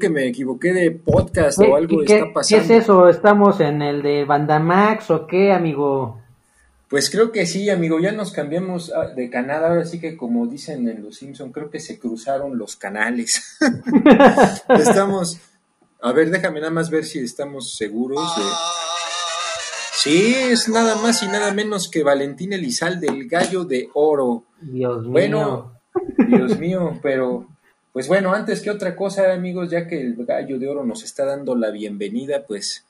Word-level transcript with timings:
que 0.00 0.08
me 0.10 0.26
equivoqué 0.26 0.72
de 0.72 0.90
podcast 0.90 1.60
¿Qué, 1.60 1.68
o 1.68 1.76
algo 1.76 1.98
qué- 1.98 2.14
está 2.14 2.26
qué 2.26 2.32
pasando. 2.32 2.64
es 2.64 2.70
eso? 2.70 3.08
¿Estamos 3.08 3.60
en 3.60 3.82
el 3.82 4.02
de 4.02 4.24
Bandamax 4.24 5.10
o 5.12 5.26
qué, 5.28 5.52
amigo? 5.52 6.18
Pues 6.88 7.08
creo 7.08 7.30
que 7.30 7.46
sí, 7.46 7.70
amigo, 7.70 8.00
ya 8.00 8.10
nos 8.10 8.32
cambiamos 8.32 8.92
ah, 8.92 9.06
de 9.14 9.30
canal, 9.30 9.64
ahora 9.64 9.84
sí 9.84 10.00
que 10.00 10.16
como 10.16 10.48
dicen 10.48 10.88
en 10.88 11.04
Los 11.04 11.18
Simpson, 11.18 11.52
creo 11.52 11.70
que 11.70 11.78
se 11.78 12.00
cruzaron 12.00 12.58
los 12.58 12.74
canales. 12.74 13.58
estamos, 14.76 15.38
a 16.02 16.10
ver, 16.12 16.30
déjame 16.30 16.58
nada 16.58 16.72
más 16.72 16.90
ver 16.90 17.04
si 17.04 17.20
estamos 17.20 17.76
seguros 17.76 18.34
de... 18.36 18.42
Sí, 19.92 20.34
es 20.34 20.68
nada 20.68 20.96
más 20.96 21.22
y 21.22 21.28
nada 21.28 21.52
menos 21.52 21.88
que 21.88 22.02
Valentín 22.02 22.54
Elizalde, 22.54 23.06
el 23.06 23.28
gallo 23.28 23.64
de 23.64 23.88
oro. 23.94 24.44
Dios 24.60 25.02
mío. 25.02 25.10
Bueno, 25.12 25.72
Dios 26.26 26.58
mío, 26.58 26.98
pero 27.02 27.46
pues 27.92 28.06
bueno, 28.06 28.32
antes 28.32 28.60
que 28.60 28.70
otra 28.70 28.94
cosa, 28.94 29.32
amigos, 29.32 29.70
ya 29.70 29.86
que 29.86 30.00
el 30.00 30.14
gallo 30.24 30.58
de 30.58 30.68
oro 30.68 30.84
nos 30.84 31.02
está 31.02 31.24
dando 31.24 31.56
la 31.56 31.70
bienvenida, 31.70 32.44
pues 32.46 32.84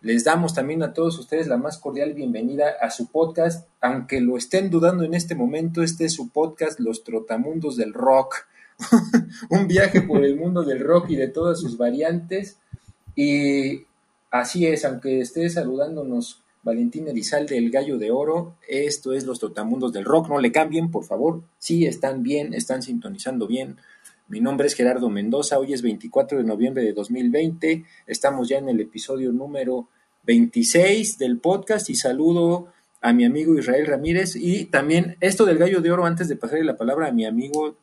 les 0.00 0.22
damos 0.22 0.54
también 0.54 0.82
a 0.82 0.92
todos 0.92 1.18
ustedes 1.18 1.48
la 1.48 1.56
más 1.56 1.78
cordial 1.78 2.12
bienvenida 2.12 2.74
a 2.80 2.90
su 2.90 3.10
podcast, 3.10 3.66
aunque 3.80 4.20
lo 4.20 4.36
estén 4.36 4.70
dudando 4.70 5.02
en 5.02 5.14
este 5.14 5.34
momento, 5.34 5.82
este 5.82 6.04
es 6.04 6.12
su 6.12 6.28
podcast 6.28 6.78
Los 6.78 7.02
Trotamundos 7.02 7.76
del 7.76 7.94
Rock, 7.94 8.46
un 9.50 9.66
viaje 9.66 10.02
por 10.02 10.24
el 10.24 10.36
mundo 10.36 10.62
del 10.62 10.80
rock 10.80 11.10
y 11.10 11.16
de 11.16 11.28
todas 11.28 11.60
sus 11.60 11.76
variantes. 11.76 12.58
Y 13.16 13.84
así 14.30 14.66
es, 14.66 14.84
aunque 14.84 15.20
esté 15.20 15.48
saludándonos 15.48 16.42
Valentín 16.62 17.08
Elizalde, 17.08 17.58
el 17.58 17.70
gallo 17.70 17.98
de 17.98 18.10
oro, 18.10 18.56
esto 18.68 19.12
es 19.12 19.24
Los 19.24 19.38
Trotamundos 19.38 19.92
del 19.92 20.04
Rock, 20.04 20.28
no 20.28 20.38
le 20.38 20.52
cambien, 20.52 20.90
por 20.90 21.04
favor, 21.04 21.42
sí, 21.58 21.86
están 21.86 22.22
bien, 22.22 22.54
están 22.54 22.82
sintonizando 22.82 23.46
bien. 23.46 23.78
Mi 24.26 24.40
nombre 24.40 24.66
es 24.66 24.74
Gerardo 24.74 25.10
Mendoza, 25.10 25.58
hoy 25.58 25.74
es 25.74 25.82
24 25.82 26.38
de 26.38 26.44
noviembre 26.44 26.82
de 26.82 26.94
2020, 26.94 27.84
estamos 28.06 28.48
ya 28.48 28.56
en 28.56 28.70
el 28.70 28.80
episodio 28.80 29.32
número 29.32 29.90
26 30.22 31.18
del 31.18 31.38
podcast 31.40 31.90
y 31.90 31.94
saludo 31.94 32.68
a 33.02 33.12
mi 33.12 33.26
amigo 33.26 33.58
Israel 33.58 33.86
Ramírez 33.86 34.34
y 34.34 34.64
también 34.64 35.18
esto 35.20 35.44
del 35.44 35.58
gallo 35.58 35.82
de 35.82 35.92
oro, 35.92 36.06
antes 36.06 36.26
de 36.28 36.36
pasarle 36.36 36.64
la 36.64 36.78
palabra 36.78 37.08
a 37.08 37.12
mi 37.12 37.26
amigo, 37.26 37.76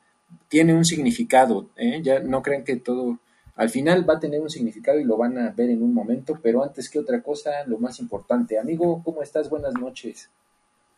tiene 0.47 0.73
un 0.73 0.83
significado, 0.83 1.69
¿eh? 1.75 2.01
ya 2.01 2.21
no 2.21 2.41
crean 2.41 2.63
que 2.63 2.77
todo, 2.77 3.19
al 3.55 3.69
final 3.69 4.09
va 4.09 4.15
a 4.15 4.19
tener 4.19 4.41
un 4.41 4.49
significado 4.49 4.99
y 4.99 5.03
lo 5.03 5.17
van 5.17 5.37
a 5.37 5.51
ver 5.51 5.69
en 5.69 5.83
un 5.83 5.93
momento, 5.93 6.39
pero 6.41 6.63
antes 6.63 6.89
que 6.89 6.97
otra 6.97 7.21
cosa, 7.21 7.51
lo 7.67 7.77
más 7.77 7.99
importante, 7.99 8.57
amigo, 8.57 9.03
¿cómo 9.03 9.21
estás? 9.21 9.47
Buenas 9.47 9.75
noches. 9.75 10.31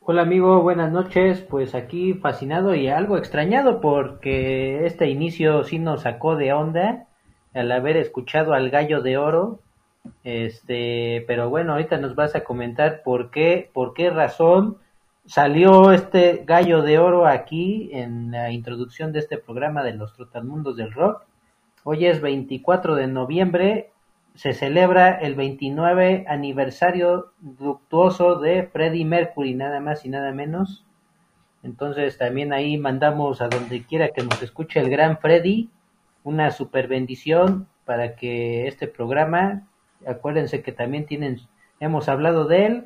Hola 0.05 0.23
amigo, 0.23 0.61
buenas 0.61 0.91
noches. 0.91 1.39
Pues 1.39 1.73
aquí 1.73 2.13
fascinado 2.13 2.75
y 2.75 2.89
algo 2.89 3.17
extrañado 3.17 3.79
porque 3.79 4.85
este 4.85 5.07
inicio 5.07 5.63
sí 5.63 5.79
nos 5.79 6.01
sacó 6.01 6.35
de 6.35 6.51
onda 6.51 7.07
al 7.53 7.71
haber 7.71 7.95
escuchado 7.95 8.53
al 8.53 8.69
gallo 8.69 9.01
de 9.01 9.17
oro. 9.17 9.61
Este, 10.25 11.23
pero 11.25 11.49
bueno, 11.49 11.71
ahorita 11.71 11.99
nos 11.99 12.15
vas 12.15 12.35
a 12.35 12.43
comentar 12.43 13.01
por 13.01 13.31
qué, 13.31 13.71
por 13.73 13.93
qué 13.93 14.09
razón 14.09 14.77
salió 15.25 15.93
este 15.93 16.43
gallo 16.45 16.81
de 16.81 16.99
oro 16.99 17.25
aquí 17.25 17.89
en 17.93 18.31
la 18.31 18.51
introducción 18.51 19.13
de 19.13 19.19
este 19.19 19.37
programa 19.37 19.83
de 19.83 19.93
los 19.93 20.13
Trotamundos 20.15 20.75
del 20.75 20.91
Rock. 20.91 21.23
Hoy 21.85 22.07
es 22.07 22.19
24 22.19 22.95
de 22.95 23.07
noviembre, 23.07 23.92
se 24.35 24.53
celebra 24.53 25.11
el 25.11 25.35
29 25.35 26.25
aniversario 26.27 27.31
luctuoso 27.59 28.39
de 28.39 28.63
Freddie 28.63 29.05
Mercury, 29.05 29.53
nada 29.53 29.79
más 29.79 30.05
y 30.05 30.09
nada 30.09 30.31
menos. 30.31 30.85
Entonces 31.61 32.17
también 32.17 32.51
ahí 32.51 32.77
mandamos 32.77 33.41
a 33.41 33.47
donde 33.47 33.83
quiera 33.83 34.09
que 34.09 34.23
nos 34.23 34.41
escuche 34.41 34.79
el 34.79 34.89
gran 34.89 35.17
Freddy 35.19 35.69
una 36.23 36.51
super 36.51 36.88
bendición 36.88 37.67
para 37.85 38.16
que 38.16 38.67
este 38.67 38.88
programa, 38.88 39.67
acuérdense 40.05 40.61
que 40.61 40.71
también 40.71 41.05
tienen, 41.05 41.41
hemos 41.79 42.09
hablado 42.09 42.45
de 42.45 42.65
él 42.65 42.85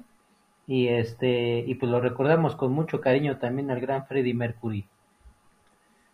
y 0.68 0.88
este 0.88 1.64
y 1.66 1.75
pues 1.75 1.90
lo 1.90 2.02
recordamos 2.02 2.56
con 2.56 2.74
mucho 2.74 3.00
cariño 3.00 3.38
también 3.38 3.72
al 3.72 3.79
gran 3.79 4.06
Freddie 4.06 4.34
Mercury. 4.34 4.88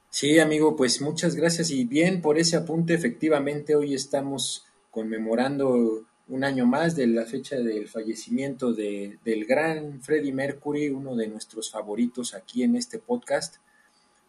Sí, 0.09 0.37
amigo, 0.37 0.75
pues 0.75 1.01
muchas 1.01 1.35
gracias 1.35 1.71
y 1.71 1.85
bien 1.85 2.21
por 2.21 2.37
ese 2.37 2.55
apunte. 2.55 2.93
Efectivamente, 2.93 3.75
hoy 3.75 3.95
estamos 3.95 4.67
conmemorando 4.93 6.05
un 6.27 6.43
año 6.43 6.67
más 6.67 6.95
de 6.95 7.07
la 7.07 7.25
fecha 7.25 7.57
del 7.57 7.87
fallecimiento 7.87 8.73
de, 8.73 9.17
del 9.25 9.45
gran 9.45 10.01
Freddie 10.01 10.31
Mercury, 10.31 10.89
uno 10.89 11.15
de 11.15 11.27
nuestros 11.27 11.71
favoritos 11.71 12.35
aquí 12.35 12.61
en 12.61 12.75
este 12.75 12.99
podcast. 12.99 13.55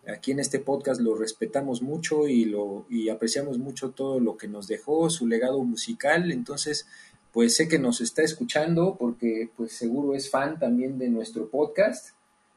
Aquí 0.09 0.33
en 0.33 0.41
este 0.41 0.59
podcast 0.61 1.03
lo 1.03 1.15
respetamos 1.15 1.83
mucho 1.83 2.29
y, 2.29 2.47
lo, 2.47 2.87
y 2.89 3.11
apreciamos 3.11 3.59
mucho 3.59 3.91
todo 3.91 4.21
lo 4.21 4.39
que 4.39 4.49
nos 4.49 4.67
dejó, 4.67 5.09
su 5.11 5.27
legado 5.27 5.63
musical. 5.65 6.33
Entonces, 6.33 6.87
pues 7.31 7.55
sé 7.57 7.69
que 7.69 7.79
nos 7.79 8.01
está 8.01 8.23
escuchando 8.23 8.97
porque 8.99 9.51
pues 9.55 9.73
seguro 9.73 10.15
es 10.15 10.31
fan 10.31 10.59
también 10.59 10.99
de 10.99 11.11
nuestro 11.11 11.49
podcast. 11.51 12.09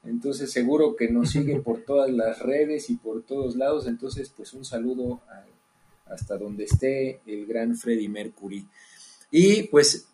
Entonces 0.05 0.51
seguro 0.51 0.95
que 0.95 1.09
nos 1.09 1.31
sigue 1.31 1.59
por 1.61 1.81
todas 1.81 2.09
las 2.09 2.39
redes 2.39 2.89
y 2.89 2.95
por 2.95 3.21
todos 3.23 3.57
lados. 3.57 3.85
Entonces 3.85 4.31
pues 4.35 4.53
un 4.53 4.63
saludo 4.63 5.19
a- 5.29 5.43
hasta 6.09 6.37
donde 6.37 6.65
esté 6.65 7.21
el 7.25 7.45
gran 7.45 7.75
Freddie 7.75 8.09
Mercury. 8.09 8.65
Y 9.31 9.63
pues 9.63 10.07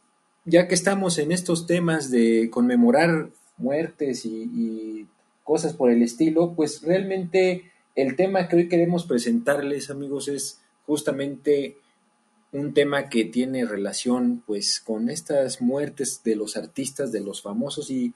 ya 0.45 0.67
que 0.67 0.75
estamos 0.75 1.17
en 1.19 1.31
estos 1.31 1.65
temas 1.67 2.11
de 2.11 2.49
conmemorar 2.49 3.29
muertes 3.57 4.25
y, 4.25 5.07
cosas 5.43 5.73
por 5.73 5.91
el 5.91 6.01
estilo, 6.01 6.53
pues 6.55 6.83
realmente 6.83 7.69
el 7.95 8.15
tema 8.15 8.47
que 8.47 8.55
hoy 8.55 8.69
queremos 8.69 9.03
presentarles 9.03 9.89
amigos 9.89 10.29
es 10.29 10.61
justamente 10.85 11.75
un 12.53 12.73
tema 12.73 13.09
que 13.09 13.25
tiene 13.25 13.65
relación 13.65 14.41
pues 14.47 14.79
con 14.79 15.09
estas 15.09 15.59
muertes 15.59 16.21
de 16.23 16.37
los 16.37 16.55
artistas, 16.55 17.11
de 17.11 17.19
los 17.19 17.41
famosos 17.41 17.91
y 17.91 18.13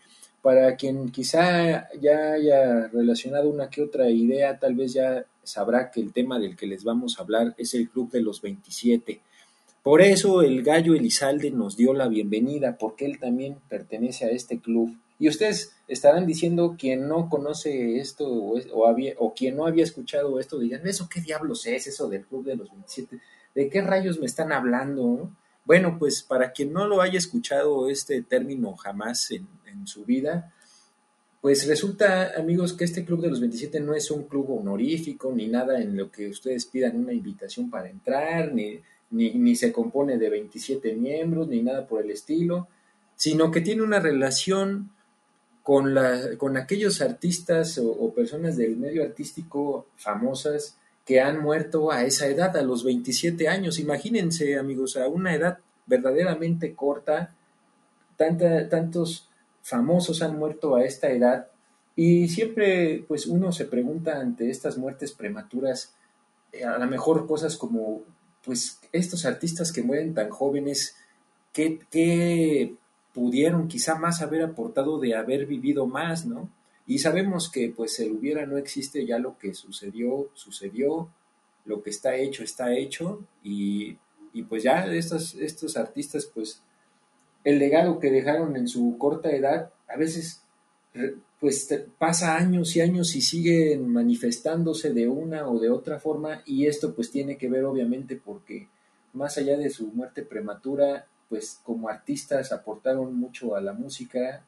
para 0.48 0.78
quien 0.78 1.12
quizá 1.12 1.90
ya 2.00 2.32
haya 2.32 2.88
relacionado 2.88 3.50
una 3.50 3.70
que 3.70 3.82
otra 3.82 4.10
idea, 4.10 4.58
tal 4.58 4.76
vez 4.76 4.94
ya 4.94 5.26
sabrá 5.44 5.92
que 5.92 6.00
el 6.00 6.14
tema 6.14 6.40
del 6.40 6.56
que 6.56 6.68
les 6.68 6.86
vamos 6.86 7.20
a 7.20 7.24
hablar 7.24 7.54
es 7.58 7.74
el 7.74 7.90
Club 7.90 8.12
de 8.12 8.22
los 8.22 8.42
27. 8.42 9.20
Por 9.84 10.02
eso 10.02 10.42
el 10.44 10.64
gallo 10.64 10.96
Elizalde 10.96 11.52
nos 11.52 11.76
dio 11.76 11.94
la 11.94 12.08
bienvenida, 12.08 12.78
porque 12.78 13.04
él 13.04 13.20
también 13.20 13.58
pertenece 13.68 14.24
a 14.24 14.30
este 14.30 14.60
club. 14.60 14.96
Y 15.20 15.28
ustedes 15.28 15.74
estarán 15.90 16.26
diciendo, 16.26 16.78
quien 16.80 17.10
no 17.10 17.28
conoce 17.28 17.98
esto 17.98 18.26
o, 18.26 18.88
había, 18.88 19.16
o 19.18 19.34
quien 19.34 19.58
no 19.58 19.68
había 19.68 19.84
escuchado 19.84 20.40
esto, 20.40 20.60
digan, 20.60 20.88
¿eso 20.88 21.10
qué 21.14 21.20
diablos 21.20 21.66
es 21.66 21.88
eso 21.88 22.08
del 22.08 22.24
Club 22.24 22.46
de 22.46 22.56
los 22.56 22.72
27? 22.72 23.20
¿De 23.54 23.70
qué 23.70 23.82
rayos 23.82 24.18
me 24.18 24.28
están 24.28 24.54
hablando? 24.54 25.04
no?". 25.04 25.47
Bueno, 25.68 25.98
pues 26.00 26.24
para 26.24 26.54
quien 26.54 26.72
no 26.72 26.88
lo 26.88 27.02
haya 27.02 27.18
escuchado 27.18 27.90
este 27.90 28.22
término 28.22 28.78
jamás 28.78 29.32
en, 29.32 29.46
su 29.86 30.06
vida, 30.06 30.54
pues 31.42 31.68
resulta, 31.68 32.32
amigos, 32.38 32.74
que 32.74 32.86
este 32.86 33.06
Club 33.06 33.22
de 33.22 33.30
los 33.30 33.42
27 33.42 33.82
no 33.82 33.94
es 33.94 34.10
un 34.10 34.24
club 34.24 34.60
honorífico 34.60 35.32
ni 35.32 35.48
nada 35.48 35.80
en 35.80 35.96
lo 35.96 36.10
que 36.10 36.30
ustedes 36.30 36.66
pidan 36.66 36.98
una 36.98 37.14
invitación 37.14 37.70
para 37.70 37.90
entrar, 37.90 38.54
ni, 38.54 38.80
ni, 39.12 39.32
ni 39.34 39.56
se 39.56 39.72
compone 39.72 40.18
de 40.18 40.30
27 40.30 40.94
miembros, 40.96 41.50
ni 41.50 41.62
nada 41.62 41.86
por 41.86 42.02
el 42.02 42.12
estilo, 42.12 42.70
sino 43.16 43.52
que 43.52 43.62
tiene 43.62 43.84
una 43.84 44.00
relación 44.00 44.90
con, 45.64 45.94
la, 45.94 46.38
con 46.38 46.56
aquellos 46.56 47.02
artistas 47.02 47.78
o 47.78 48.14
personas 48.14 48.56
del 48.56 48.78
medio 48.78 49.04
artístico 49.04 49.88
famosas 49.98 50.78
que 51.08 51.22
han 51.22 51.42
muerto 51.42 51.90
a 51.90 52.04
esa 52.04 52.28
edad, 52.28 52.56
a 52.58 52.62
los 52.62 52.84
27 52.84 53.48
años. 53.48 53.80
Imagínense, 53.80 54.60
amigos, 54.60 54.98
a 54.98 55.08
una 55.08 55.34
edad 55.34 55.60
verdaderamente 55.86 56.76
corta, 56.76 57.34
tantos 58.18 59.30
famosos 59.64 60.22
han 60.22 60.38
muerto 60.38 60.76
a 60.76 60.84
esta 60.84 61.10
edad 61.10 61.48
y 61.96 62.28
siempre 62.28 63.06
pues 63.08 63.26
uno 63.26 63.52
se 63.54 63.66
pregunta 63.66 64.20
ante 64.20 64.50
estas 64.50 64.78
muertes 64.78 65.14
prematuras, 65.14 65.94
eh, 66.52 66.66
a 66.66 66.78
lo 66.78 66.88
mejor 66.88 67.26
cosas 67.26 67.56
como 67.56 68.02
pues 68.44 68.80
estos 68.92 69.26
artistas 69.26 69.72
que 69.72 69.84
mueren 69.84 70.14
tan 70.14 70.30
jóvenes, 70.30 70.96
¿qué, 71.54 71.80
qué 71.90 72.76
pudieron 73.14 73.68
quizá 73.70 73.96
más 73.96 74.22
haber 74.22 74.44
aportado 74.44 75.00
de 75.00 75.16
haber 75.16 75.46
vivido 75.46 75.88
más, 75.88 76.26
¿no? 76.26 76.50
Y 76.88 77.00
sabemos 77.00 77.52
que 77.52 77.70
pues 77.76 78.00
el 78.00 78.14
hubiera 78.14 78.46
no 78.46 78.58
existe, 78.58 79.06
ya 79.06 79.20
lo 79.20 79.38
que 79.38 79.54
sucedió, 79.54 80.30
sucedió, 80.34 81.10
lo 81.66 81.84
que 81.84 81.90
está 81.90 82.16
hecho, 82.16 82.44
está 82.44 82.74
hecho, 82.74 83.26
y, 83.44 83.98
y 84.34 84.44
pues 84.44 84.64
ya 84.64 84.86
estos, 84.88 85.36
estos 85.36 85.76
artistas 85.76 86.26
pues 86.34 86.62
el 87.44 87.60
legado 87.60 88.00
que 88.00 88.10
dejaron 88.10 88.56
en 88.56 88.68
su 88.68 88.98
corta 88.98 89.30
edad, 89.32 89.72
a 89.88 89.98
veces 89.98 90.42
pues 91.40 91.68
pasa 92.00 92.36
años 92.36 92.76
y 92.76 92.82
años 92.82 93.16
y 93.16 93.22
siguen 93.22 93.88
manifestándose 93.90 94.92
de 94.92 95.08
una 95.08 95.48
o 95.48 95.60
de 95.60 95.70
otra 95.70 96.00
forma 96.00 96.42
y 96.46 96.66
esto 96.66 96.96
pues 96.96 97.12
tiene 97.12 97.38
que 97.38 97.50
ver 97.50 97.66
obviamente 97.66 98.16
porque 98.16 98.68
más 99.14 99.38
allá 99.38 99.58
de 99.58 99.70
su 99.70 99.88
muerte 99.88 100.24
prematura, 100.24 101.08
pues 101.30 101.60
como 101.64 101.90
artistas 101.90 102.52
aportaron 102.52 103.16
mucho 103.16 103.56
a 103.56 103.62
la 103.62 103.74
música 103.74 104.44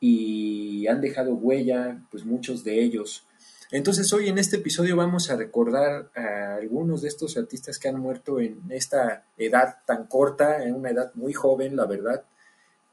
y 0.00 0.86
han 0.86 1.00
dejado 1.00 1.34
huella, 1.34 2.00
pues 2.10 2.24
muchos 2.24 2.64
de 2.64 2.82
ellos. 2.82 3.24
Entonces 3.70 4.10
hoy 4.14 4.28
en 4.28 4.38
este 4.38 4.56
episodio 4.56 4.96
vamos 4.96 5.30
a 5.30 5.36
recordar 5.36 6.10
a 6.16 6.54
algunos 6.54 7.02
de 7.02 7.08
estos 7.08 7.36
artistas 7.36 7.78
que 7.78 7.88
han 7.88 8.00
muerto 8.00 8.40
en 8.40 8.62
esta 8.70 9.24
edad 9.36 9.76
tan 9.86 10.06
corta, 10.06 10.64
en 10.64 10.74
una 10.74 10.90
edad 10.90 11.12
muy 11.14 11.34
joven, 11.34 11.76
la 11.76 11.84
verdad. 11.84 12.24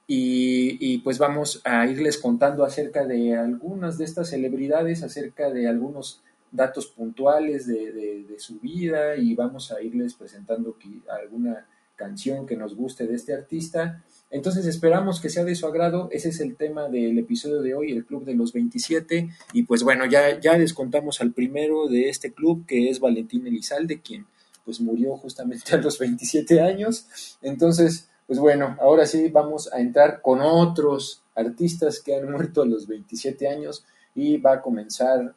Y, 0.07 0.99
pues 0.99 1.17
vamos 1.17 1.61
a 1.63 1.87
irles 1.87 2.19
contando 2.19 2.63
acerca 2.63 3.05
de 3.05 3.35
algunas 3.35 3.97
de 3.97 4.05
estas 4.05 4.29
celebridades, 4.29 5.01
acerca 5.01 5.49
de 5.49 5.67
algunos 5.67 6.21
datos 6.51 6.87
puntuales 6.87 7.65
de, 7.65 7.91
de 7.91 8.39
su 8.39 8.59
vida 8.59 9.15
y 9.15 9.33
vamos 9.33 9.71
a 9.71 9.81
irles 9.81 10.13
presentando 10.13 10.77
alguna 11.09 11.65
canción 11.95 12.45
que 12.45 12.55
nos 12.55 12.75
guste 12.75 13.07
de 13.07 13.15
este 13.15 13.33
artista. 13.33 14.03
Entonces 14.31 14.65
esperamos 14.65 15.21
que 15.21 15.29
sea 15.29 15.43
de 15.43 15.55
su 15.55 15.65
agrado. 15.65 16.09
Ese 16.11 16.29
es 16.29 16.39
el 16.39 16.55
tema 16.55 16.89
del 16.89 17.17
episodio 17.17 17.61
de 17.61 17.73
hoy, 17.73 17.91
el 17.91 18.05
Club 18.05 18.25
de 18.25 18.35
los 18.35 18.53
27. 18.53 19.29
Y 19.53 19.63
pues 19.63 19.83
bueno, 19.83 20.05
ya, 20.05 20.39
ya 20.39 20.57
les 20.57 20.73
contamos 20.73 21.21
al 21.21 21.31
primero 21.31 21.87
de 21.87 22.09
este 22.09 22.33
club, 22.33 22.65
que 22.65 22.89
es 22.89 22.99
Valentín 22.99 23.47
Elizalde, 23.47 24.01
quien 24.01 24.25
pues 24.65 24.81
murió 24.81 25.15
justamente 25.17 25.75
a 25.75 25.77
los 25.77 25.99
27 25.99 26.59
años. 26.59 27.37
Entonces, 27.41 28.09
pues 28.27 28.39
bueno, 28.39 28.75
ahora 28.81 29.05
sí 29.05 29.29
vamos 29.29 29.71
a 29.71 29.79
entrar 29.79 30.21
con 30.21 30.41
otros 30.41 31.21
artistas 31.35 32.01
que 32.01 32.15
han 32.15 32.31
muerto 32.31 32.63
a 32.63 32.65
los 32.65 32.87
27 32.87 33.47
años 33.47 33.85
y 34.15 34.37
va 34.37 34.53
a 34.53 34.61
comenzar 34.61 35.35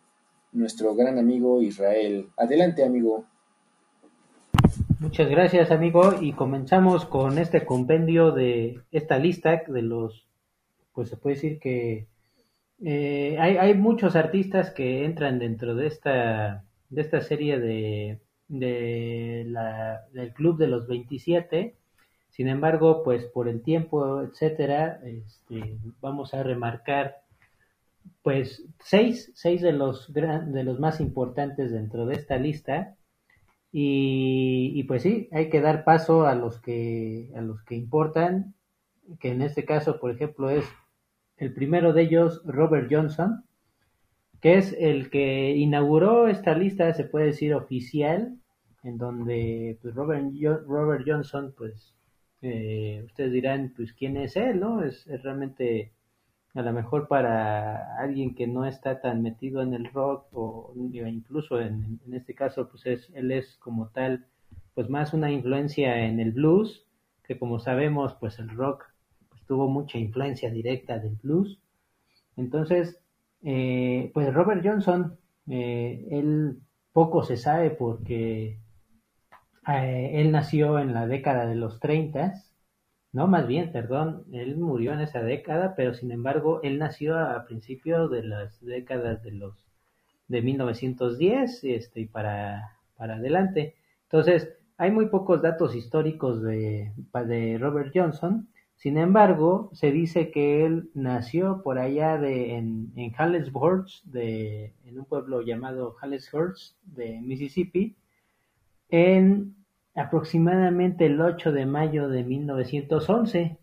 nuestro 0.53 0.95
gran 0.95 1.19
amigo 1.19 1.63
Israel. 1.63 2.29
Adelante, 2.37 2.85
amigo. 2.85 3.27
Muchas 5.01 5.29
gracias, 5.29 5.71
amigo, 5.71 6.15
y 6.21 6.33
comenzamos 6.33 7.05
con 7.05 7.39
este 7.39 7.65
compendio 7.65 8.33
de 8.33 8.81
esta 8.91 9.19
lista 9.19 9.63
de 9.67 9.83
los, 9.83 10.27
pues 10.93 11.09
se 11.09 11.17
puede 11.17 11.37
decir 11.37 11.59
que 11.59 12.07
eh, 12.85 13.37
hay, 13.39 13.57
hay, 13.57 13.75
muchos 13.75 14.17
artistas 14.17 14.71
que 14.71 15.05
entran 15.05 15.39
dentro 15.39 15.75
de 15.75 15.87
esta, 15.87 16.65
de 16.91 17.01
esta 17.01 17.21
serie 17.21 17.59
de, 17.59 18.19
de 18.49 19.45
la, 19.47 20.03
del 20.13 20.33
Club 20.33 20.59
de 20.59 20.67
los 20.67 20.87
27 20.87 21.79
sin 22.31 22.49
embargo, 22.49 23.03
pues 23.03 23.25
por 23.25 23.49
el 23.49 23.63
tiempo, 23.63 24.23
etcétera, 24.23 25.01
este, 25.05 25.79
vamos 26.01 26.35
a 26.35 26.43
remarcar 26.43 27.23
pues 28.23 28.65
seis, 28.79 29.33
seis 29.35 29.61
de 29.61 29.73
los 29.73 30.13
de 30.13 30.63
los 30.63 30.79
más 30.79 31.01
importantes 31.01 31.73
dentro 31.73 32.07
de 32.07 32.15
esta 32.15 32.37
lista. 32.37 32.95
Y, 33.73 34.73
y, 34.75 34.85
pues 34.85 35.03
sí, 35.03 35.29
hay 35.33 35.51
que 35.51 35.61
dar 35.61 35.85
paso 35.85 36.27
a 36.27 36.35
los 36.35 36.61
que 36.61 37.31
a 37.37 37.43
los 37.43 37.63
que 37.65 37.75
importan, 37.75 38.55
que 39.21 39.31
en 39.31 39.43
este 39.43 39.65
caso, 39.65 40.01
por 40.01 40.11
ejemplo, 40.11 40.51
es 40.51 40.65
el 41.37 41.53
primero 41.53 41.93
de 41.93 42.03
ellos, 42.03 42.43
Robert 42.47 42.89
Johnson, 42.91 43.45
que 44.41 44.57
es 44.57 44.75
el 44.79 45.11
que 45.11 45.51
inauguró 45.57 46.29
esta 46.29 46.55
lista, 46.55 46.93
se 46.95 47.05
puede 47.05 47.27
decir 47.27 47.55
oficial, 47.55 48.39
en 48.83 48.99
donde 48.99 49.79
pues, 49.83 49.95
Robert, 49.95 51.03
Johnson 51.07 51.55
pues 51.57 51.95
eh, 52.43 53.03
ustedes 53.07 53.33
dirán, 53.33 53.73
pues, 53.77 53.93
¿quién 53.93 54.17
es 54.17 54.37
él? 54.37 54.61
¿no? 54.61 54.83
Es, 54.83 55.07
es, 55.09 55.23
realmente, 55.23 55.93
a 56.55 56.63
lo 56.63 56.73
mejor 56.73 57.09
para 57.09 57.99
alguien 57.99 58.35
que 58.35 58.47
no 58.47 58.65
está 58.65 59.01
tan 59.01 59.23
metido 59.23 59.63
en 59.63 59.75
el 59.75 59.93
rock, 59.93 60.27
o 60.33 60.73
incluso 60.77 61.61
en, 61.61 62.01
este 62.13 62.35
caso, 62.35 62.69
pues 62.69 62.87
es, 62.87 63.11
él 63.15 63.31
es 63.31 63.57
como 63.57 63.89
tal, 63.89 64.27
pues 64.75 64.89
más 64.89 65.13
una 65.13 65.31
influencia 65.31 66.07
en 66.07 66.21
el 66.21 66.33
blues, 66.33 66.87
que 67.25 67.39
como 67.39 67.59
sabemos, 67.59 68.15
pues 68.15 68.39
el 68.39 68.49
rock 68.49 68.85
pues, 69.29 69.43
tuvo 69.45 69.69
mucha 69.69 69.99
influencia 69.99 70.51
directa 70.51 70.99
del 70.99 71.17
blues. 71.23 71.59
Entonces, 72.37 73.01
eh, 73.43 74.11
pues 74.15 74.33
Robert 74.33 74.63
Johnson, 74.65 75.19
eh, 75.49 76.07
él 76.11 76.61
poco 76.93 77.23
se 77.23 77.37
sabe 77.37 77.71
porque 77.71 78.59
eh, 79.69 80.11
él 80.15 80.33
nació 80.33 80.79
en 80.79 80.95
la 80.95 81.07
década 81.07 81.47
de 81.47 81.55
los 81.55 81.79
30, 81.81 82.35
no, 83.13 83.27
más 83.27 83.47
bien, 83.47 83.73
perdón, 83.73 84.25
él 84.33 84.57
murió 84.57 84.93
en 84.93 85.01
esa 85.01 85.23
década, 85.23 85.75
pero 85.77 85.95
sin 85.95 86.13
embargo, 86.13 86.61
él 86.63 86.79
nació 86.79 87.19
a 87.19 87.45
principios 87.47 88.11
de 88.11 88.23
las 88.23 88.61
décadas 88.65 89.23
de 89.23 89.33
los 89.33 89.69
de 90.29 90.43
1910 90.43 91.65
este, 91.65 92.01
y 92.01 92.07
para, 92.07 92.77
para 92.97 93.17
adelante. 93.17 93.75
Entonces, 94.05 94.51
hay 94.77 94.91
muy 94.91 95.07
pocos 95.07 95.41
datos 95.41 95.75
históricos 95.75 96.43
de, 96.43 96.93
de 97.27 97.59
Robert 97.59 97.93
Johnson. 97.95 98.49
Sin 98.77 98.97
embargo, 98.99 99.71
se 99.73 99.91
dice 99.91 100.31
que 100.31 100.65
él 100.65 100.91
nació 100.95 101.63
por 101.63 101.79
allá 101.79 102.19
de, 102.19 102.57
en, 102.57 102.93
en 102.95 103.13
Hallesburg, 103.17 103.87
de, 104.05 104.75
en 104.85 104.99
un 104.99 105.05
pueblo 105.07 105.41
llamado 105.41 105.97
Hallesburg 106.01 106.55
de 106.83 107.21
Mississippi, 107.23 107.97
en 108.91 109.58
aproximadamente 109.99 111.07
el 111.07 111.21
8 111.21 111.53
de 111.53 111.67
mayo 111.67 112.09
de 112.09 112.25
1911. 112.25 113.59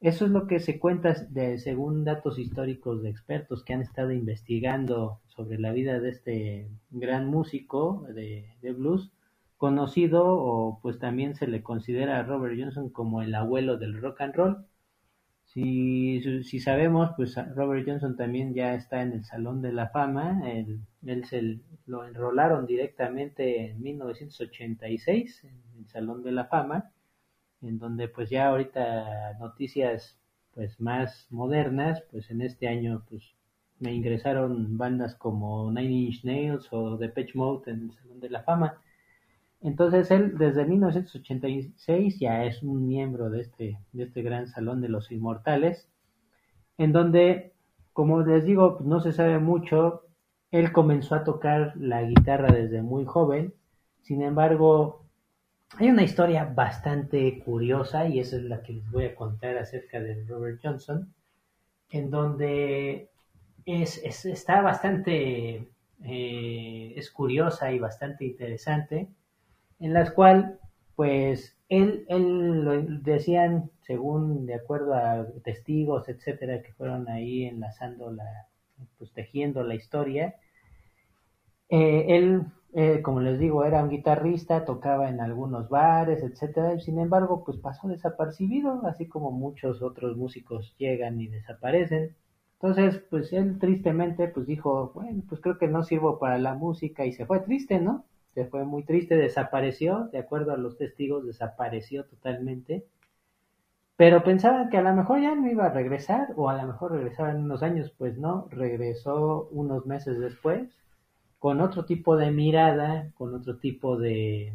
Eso 0.00 0.24
es 0.24 0.30
lo 0.30 0.46
que 0.46 0.60
se 0.60 0.78
cuenta 0.78 1.14
de, 1.28 1.58
según 1.58 2.04
datos 2.04 2.38
históricos 2.38 3.02
de 3.02 3.10
expertos 3.10 3.64
que 3.64 3.74
han 3.74 3.82
estado 3.82 4.12
investigando 4.12 5.20
sobre 5.28 5.58
la 5.58 5.72
vida 5.72 6.00
de 6.00 6.10
este 6.10 6.70
gran 6.90 7.26
músico 7.26 8.06
de, 8.14 8.54
de 8.62 8.72
blues, 8.72 9.12
conocido 9.56 10.24
o 10.26 10.80
pues 10.80 10.98
también 10.98 11.34
se 11.34 11.46
le 11.46 11.62
considera 11.62 12.18
a 12.18 12.22
Robert 12.22 12.58
Johnson 12.58 12.90
como 12.90 13.20
el 13.22 13.34
abuelo 13.34 13.76
del 13.76 14.00
rock 14.00 14.22
and 14.22 14.34
roll. 14.34 14.66
Si, 15.44 16.22
si 16.44 16.60
sabemos, 16.60 17.10
pues 17.16 17.36
Robert 17.56 17.86
Johnson 17.86 18.16
también 18.16 18.54
ya 18.54 18.74
está 18.74 19.02
en 19.02 19.12
el 19.12 19.24
Salón 19.24 19.60
de 19.62 19.72
la 19.72 19.88
Fama. 19.88 20.48
Él, 20.48 20.80
él 21.06 21.24
se 21.24 21.60
lo 21.86 22.04
enrolaron 22.04 22.66
directamente 22.66 23.70
en 23.70 23.82
1986 23.82 25.44
en 25.44 25.62
el 25.78 25.88
Salón 25.88 26.22
de 26.22 26.32
la 26.32 26.46
Fama, 26.46 26.90
en 27.62 27.78
donde 27.78 28.08
pues 28.08 28.30
ya 28.30 28.48
ahorita 28.48 29.34
noticias 29.38 30.18
pues 30.52 30.80
más 30.80 31.26
modernas, 31.30 32.02
pues 32.10 32.30
en 32.30 32.42
este 32.42 32.68
año 32.68 33.04
pues 33.08 33.22
me 33.78 33.94
ingresaron 33.94 34.76
bandas 34.76 35.14
como 35.14 35.70
Nine 35.72 35.92
Inch 35.92 36.24
Nails 36.24 36.68
o 36.70 36.96
Depeche 36.96 37.32
Mode 37.34 37.70
en 37.70 37.84
el 37.84 37.92
Salón 37.94 38.20
de 38.20 38.30
la 38.30 38.42
Fama. 38.42 38.78
Entonces 39.62 40.10
él 40.10 40.36
desde 40.38 40.64
1986 40.64 42.18
ya 42.18 42.44
es 42.44 42.62
un 42.62 42.86
miembro 42.88 43.30
de 43.30 43.40
este, 43.42 43.78
de 43.92 44.04
este 44.04 44.22
gran 44.22 44.48
salón 44.48 44.80
de 44.80 44.88
los 44.88 45.10
inmortales, 45.10 45.88
en 46.78 46.92
donde, 46.92 47.52
como 47.92 48.22
les 48.22 48.44
digo, 48.44 48.78
no 48.82 49.00
se 49.00 49.12
sabe 49.12 49.38
mucho, 49.38 50.04
él 50.50 50.72
comenzó 50.72 51.14
a 51.14 51.24
tocar 51.24 51.74
la 51.76 52.02
guitarra 52.02 52.52
desde 52.52 52.82
muy 52.82 53.04
joven, 53.04 53.54
sin 54.02 54.22
embargo, 54.22 55.04
hay 55.78 55.88
una 55.90 56.02
historia 56.02 56.44
bastante 56.44 57.38
curiosa 57.44 58.08
y 58.08 58.18
esa 58.18 58.36
es 58.36 58.42
la 58.42 58.62
que 58.62 58.72
les 58.74 58.90
voy 58.90 59.04
a 59.04 59.14
contar 59.14 59.56
acerca 59.58 60.00
de 60.00 60.24
Robert 60.24 60.60
Johnson, 60.62 61.14
en 61.90 62.10
donde 62.10 63.10
es, 63.66 63.98
es 64.04 64.24
está 64.24 64.62
bastante, 64.62 65.68
eh, 66.04 66.94
es 66.96 67.10
curiosa 67.10 67.72
y 67.72 67.78
bastante 67.78 68.24
interesante 68.24 69.08
en 69.78 69.92
las 69.92 70.10
cual 70.10 70.58
pues 70.96 71.56
él, 71.68 72.04
él 72.08 72.64
lo 72.64 72.82
decían, 72.82 73.70
según 73.82 74.46
de 74.46 74.54
acuerdo 74.54 74.94
a 74.94 75.26
testigos, 75.44 76.08
etcétera, 76.08 76.62
que 76.62 76.72
fueron 76.74 77.08
ahí 77.08 77.44
enlazando 77.44 78.10
la, 78.10 78.49
pues 78.98 79.12
tejiendo 79.12 79.62
la 79.62 79.74
historia, 79.74 80.34
eh, 81.68 82.16
él, 82.16 82.42
eh, 82.74 83.00
como 83.02 83.20
les 83.20 83.38
digo, 83.38 83.64
era 83.64 83.82
un 83.82 83.90
guitarrista, 83.90 84.64
tocaba 84.64 85.08
en 85.08 85.20
algunos 85.20 85.68
bares, 85.68 86.22
etcétera, 86.22 86.78
sin 86.80 86.98
embargo, 86.98 87.44
pues 87.44 87.58
pasó 87.58 87.88
desapercibido, 87.88 88.86
así 88.86 89.06
como 89.06 89.30
muchos 89.30 89.82
otros 89.82 90.16
músicos 90.16 90.74
llegan 90.78 91.20
y 91.20 91.28
desaparecen. 91.28 92.16
Entonces, 92.54 93.02
pues 93.08 93.32
él 93.32 93.58
tristemente, 93.58 94.28
pues 94.28 94.46
dijo, 94.46 94.92
bueno, 94.94 95.22
pues 95.28 95.40
creo 95.40 95.58
que 95.58 95.68
no 95.68 95.82
sirvo 95.84 96.18
para 96.18 96.38
la 96.38 96.54
música 96.54 97.06
y 97.06 97.12
se 97.12 97.24
fue 97.24 97.40
triste, 97.40 97.80
¿no? 97.80 98.04
Se 98.34 98.44
fue 98.46 98.64
muy 98.64 98.84
triste, 98.84 99.16
desapareció, 99.16 100.08
de 100.12 100.18
acuerdo 100.18 100.52
a 100.52 100.56
los 100.56 100.76
testigos, 100.76 101.24
desapareció 101.24 102.04
totalmente. 102.04 102.84
Pero 104.00 104.24
pensaban 104.24 104.70
que 104.70 104.78
a 104.78 104.80
lo 104.80 104.94
mejor 104.94 105.20
ya 105.20 105.34
no 105.34 105.46
iba 105.46 105.66
a 105.66 105.74
regresar, 105.74 106.32
o 106.34 106.48
a 106.48 106.56
lo 106.56 106.66
mejor 106.66 106.92
regresaba 106.92 107.32
en 107.32 107.44
unos 107.44 107.62
años, 107.62 107.92
pues 107.98 108.16
no, 108.16 108.48
regresó 108.50 109.46
unos 109.52 109.84
meses 109.84 110.18
después, 110.18 110.70
con 111.38 111.60
otro 111.60 111.84
tipo 111.84 112.16
de 112.16 112.30
mirada, 112.30 113.10
con 113.18 113.34
otro 113.34 113.58
tipo 113.58 113.98
de, 113.98 114.54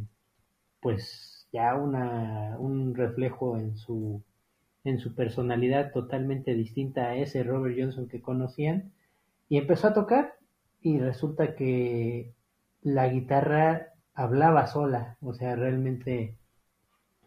pues 0.79 1.47
ya 1.53 1.75
una, 1.75 2.57
un 2.57 2.95
reflejo 2.95 3.55
en 3.55 3.77
su, 3.77 4.23
en 4.83 4.97
su 4.97 5.13
personalidad 5.13 5.91
totalmente 5.91 6.55
distinta 6.55 7.09
a 7.09 7.15
ese 7.15 7.43
Robert 7.43 7.75
Johnson 7.77 8.07
que 8.07 8.23
conocían, 8.23 8.93
y 9.47 9.57
empezó 9.59 9.89
a 9.89 9.93
tocar, 9.93 10.37
y 10.81 10.97
resulta 10.97 11.53
que 11.53 12.33
la 12.81 13.09
guitarra 13.09 13.93
hablaba 14.15 14.65
sola, 14.65 15.17
o 15.21 15.35
sea, 15.35 15.55
realmente 15.55 16.33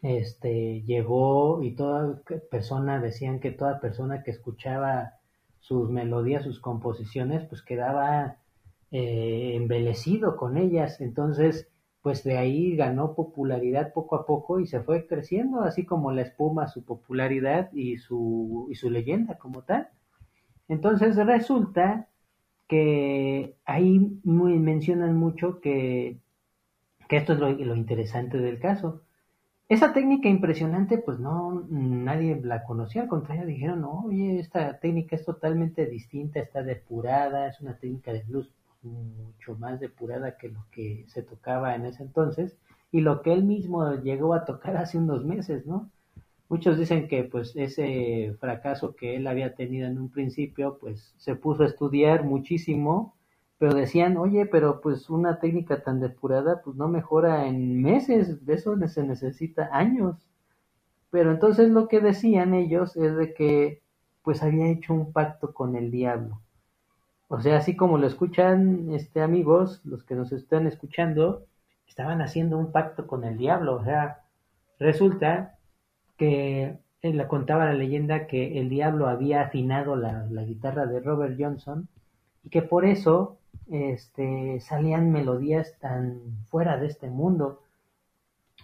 este 0.03 0.83
llegó 0.83 1.63
y 1.63 1.73
toda 1.73 2.21
persona 2.51 3.01
decían 3.01 3.41
que 3.41 3.51
toda 3.51 3.81
persona 3.81 4.23
que 4.23 4.31
escuchaba 4.31 5.15
sus 5.61 5.91
melodías, 5.91 6.45
sus 6.45 6.61
composiciones, 6.61 7.45
pues 7.45 7.63
quedaba 7.63 8.37
eh, 8.91 9.53
embelecido 9.55 10.37
con 10.37 10.57
ellas. 10.57 11.01
Entonces, 11.01 11.69
pues 12.03 12.25
de 12.25 12.39
ahí 12.39 12.77
ganó 12.77 13.15
popularidad 13.15 13.93
poco 13.93 14.17
a 14.17 14.27
poco 14.27 14.61
y 14.61 14.67
se 14.67 14.81
fue 14.81 15.07
creciendo, 15.07 15.61
así 15.63 15.85
como 15.85 16.13
la 16.13 16.23
espuma, 16.23 16.69
su 16.69 16.85
popularidad 16.85 17.71
y 17.73 17.99
su, 17.99 18.69
y 18.71 18.77
su 18.77 18.91
leyenda 18.91 19.37
como 19.37 19.63
tal. 19.63 19.89
Entonces 20.69 21.17
resulta 21.17 22.09
que 22.69 23.57
ahí 23.65 24.21
muy, 24.25 24.59
mencionan 24.59 25.17
mucho 25.17 25.61
que, 25.61 26.19
que 27.09 27.17
esto 27.17 27.33
es 27.33 27.39
lo, 27.41 27.51
lo 27.51 27.75
interesante 27.77 28.39
del 28.39 28.59
caso, 28.61 29.03
esa 29.69 29.93
técnica 29.93 30.29
impresionante, 30.29 30.99
pues 30.99 31.19
no, 31.19 31.67
nadie 31.69 32.41
la 32.43 32.65
conocía, 32.65 33.03
al 33.03 33.09
contrario, 33.09 33.45
dijeron, 33.45 33.83
no, 33.83 34.05
oye, 34.07 34.39
esta 34.39 34.79
técnica 34.79 35.17
es 35.17 35.25
totalmente 35.25 35.87
distinta, 35.87 36.41
está 36.41 36.63
depurada, 36.63 37.49
es 37.49 37.61
una 37.61 37.77
técnica 37.77 38.13
de 38.13 38.23
blues 38.23 38.51
mucho 38.83 39.57
más 39.57 39.81
depurada 39.81 40.39
que 40.39 40.49
lo 40.49 40.65
que 40.71 41.05
se 41.09 41.23
tocaba 41.23 41.75
en 41.75 41.85
ese 41.85 42.03
entonces 42.03 42.57
y 42.93 43.01
lo 43.01 43.21
que 43.21 43.33
él 43.33 43.45
mismo 43.45 43.95
llegó 43.97 44.33
a 44.35 44.45
tocar 44.45 44.77
hace 44.77 44.97
unos 44.97 45.25
meses, 45.25 45.67
¿no? 45.67 45.91
Muchos 46.49 46.79
dicen 46.79 47.09
que 47.09 47.25
pues 47.25 47.55
ese 47.57 48.35
fracaso 48.41 48.97
que 48.97 49.17
él 49.17 49.27
había 49.27 49.55
tenido 49.55 49.87
en 49.87 49.99
un 49.99 50.09
principio, 50.09 50.79
pues 50.81 51.13
se 51.19 51.35
puso 51.35 51.63
a 51.63 51.67
estudiar 51.67 52.25
muchísimo 52.25 53.15
pero 53.59 53.75
decían, 53.75 54.17
oye, 54.17 54.47
pero 54.47 54.81
pues 54.81 55.11
una 55.11 55.41
técnica 55.41 55.83
tan 55.83 56.01
depurada 56.01 56.63
pues 56.63 56.77
no 56.77 56.89
mejora 56.89 57.47
en 57.47 57.83
meses, 57.83 58.47
de 58.47 58.55
eso 58.55 58.77
se 58.87 59.03
necesita 59.03 59.69
años. 59.73 60.17
Pero 61.11 61.33
entonces 61.33 61.69
lo 61.69 61.89
que 61.89 62.01
decían 62.01 62.55
ellos 62.55 62.97
es 62.97 63.17
de 63.17 63.35
que 63.35 63.83
pues 64.23 64.43
había 64.43 64.69
hecho 64.69 64.95
un 64.95 65.13
pacto 65.13 65.53
con 65.55 65.75
el 65.75 65.91
diablo. 65.91 66.41
O 67.29 67.41
sea, 67.41 67.59
así 67.59 67.77
como 67.77 67.99
lo 67.99 68.07
escuchan 68.07 68.91
este 68.93 69.23
amigos, 69.23 69.81
los 69.85 70.05
que 70.05 70.15
nos 70.15 70.33
están 70.33 70.67
escuchando, 70.67 71.45
estaban 71.87 72.23
haciendo 72.23 72.59
un 72.59 72.73
pacto 72.73 73.07
con 73.07 73.25
el 73.25 73.39
diablo. 73.39 73.77
O 73.77 73.85
sea, 73.85 74.23
resulta 74.79 75.59
que 76.17 76.79
él 77.03 77.17
la 77.17 77.29
contaba 77.29 77.67
la 77.67 77.75
leyenda 77.75 78.27
que 78.27 78.59
el 78.61 78.69
diablo 78.69 79.09
había 79.09 79.43
afinado 79.43 79.97
la, 79.97 80.27
la 80.31 80.43
guitarra 80.45 80.87
de 80.87 81.01
Robert 81.01 81.37
Johnson 81.39 81.89
y 82.45 82.51
que 82.51 82.63
por 82.63 82.85
eso 82.85 83.39
este, 83.71 84.61
salían 84.61 85.13
melodías 85.13 85.77
tan 85.81 86.21
fuera 86.49 86.77
de 86.79 86.87
este 86.87 87.09
mundo. 87.09 87.63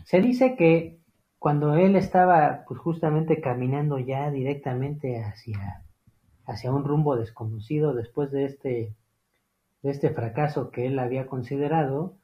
Se 0.04 0.20
dice 0.20 0.56
que 0.56 0.98
cuando 1.38 1.74
él 1.74 1.96
estaba 1.96 2.64
pues 2.66 2.80
justamente 2.80 3.40
caminando 3.40 3.98
ya 3.98 4.30
directamente 4.30 5.22
hacia, 5.22 5.82
hacia 6.46 6.72
un 6.72 6.84
rumbo 6.84 7.16
desconocido 7.16 7.92
después 7.94 8.30
de 8.30 8.46
este, 8.46 8.94
de 9.82 9.90
este 9.90 10.10
fracaso 10.10 10.70
que 10.70 10.86
él 10.86 10.98
había 10.98 11.26
considerado, 11.26 12.14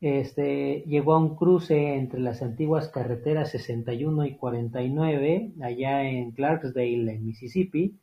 este, 0.00 0.84
llegó 0.86 1.14
a 1.14 1.18
un 1.18 1.34
cruce 1.34 1.94
entre 1.94 2.20
las 2.20 2.42
antiguas 2.42 2.88
carreteras 2.88 3.50
61 3.50 4.26
y 4.26 4.36
49, 4.36 5.52
allá 5.62 6.08
en 6.08 6.30
Clarksdale, 6.32 7.14
en 7.14 7.26
Mississippi, 7.26 7.98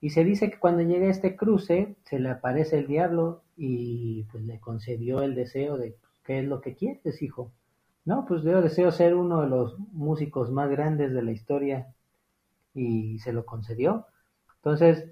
y 0.00 0.10
se 0.10 0.24
dice 0.24 0.50
que 0.50 0.58
cuando 0.58 0.82
llega 0.82 1.06
a 1.06 1.10
este 1.10 1.36
cruce, 1.36 1.96
se 2.04 2.20
le 2.20 2.30
aparece 2.30 2.78
el 2.78 2.86
diablo 2.86 3.42
y 3.56 4.24
pues 4.24 4.44
le 4.44 4.60
concedió 4.60 5.22
el 5.22 5.34
deseo 5.34 5.76
de 5.76 5.96
¿qué 6.24 6.40
es 6.40 6.44
lo 6.44 6.60
que 6.60 6.74
quieres, 6.74 7.20
hijo? 7.22 7.52
No, 8.04 8.24
pues 8.26 8.42
yo 8.42 8.62
deseo 8.62 8.92
ser 8.92 9.14
uno 9.14 9.42
de 9.42 9.48
los 9.48 9.78
músicos 9.92 10.50
más 10.50 10.70
grandes 10.70 11.12
de 11.12 11.22
la 11.22 11.32
historia 11.32 11.88
y 12.74 13.18
se 13.18 13.32
lo 13.32 13.44
concedió. 13.44 14.06
Entonces, 14.56 15.10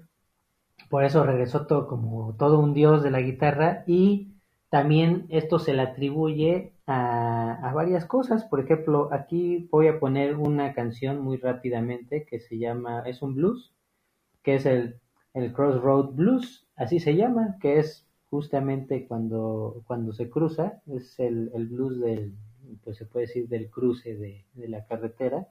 por 0.89 1.03
eso 1.03 1.23
regresó 1.23 1.67
todo 1.67 1.87
como 1.87 2.35
todo 2.37 2.59
un 2.59 2.73
dios 2.73 3.03
de 3.03 3.11
la 3.11 3.21
guitarra 3.21 3.83
y 3.87 4.31
también 4.69 5.25
esto 5.29 5.59
se 5.59 5.73
le 5.73 5.81
atribuye 5.81 6.73
a, 6.85 7.53
a, 7.67 7.73
varias 7.73 8.05
cosas. 8.05 8.45
Por 8.45 8.61
ejemplo, 8.61 9.09
aquí 9.11 9.67
voy 9.71 9.87
a 9.87 9.99
poner 9.99 10.35
una 10.35 10.73
canción 10.73 11.19
muy 11.19 11.37
rápidamente 11.37 12.25
que 12.25 12.39
se 12.39 12.57
llama, 12.57 13.03
es 13.05 13.21
un 13.21 13.35
blues, 13.35 13.73
que 14.47 14.55
es 14.55 14.65
el, 14.65 14.95
el 15.33 15.51
Crossroad 15.51 16.13
Blues, 16.13 16.69
así 16.77 17.01
se 17.01 17.17
llama, 17.17 17.57
que 17.59 17.79
es 17.79 18.07
justamente 18.29 19.05
cuando, 19.05 19.83
cuando 19.85 20.13
se 20.13 20.29
cruza, 20.29 20.81
es 20.85 21.19
el, 21.19 21.51
el 21.53 21.67
blues 21.67 21.99
del, 21.99 22.33
pues 22.81 22.95
se 22.95 23.05
puede 23.05 23.25
decir 23.25 23.49
del 23.49 23.69
cruce 23.69 24.15
de, 24.15 24.45
de 24.53 24.69
la 24.69 24.85
carretera, 24.85 25.49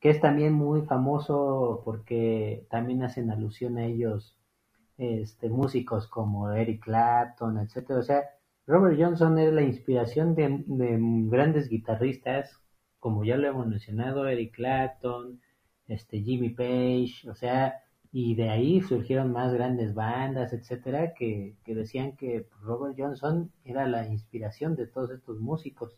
que 0.00 0.10
es 0.10 0.20
también 0.20 0.52
muy 0.52 0.82
famoso 0.82 1.80
porque 1.84 2.66
también 2.70 3.04
hacen 3.04 3.30
alusión 3.30 3.78
a 3.78 3.84
ellos 3.86 4.36
este, 4.96 5.48
músicos 5.48 6.08
como 6.08 6.50
Eric 6.50 6.82
Clapton, 6.86 7.58
etcétera. 7.58 8.00
O 8.00 8.02
sea, 8.02 8.24
Robert 8.66 9.00
Johnson 9.00 9.38
es 9.38 9.52
la 9.52 9.62
inspiración 9.62 10.34
de, 10.34 10.64
de, 10.66 10.98
grandes 11.30 11.68
guitarristas, 11.68 12.50
como 12.98 13.24
ya 13.24 13.36
lo 13.36 13.46
hemos 13.46 13.68
mencionado, 13.68 14.26
Eric 14.26 14.56
Clapton, 14.56 15.40
este, 15.86 16.20
Jimmy 16.20 16.48
Page, 16.48 17.30
o 17.30 17.36
sea, 17.36 17.84
y 18.12 18.34
de 18.34 18.48
ahí 18.50 18.80
surgieron 18.80 19.32
más 19.32 19.52
grandes 19.52 19.94
bandas, 19.94 20.52
etcétera, 20.52 21.14
que, 21.14 21.56
que 21.64 21.74
decían 21.74 22.16
que 22.16 22.46
Robert 22.62 22.94
Johnson 22.98 23.50
era 23.64 23.86
la 23.86 24.06
inspiración 24.06 24.76
de 24.76 24.86
todos 24.86 25.10
estos 25.10 25.40
músicos. 25.40 25.96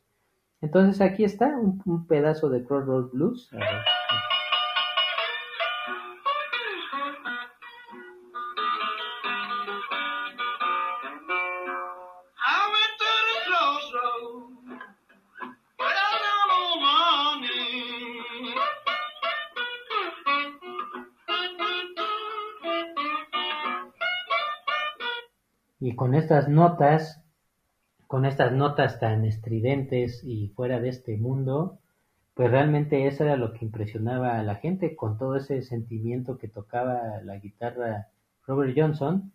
Entonces 0.60 1.00
aquí 1.00 1.24
está 1.24 1.46
un, 1.58 1.80
un 1.86 2.06
pedazo 2.06 2.50
de 2.50 2.64
Crossroads 2.64 3.12
Blues. 3.12 3.50
Con 26.10 26.18
estas 26.18 26.48
notas, 26.48 27.22
con 28.08 28.26
estas 28.26 28.50
notas 28.50 28.98
tan 28.98 29.24
estridentes 29.24 30.24
y 30.24 30.48
fuera 30.48 30.80
de 30.80 30.88
este 30.88 31.16
mundo, 31.16 31.78
pues 32.34 32.50
realmente 32.50 33.06
eso 33.06 33.22
era 33.22 33.36
lo 33.36 33.52
que 33.52 33.64
impresionaba 33.64 34.36
a 34.36 34.42
la 34.42 34.56
gente, 34.56 34.96
con 34.96 35.18
todo 35.18 35.36
ese 35.36 35.62
sentimiento 35.62 36.36
que 36.36 36.48
tocaba 36.48 37.20
la 37.22 37.36
guitarra 37.36 38.08
Robert 38.44 38.74
Johnson. 38.76 39.30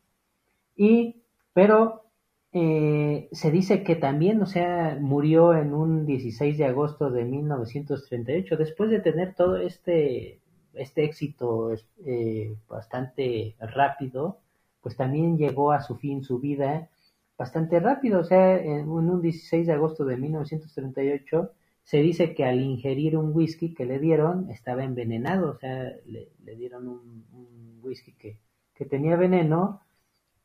Y, 0.76 1.22
pero 1.54 2.10
eh, 2.52 3.30
se 3.32 3.52
dice 3.52 3.84
que 3.84 3.96
también, 3.96 4.42
o 4.42 4.46
sea, 4.46 4.98
murió 5.00 5.54
en 5.54 5.74
un 5.74 6.06
16 6.06 6.58
de 6.58 6.66
agosto 6.66 7.10
de 7.10 7.24
1938, 7.24 8.58
después 8.58 8.90
de 8.90 9.00
tener 9.00 9.34
todo 9.34 9.56
este, 9.56 10.42
este 10.74 11.06
éxito 11.06 11.72
eh, 12.06 12.54
bastante 12.68 13.56
rápido 13.62 14.42
pues 14.86 14.96
también 14.96 15.36
llegó 15.36 15.72
a 15.72 15.82
su 15.82 15.96
fin 15.96 16.24
su 16.24 16.38
vida 16.38 16.92
bastante 17.40 17.80
rápido, 17.80 18.20
o 18.20 18.24
sea, 18.24 18.56
en 18.56 18.88
un 18.88 19.20
16 19.20 19.66
de 19.66 19.74
agosto 19.74 20.06
de 20.06 20.16
1938 20.16 21.52
se 21.84 21.98
dice 22.04 22.36
que 22.36 22.46
al 22.46 22.62
ingerir 22.62 23.18
un 23.18 23.36
whisky 23.36 23.74
que 23.74 23.84
le 23.86 23.98
dieron 23.98 24.48
estaba 24.52 24.84
envenenado, 24.84 25.50
o 25.50 25.58
sea, 25.58 25.92
le, 26.06 26.30
le 26.44 26.56
dieron 26.56 26.88
un, 26.88 27.26
un 27.34 27.80
whisky 27.82 28.12
que, 28.12 28.38
que, 28.76 28.86
tenía 28.86 29.16
veneno 29.16 29.82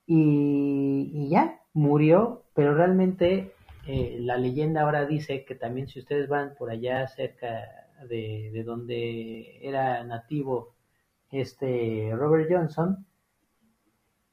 y, 0.06 1.10
y, 1.12 1.28
ya, 1.28 1.60
murió, 1.74 2.44
pero 2.54 2.74
realmente 2.74 3.52
eh, 3.86 4.16
la 4.20 4.38
leyenda 4.38 4.80
ahora 4.84 5.04
dice 5.04 5.44
que 5.44 5.54
también 5.54 5.86
si 5.86 5.98
ustedes 5.98 6.30
van 6.30 6.54
por 6.58 6.70
allá 6.70 7.06
cerca 7.08 7.90
de, 8.08 8.48
de 8.54 8.64
donde 8.64 9.58
era 9.60 10.02
nativo 10.02 10.72
este 11.30 12.10
Robert 12.16 12.48
Johnson, 12.50 13.04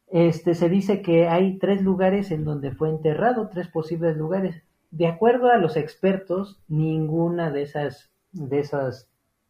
este, 0.08 0.54
se 0.54 0.70
dice 0.70 1.02
que 1.02 1.28
hay 1.28 1.58
tres 1.58 1.82
lugares 1.82 2.32
en 2.32 2.46
donde 2.46 2.72
fue 2.72 2.90
enterrado, 2.90 3.50
tres 3.50 3.68
posibles 3.68 4.16
lugares. 4.18 4.64
De 4.92 5.08
acuerdo 5.08 5.50
a 5.52 5.58
los 5.58 5.76
expertos, 5.76 6.60
ninguna 6.68 7.52
de 7.52 7.64
esas 7.64 8.10
de 8.32 8.60
esos 8.60 9.08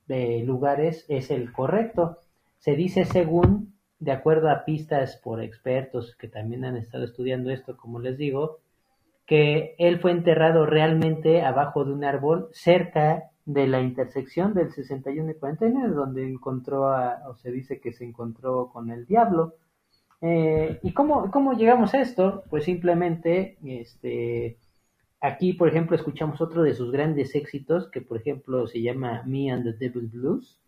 de 0.08 0.44
lugares 0.44 1.06
es 1.10 1.32
el 1.32 1.52
correcto. 1.52 2.20
Se 2.60 2.76
dice 2.76 3.06
según, 3.06 3.74
de 4.00 4.12
acuerdo 4.12 4.50
a 4.50 4.66
pistas 4.66 5.18
por 5.18 5.42
expertos 5.42 6.16
que 6.16 6.28
también 6.28 6.66
han 6.66 6.78
estado 6.78 7.04
estudiando 7.04 7.52
esto, 7.52 7.78
como 7.78 8.00
les 8.00 8.18
digo, 8.18 8.60
que 9.26 9.76
él 9.78 10.00
fue 10.00 10.12
enterrado 10.12 10.66
realmente 10.66 11.42
abajo 11.42 11.84
de 11.84 11.92
un 11.92 12.04
árbol 12.04 12.50
cerca 12.52 13.32
de 13.46 13.68
la 13.68 13.82
intersección 13.82 14.54
del 14.54 14.72
61 14.72 15.32
y 15.32 15.34
49, 15.36 15.94
donde 15.94 16.28
encontró, 16.28 16.90
a, 16.90 17.24
o 17.30 17.36
se 17.36 17.52
dice 17.52 17.80
que 17.80 17.94
se 17.94 18.06
encontró 18.06 18.70
con 18.72 18.90
el 18.90 19.06
diablo. 19.06 19.56
Eh, 20.22 20.80
¿Y 20.82 20.94
cómo, 20.94 21.30
cómo 21.32 21.54
llegamos 21.54 21.94
a 21.94 22.02
esto? 22.02 22.44
Pues 22.50 22.64
simplemente, 22.66 23.58
este, 23.64 24.58
aquí, 25.22 25.54
por 25.54 25.70
ejemplo, 25.70 25.96
escuchamos 25.96 26.42
otro 26.42 26.64
de 26.64 26.74
sus 26.74 26.92
grandes 26.92 27.36
éxitos, 27.36 27.90
que 27.92 28.02
por 28.02 28.18
ejemplo 28.18 28.68
se 28.68 28.82
llama 28.82 29.24
Me 29.26 29.52
and 29.52 29.64
the 29.64 29.74
Devil 29.74 30.08
Blues, 30.08 30.60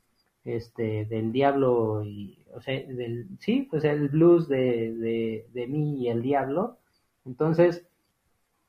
este, 0.45 1.05
del 1.05 1.31
diablo 1.31 2.03
y, 2.03 2.45
o 2.53 2.61
sea, 2.61 2.75
del, 2.75 3.27
sí, 3.39 3.67
pues 3.69 3.83
el 3.83 4.09
blues 4.09 4.47
de, 4.47 4.93
de, 4.95 5.47
de 5.53 5.67
mí 5.67 6.01
y 6.03 6.09
el 6.09 6.21
diablo. 6.21 6.77
Entonces, 7.25 7.87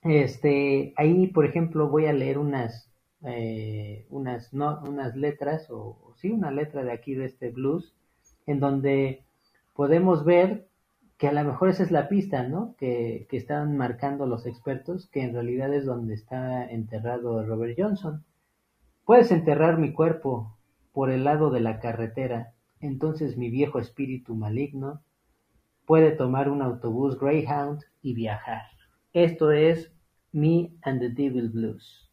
este, 0.03 0.95
ahí, 0.97 1.27
por 1.29 1.45
ejemplo, 1.45 1.89
voy 1.89 2.07
a 2.07 2.13
leer 2.13 2.39
unas, 2.39 2.91
eh, 3.25 4.07
unas, 4.11 4.53
no, 4.55 4.81
unas 4.83 5.15
letras, 5.17 5.71
o, 5.71 5.99
o 6.03 6.15
sí, 6.17 6.31
una 6.31 6.51
letra 6.51 6.85
de 6.85 6.93
aquí 6.93 7.15
de 7.15 7.27
este 7.27 7.51
blues, 7.51 7.95
en 8.47 8.61
donde 8.61 9.25
podemos 9.75 10.25
ver 10.25 10.70
que 11.21 11.29
a 11.29 11.33
lo 11.33 11.45
mejor 11.45 11.69
esa 11.69 11.83
es 11.83 11.91
la 11.91 12.09
pista, 12.09 12.45
¿no? 12.45 12.75
Que, 12.79 13.27
que 13.29 13.37
están 13.37 13.77
marcando 13.77 14.27
los 14.27 14.47
expertos, 14.47 15.07
que 15.13 15.23
en 15.23 15.35
realidad 15.35 15.73
es 15.75 15.85
donde 15.85 16.15
está 16.15 16.65
enterrado 16.65 17.45
Robert 17.45 17.77
Johnson. 17.79 18.25
Puedes 19.05 19.31
enterrar 19.31 19.77
mi 19.77 19.93
cuerpo 19.93 20.57
por 20.95 21.11
el 21.11 21.25
lado 21.25 21.51
de 21.51 21.61
la 21.61 21.79
carretera, 21.79 22.55
entonces 22.81 23.37
mi 23.37 23.51
viejo 23.51 23.79
espíritu 23.79 24.35
maligno 24.35 25.03
puede 25.85 26.13
tomar 26.13 26.49
un 26.49 26.63
autobús 26.63 27.21
Greyhound 27.21 27.83
y 28.01 28.15
viajar. 28.15 28.63
Esto 29.13 29.53
es 29.53 29.93
Me 30.33 30.73
and 30.81 31.01
the 31.01 31.11
Devil 31.11 31.51
Blues. 31.51 32.10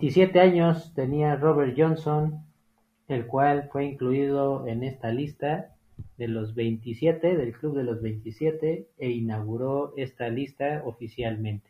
27 0.00 0.40
años 0.40 0.94
tenía 0.94 1.36
Robert 1.36 1.74
Johnson, 1.76 2.42
el 3.06 3.26
cual 3.26 3.68
fue 3.70 3.84
incluido 3.84 4.66
en 4.66 4.82
esta 4.82 5.10
lista 5.10 5.76
de 6.16 6.26
los 6.26 6.54
27, 6.54 7.36
del 7.36 7.52
Club 7.52 7.76
de 7.76 7.84
los 7.84 8.00
27, 8.00 8.88
e 8.96 9.10
inauguró 9.10 9.92
esta 9.98 10.30
lista 10.30 10.80
oficialmente. 10.86 11.68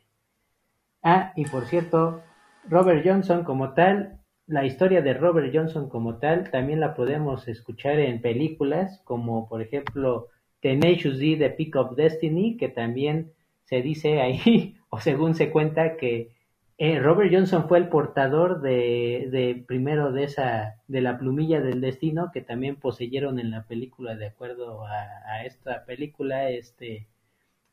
Ah, 1.02 1.32
y 1.34 1.44
por 1.46 1.64
cierto, 1.64 2.22
Robert 2.68 3.04
Johnson 3.04 3.42
como 3.42 3.74
tal, 3.74 4.20
la 4.46 4.64
historia 4.64 5.02
de 5.02 5.14
Robert 5.14 5.52
Johnson 5.52 5.88
como 5.88 6.18
tal, 6.18 6.52
también 6.52 6.78
la 6.78 6.94
podemos 6.94 7.48
escuchar 7.48 7.98
en 7.98 8.22
películas 8.22 9.00
como 9.02 9.48
por 9.48 9.60
ejemplo 9.60 10.28
Tenacious 10.60 11.18
D 11.18 11.34
de 11.34 11.50
Pick 11.50 11.74
of 11.74 11.96
Destiny, 11.96 12.56
que 12.56 12.68
también 12.68 13.32
se 13.64 13.82
dice 13.82 14.20
ahí, 14.20 14.76
o 14.88 15.00
según 15.00 15.34
se 15.34 15.50
cuenta, 15.50 15.96
que 15.96 16.38
eh, 16.80 16.98
Robert 16.98 17.30
Johnson 17.30 17.68
fue 17.68 17.76
el 17.76 17.88
portador 17.90 18.62
de, 18.62 19.62
primero 19.68 20.12
de 20.12 20.24
esa 20.24 20.76
de 20.88 21.02
la 21.02 21.18
plumilla 21.18 21.60
del 21.60 21.82
destino 21.82 22.30
que 22.32 22.40
también 22.40 22.76
poseyeron 22.76 23.38
en 23.38 23.50
la 23.50 23.64
película 23.64 24.16
de 24.16 24.28
acuerdo 24.28 24.86
a, 24.86 25.44
esta 25.44 25.84
película 25.84 26.48
este 26.48 27.06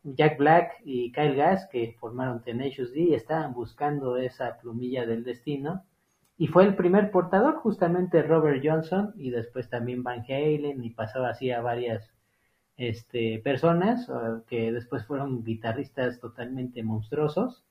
Jack 0.04 0.38
Black 0.38 0.82
y 0.84 1.14
Kyle 1.14 1.36
Gass 1.36 1.70
que 1.72 1.96
formaron 1.98 2.44
Tenacious 2.44 2.92
D 2.94 3.16
estaban 3.16 3.54
buscando 3.54 4.18
esa 4.18 4.58
plumilla 4.58 5.06
del 5.06 5.24
destino. 5.24 5.86
Y 6.38 6.48
fue 6.48 6.66
el 6.66 6.76
primer 6.76 7.10
portador 7.10 7.56
justamente 7.56 8.22
Robert 8.24 8.62
Johnson 8.62 9.14
y 9.16 9.30
después 9.30 9.70
también 9.70 10.04
Van 10.04 10.26
Halen 10.28 10.84
y 10.84 10.90
pasaba 10.90 11.30
así 11.30 11.50
a 11.52 11.62
varias 11.62 12.12
este, 12.76 13.40
personas 13.40 14.12
que 14.48 14.74
después 14.74 15.06
fueron 15.06 15.46
guitarristas 15.46 16.20
totalmente 16.20 16.84
monstruosos 16.84 17.64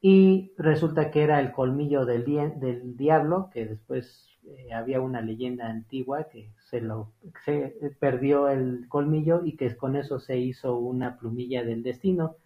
y 0.00 0.52
resulta 0.56 1.10
que 1.10 1.22
era 1.22 1.40
el 1.40 1.52
colmillo 1.52 2.06
del, 2.06 2.24
del 2.24 2.96
diablo, 2.96 3.50
que 3.52 3.66
después 3.66 4.30
eh, 4.44 4.72
había 4.72 5.00
una 5.00 5.20
leyenda 5.20 5.68
antigua 5.68 6.24
que 6.24 6.50
se 6.70 6.80
lo 6.80 7.12
perdió 7.98 8.48
el 8.48 8.86
colmillo 8.88 9.42
y 9.44 9.56
que 9.56 9.76
con 9.76 9.96
eso 9.96 10.18
se 10.18 10.38
hizo 10.38 10.78
una 10.78 11.18
plumilla 11.18 11.62
del 11.64 11.82
destino 11.82 12.36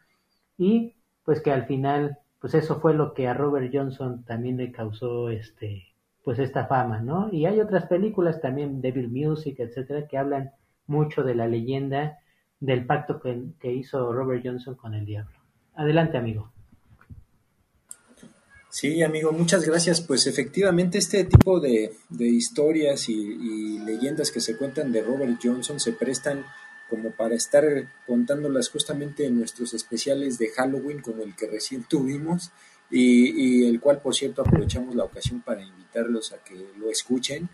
y 0.58 0.94
pues 1.24 1.40
que 1.40 1.52
al 1.52 1.66
final 1.66 2.18
pues 2.40 2.54
eso 2.54 2.80
fue 2.80 2.94
lo 2.94 3.14
que 3.14 3.28
a 3.28 3.34
Robert 3.34 3.70
Johnson 3.72 4.24
también 4.24 4.56
le 4.56 4.72
causó 4.72 5.30
este 5.30 5.84
pues 6.24 6.38
esta 6.38 6.66
fama, 6.66 7.00
¿no? 7.00 7.28
Y 7.30 7.44
hay 7.44 7.60
otras 7.60 7.86
películas 7.86 8.40
también, 8.40 8.80
Devil 8.80 9.10
Music, 9.10 9.56
etcétera, 9.60 10.08
que 10.08 10.16
hablan 10.16 10.52
mucho 10.86 11.22
de 11.22 11.34
la 11.34 11.46
leyenda 11.46 12.18
del 12.60 12.86
pacto 12.86 13.20
que 13.20 13.72
hizo 13.72 14.10
Robert 14.10 14.42
Johnson 14.42 14.74
con 14.74 14.94
el 14.94 15.04
diablo. 15.04 15.36
Adelante, 15.74 16.16
amigo. 16.16 16.53
Sí, 18.74 19.04
amigo, 19.04 19.30
muchas 19.30 19.64
gracias. 19.64 20.00
Pues 20.00 20.26
efectivamente 20.26 20.98
este 20.98 21.22
tipo 21.22 21.60
de, 21.60 21.92
historias 22.18 23.08
y, 23.08 23.78
leyendas 23.78 24.32
que 24.32 24.40
se 24.40 24.56
cuentan 24.56 24.90
de 24.90 25.00
Robert 25.00 25.38
Johnson 25.40 25.78
se 25.78 25.92
prestan 25.92 26.44
como 26.90 27.12
para 27.12 27.36
estar 27.36 27.64
contándolas 28.04 28.68
justamente 28.70 29.26
en 29.26 29.38
nuestros 29.38 29.74
especiales 29.74 30.38
de 30.38 30.48
Halloween 30.48 31.02
como 31.02 31.22
el 31.22 31.36
que 31.36 31.46
recién 31.46 31.84
tuvimos 31.84 32.50
y, 32.90 33.60
y 33.62 33.68
el 33.68 33.80
cual, 33.80 34.02
por 34.02 34.12
cierto, 34.12 34.42
aprovechamos 34.42 34.96
la 34.96 35.04
ocasión 35.04 35.40
para 35.42 35.62
invitarlos 35.62 36.32
a 36.32 36.42
que 36.42 36.56
lo 36.76 36.90
escuchen. 36.90 37.48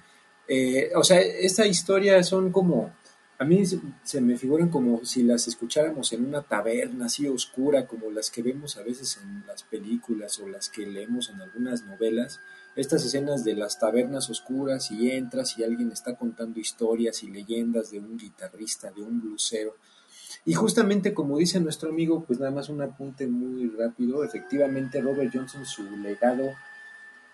Eh, 0.48 0.90
o 0.96 1.04
sea, 1.04 1.20
esta 1.20 1.66
historia 1.66 2.22
son 2.22 2.50
como 2.50 2.96
a 3.40 3.46
mí 3.46 3.64
se 3.64 4.20
me 4.20 4.36
figuran 4.36 4.68
como 4.68 5.02
si 5.02 5.22
las 5.22 5.48
escucháramos 5.48 6.12
en 6.12 6.26
una 6.26 6.42
taberna 6.42 7.06
así 7.06 7.26
oscura, 7.26 7.86
como 7.86 8.10
las 8.10 8.30
que 8.30 8.42
vemos 8.42 8.76
a 8.76 8.82
veces 8.82 9.18
en 9.22 9.46
las 9.46 9.62
películas 9.62 10.38
o 10.40 10.46
las 10.46 10.68
que 10.68 10.86
leemos 10.86 11.30
en 11.30 11.40
algunas 11.40 11.86
novelas. 11.86 12.38
Estas 12.76 13.02
escenas 13.02 13.42
de 13.42 13.54
las 13.54 13.78
tabernas 13.78 14.28
oscuras 14.28 14.90
y 14.90 15.10
entras 15.10 15.56
y 15.56 15.64
alguien 15.64 15.90
está 15.90 16.16
contando 16.16 16.60
historias 16.60 17.22
y 17.22 17.30
leyendas 17.30 17.90
de 17.90 18.00
un 18.00 18.18
guitarrista, 18.18 18.90
de 18.90 19.00
un 19.00 19.22
blusero. 19.22 19.74
Y 20.44 20.52
justamente 20.52 21.14
como 21.14 21.38
dice 21.38 21.60
nuestro 21.60 21.88
amigo, 21.88 22.22
pues 22.26 22.38
nada 22.38 22.52
más 22.52 22.68
un 22.68 22.82
apunte 22.82 23.26
muy 23.26 23.70
rápido, 23.70 24.22
efectivamente 24.22 25.00
Robert 25.00 25.30
Johnson, 25.32 25.64
su 25.64 25.84
legado 25.96 26.50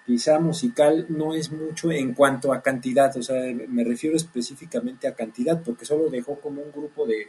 quizá 0.06 0.38
musical 0.38 1.06
no 1.08 1.34
es 1.34 1.50
mucho 1.50 1.90
en 1.90 2.14
cuanto 2.14 2.52
a 2.52 2.62
cantidad, 2.62 3.14
o 3.16 3.22
sea, 3.22 3.42
me 3.68 3.82
refiero 3.82 4.16
específicamente 4.16 5.08
a 5.08 5.14
cantidad, 5.14 5.60
porque 5.62 5.84
solo 5.84 6.08
dejó 6.08 6.40
como 6.40 6.62
un 6.62 6.70
grupo 6.70 7.06
de, 7.06 7.26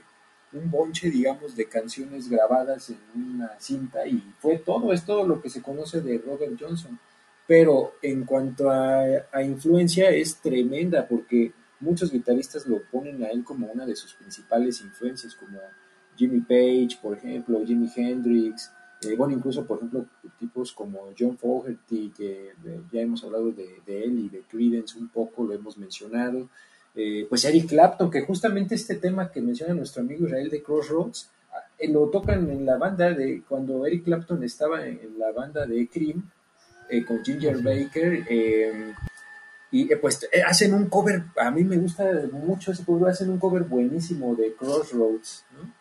un 0.53 0.69
bonche, 0.69 1.09
digamos, 1.09 1.55
de 1.55 1.65
canciones 1.65 2.29
grabadas 2.29 2.89
en 2.89 2.99
una 3.15 3.59
cinta 3.59 4.07
y 4.07 4.23
fue 4.39 4.59
todo, 4.59 4.93
es 4.93 5.03
todo 5.03 5.25
lo 5.27 5.41
que 5.41 5.49
se 5.49 5.61
conoce 5.61 6.01
de 6.01 6.19
Robert 6.19 6.53
Johnson. 6.59 6.99
Pero 7.47 7.95
en 8.01 8.25
cuanto 8.25 8.69
a, 8.69 9.03
a 9.31 9.41
influencia 9.41 10.09
es 10.09 10.37
tremenda 10.37 11.07
porque 11.07 11.53
muchos 11.79 12.11
guitarristas 12.11 12.67
lo 12.67 12.81
ponen 12.83 13.23
a 13.23 13.29
él 13.29 13.43
como 13.43 13.67
una 13.67 13.85
de 13.85 13.95
sus 13.95 14.13
principales 14.13 14.81
influencias, 14.81 15.33
como 15.35 15.59
Jimmy 16.15 16.41
Page, 16.41 16.99
por 17.01 17.17
ejemplo, 17.17 17.63
Jimi 17.65 17.89
Hendrix, 17.95 18.71
Eh, 19.03 19.15
bueno, 19.15 19.33
incluso, 19.35 19.65
por 19.65 19.77
ejemplo, 19.77 20.05
tipos 20.39 20.71
como 20.71 21.13
John 21.17 21.37
Fogerty, 21.37 22.11
que 22.15 22.49
eh, 22.65 22.81
ya 22.91 23.01
hemos 23.01 23.23
hablado 23.23 23.51
de, 23.51 23.81
de, 23.85 24.03
él 24.03 24.19
y 24.19 24.29
de 24.29 24.41
Creedence 24.41 24.97
un 24.97 25.09
poco, 25.09 25.43
lo 25.43 25.53
hemos 25.53 25.77
mencionado. 25.77 26.49
Eh, 26.99 27.27
pues 27.29 27.45
Eric 27.45 27.69
Clapton, 27.69 28.09
que 28.09 28.21
justamente 28.21 28.73
este 28.73 28.95
tema 28.95 29.31
que 29.31 29.39
menciona 29.39 29.75
nuestro 29.75 30.01
amigo 30.01 30.25
Israel 30.25 30.49
de 30.49 30.63
Crossroads, 30.63 31.29
eh, 31.77 31.89
lo 31.89 32.09
tocan 32.09 32.49
en 32.49 32.65
la 32.65 32.77
banda 32.77 33.13
de 33.13 33.43
cuando 33.47 33.85
Eric 33.85 34.05
Clapton 34.05 34.43
estaba 34.43 34.83
en, 34.83 34.99
en 35.03 35.19
la 35.19 35.31
banda 35.31 35.67
de 35.67 35.87
Cream 35.87 36.27
eh, 36.89 37.05
con 37.05 37.23
Ginger 37.23 37.61
Baker. 37.61 38.95
y 39.69 39.95
pues 39.97 40.27
hacen 40.43 40.73
un 40.73 40.87
cover, 40.87 41.21
a 41.39 41.51
mí 41.51 41.63
me 41.63 41.77
gusta 41.77 42.03
mucho 42.31 42.71
ese 42.71 42.83
cover, 42.83 43.11
hacen 43.11 43.29
un 43.29 43.37
cover 43.37 43.61
buenísimo 43.63 44.35
de 44.35 44.55
Crossroads, 44.55 45.45
¿no? 45.51 45.76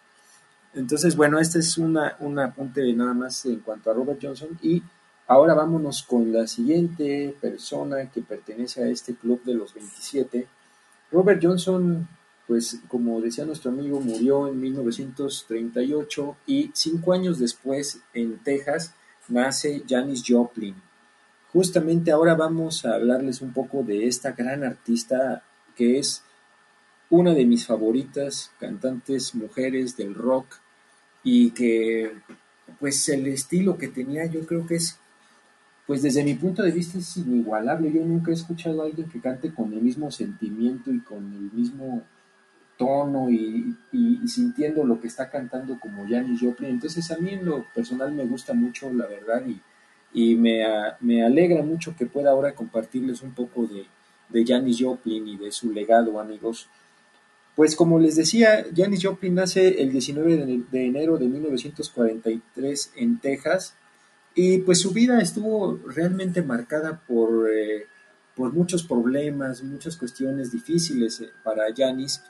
Entonces, 0.76 1.16
bueno, 1.16 1.38
este 1.38 1.60
es 1.60 1.78
una, 1.78 2.16
un 2.20 2.38
apunte 2.38 2.92
nada 2.92 3.14
más 3.14 3.46
en 3.46 3.60
cuanto 3.60 3.90
a 3.90 3.94
Robert 3.94 4.20
Johnson. 4.22 4.58
Y 4.62 4.82
ahora 5.26 5.54
vámonos 5.54 6.02
con 6.02 6.30
la 6.32 6.46
siguiente 6.46 7.34
persona 7.40 8.10
que 8.10 8.20
pertenece 8.20 8.84
a 8.84 8.88
este 8.88 9.14
club 9.14 9.42
de 9.42 9.54
los 9.54 9.72
27. 9.72 10.46
Robert 11.10 11.40
Johnson, 11.42 12.06
pues 12.46 12.78
como 12.88 13.22
decía 13.22 13.46
nuestro 13.46 13.70
amigo, 13.70 14.00
murió 14.00 14.48
en 14.48 14.60
1938 14.60 16.36
y 16.46 16.70
cinco 16.74 17.14
años 17.14 17.38
después 17.38 18.00
en 18.12 18.38
Texas 18.44 18.94
nace 19.28 19.82
Janis 19.88 20.22
Joplin. 20.26 20.74
Justamente 21.52 22.12
ahora 22.12 22.34
vamos 22.34 22.84
a 22.84 22.94
hablarles 22.94 23.40
un 23.40 23.54
poco 23.54 23.82
de 23.82 24.06
esta 24.06 24.32
gran 24.32 24.62
artista 24.62 25.42
que 25.74 25.98
es 25.98 26.22
una 27.08 27.32
de 27.32 27.46
mis 27.46 27.66
favoritas 27.66 28.52
cantantes 28.58 29.34
mujeres 29.34 29.96
del 29.96 30.14
rock 30.14 30.46
y 31.26 31.50
que 31.50 32.12
pues 32.78 33.08
el 33.08 33.26
estilo 33.26 33.76
que 33.76 33.88
tenía 33.88 34.26
yo 34.26 34.46
creo 34.46 34.64
que 34.64 34.76
es 34.76 34.96
pues 35.84 36.00
desde 36.02 36.22
mi 36.22 36.34
punto 36.34 36.62
de 36.62 36.70
vista 36.70 36.98
es 36.98 37.16
inigualable. 37.16 37.92
Yo 37.92 38.04
nunca 38.04 38.30
he 38.30 38.34
escuchado 38.34 38.82
a 38.82 38.86
alguien 38.86 39.08
que 39.08 39.20
cante 39.20 39.52
con 39.52 39.72
el 39.72 39.80
mismo 39.80 40.10
sentimiento 40.10 40.92
y 40.92 41.00
con 41.00 41.32
el 41.32 41.50
mismo 41.52 42.02
tono 42.76 43.28
y, 43.30 43.74
sintiendo 44.26 44.84
lo 44.84 45.00
que 45.00 45.08
está 45.08 45.30
cantando 45.30 45.78
como 45.80 46.06
Janis 46.08 46.40
Joplin. 46.40 46.70
Entonces 46.70 47.10
a 47.10 47.18
mí 47.18 47.30
en 47.30 47.44
lo 47.44 47.64
personal 47.74 48.12
me 48.12 48.24
gusta 48.24 48.52
mucho, 48.52 48.92
la 48.92 49.06
verdad, 49.06 49.42
y, 49.46 49.60
y 50.12 50.36
me, 50.36 50.64
me, 51.00 51.24
alegra 51.24 51.62
mucho 51.62 51.94
que 51.96 52.06
pueda 52.06 52.30
ahora 52.30 52.54
compartirles 52.54 53.22
un 53.22 53.32
poco 53.32 53.66
de, 53.66 53.86
de 54.28 54.44
Janis 54.44 54.78
Joplin 54.80 55.26
y 55.26 55.36
de 55.36 55.50
su 55.50 55.72
legado, 55.72 56.20
amigos. 56.20 56.68
Pues 57.57 57.75
como 57.75 57.99
les 57.99 58.16
decía, 58.16 58.66
Janis 58.77 59.03
Joplin 59.03 59.35
nace 59.35 59.83
el 59.83 59.90
19 59.90 60.64
de, 60.71 60.87
enero 60.87 61.16
de 61.16 61.27
1943 61.27 62.92
en 62.97 63.19
Texas. 63.19 63.75
Y 64.35 64.59
pues 64.59 64.79
su 64.79 64.92
vida 64.92 65.19
estuvo 65.21 65.79
realmente 65.87 66.42
marcada 66.42 67.01
por, 67.09 67.51
eh, 67.51 67.87
por 68.35 68.53
muchos 68.53 68.83
problemas, 68.83 69.62
muchas 69.62 69.97
cuestiones 69.97 70.53
difíciles 70.53 71.23
eh, 71.23 71.31
para 71.42 71.64
Janis 71.75 72.23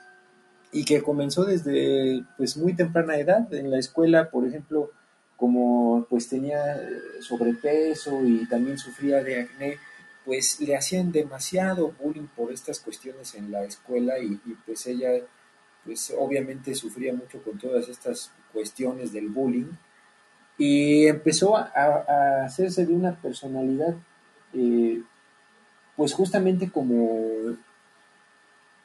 y 0.71 0.85
que 0.85 1.01
comenzó 1.01 1.43
desde 1.43 2.23
pues 2.37 2.55
muy 2.55 2.73
temprana 2.73 3.17
edad 3.17 3.53
en 3.53 3.69
la 3.69 3.79
escuela, 3.79 4.29
por 4.29 4.47
ejemplo, 4.47 4.91
como 5.35 6.07
pues 6.09 6.29
tenía 6.29 6.77
eh, 6.77 6.99
sobrepeso 7.19 8.23
y 8.23 8.45
también 8.47 8.77
sufría 8.77 9.21
de 9.23 9.41
acné, 9.41 9.77
pues 10.27 10.59
le 10.59 10.75
hacían 10.75 11.13
demasiado 11.13 11.93
bullying 12.03 12.27
por 12.35 12.51
estas 12.51 12.81
cuestiones 12.81 13.33
en 13.35 13.49
la 13.49 13.63
escuela 13.63 14.19
y, 14.19 14.35
pues 14.65 14.85
ella 14.85 15.11
pues 15.85 16.13
obviamente 16.19 16.75
sufría 16.75 17.13
mucho 17.13 17.41
con 17.41 17.57
todas 17.57 17.87
estas 17.87 18.33
cuestiones 18.51 19.13
del 19.13 19.29
bullying 19.29 19.71
y 20.57 21.07
empezó 21.07 21.55
a, 21.55 21.71
a, 21.73 22.43
hacerse 22.43 22.85
de 22.85 22.93
una 22.93 23.15
personalidad, 23.21 23.95
eh, 24.53 25.01
pues 25.95 26.13
justamente 26.13 26.69
como, 26.69 27.55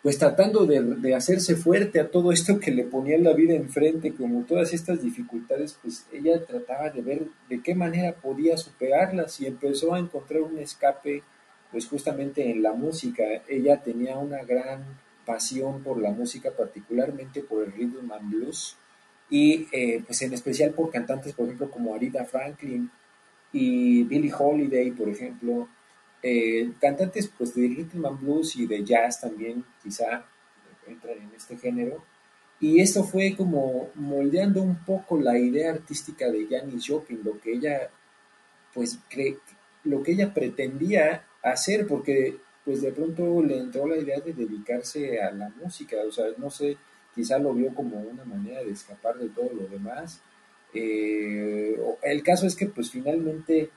pues 0.03 0.19
tratando 0.19 0.67
de, 0.67 0.81
de, 0.83 1.15
hacerse 1.15 1.55
fuerte 1.55 2.01
a 2.01 2.11
todo 2.11 2.33
esto 2.33 2.59
que 2.59 2.73
le 2.73 2.85
ponía 2.85 3.17
la 3.19 3.35
vida 3.35 3.55
enfrente, 3.55 4.13
como 4.13 4.45
todas 4.45 4.73
estas 4.73 5.01
dificultades, 5.01 5.79
pues 5.81 6.07
ella 6.13 6.45
trataba 6.45 6.91
de 6.91 7.03
ver 7.03 7.23
de 7.49 7.63
qué 7.63 7.75
manera 7.75 8.13
podía 8.15 8.57
superarlas 8.57 9.41
y 9.41 9.47
empezó 9.47 9.95
a 9.95 10.01
encontrar 10.01 10.43
un 10.43 10.59
escape, 10.59 11.23
pues 11.71 11.87
justamente 11.87 12.51
en 12.51 12.63
la 12.63 12.73
música. 12.73 13.23
Ella 13.49 13.81
tenía 13.81 14.19
una 14.19 14.43
gran 14.43 14.83
pasión 15.25 15.85
por 15.85 16.03
la 16.03 16.11
música, 16.11 16.51
particularmente 16.51 17.43
por 17.43 17.63
el 17.63 17.73
rhythm 17.73 18.11
and 18.11 18.31
blues 18.31 18.77
y 19.33 19.67
eh, 19.73 20.03
pues 20.07 20.21
en 20.23 20.35
especial 20.35 20.73
por 20.73 20.91
cantantes, 20.91 21.33
por 21.33 21.47
ejemplo, 21.47 21.71
como 21.71 21.95
Aretha 21.95 22.25
Franklin 22.27 22.91
y 23.51 24.05
Billie 24.05 24.33
Holiday, 24.37 24.91
por 24.91 25.09
ejemplo, 25.09 25.69
eh, 26.23 26.71
cantantes 26.81 27.29
pues 27.37 27.55
de 27.55 27.63
rhythm 27.63 28.07
and 28.07 28.21
blues 28.21 28.57
y 28.57 28.67
de 28.67 28.85
jazz 28.85 29.21
también, 29.21 29.65
quizá 29.83 30.25
entran 30.87 31.19
en 31.19 31.31
este 31.37 31.57
género. 31.57 32.05
Y 32.61 32.81
esto 32.81 33.03
fue 33.03 33.35
como 33.37 33.91
moldeando 33.97 34.63
un 34.63 34.85
poco 34.85 35.19
la 35.19 35.37
idea 35.37 35.73
artística 35.73 36.31
de 36.31 36.47
Janis 36.47 36.87
Joplin, 36.87 37.21
lo 37.25 37.41
que 37.41 37.55
ella, 37.55 37.91
pues, 38.73 39.01
cree, 39.09 39.39
lo 39.85 40.03
que 40.03 40.13
ella 40.13 40.33
pretendía 40.33 41.25
hacer, 41.43 41.87
porque 41.87 42.37
pues 42.65 42.81
de 42.81 42.93
pronto 42.93 43.43
le 43.43 43.59
entró 43.59 43.87
la 43.87 43.97
idea 43.97 44.21
de 44.21 44.33
dedicarse 44.33 45.21
a 45.21 45.33
la 45.33 45.49
música, 45.61 45.97
o 46.07 46.13
sea, 46.13 46.27
no 46.39 46.49
sé, 46.51 46.77
quizá 47.15 47.39
lo 47.39 47.53
vio 47.55 47.75
como 47.75 47.99
una 48.01 48.25
manera 48.25 48.63
de 48.63 48.71
escapar 48.71 49.19
de 49.19 49.29
todo 49.31 49.51
lo 49.53 49.67
demás. 49.67 50.21
Eh, 50.73 51.77
el 52.03 52.23
caso 52.23 52.47
es 52.47 52.55
que 52.55 52.67
pues 52.67 52.91
finalmente, 52.91 53.71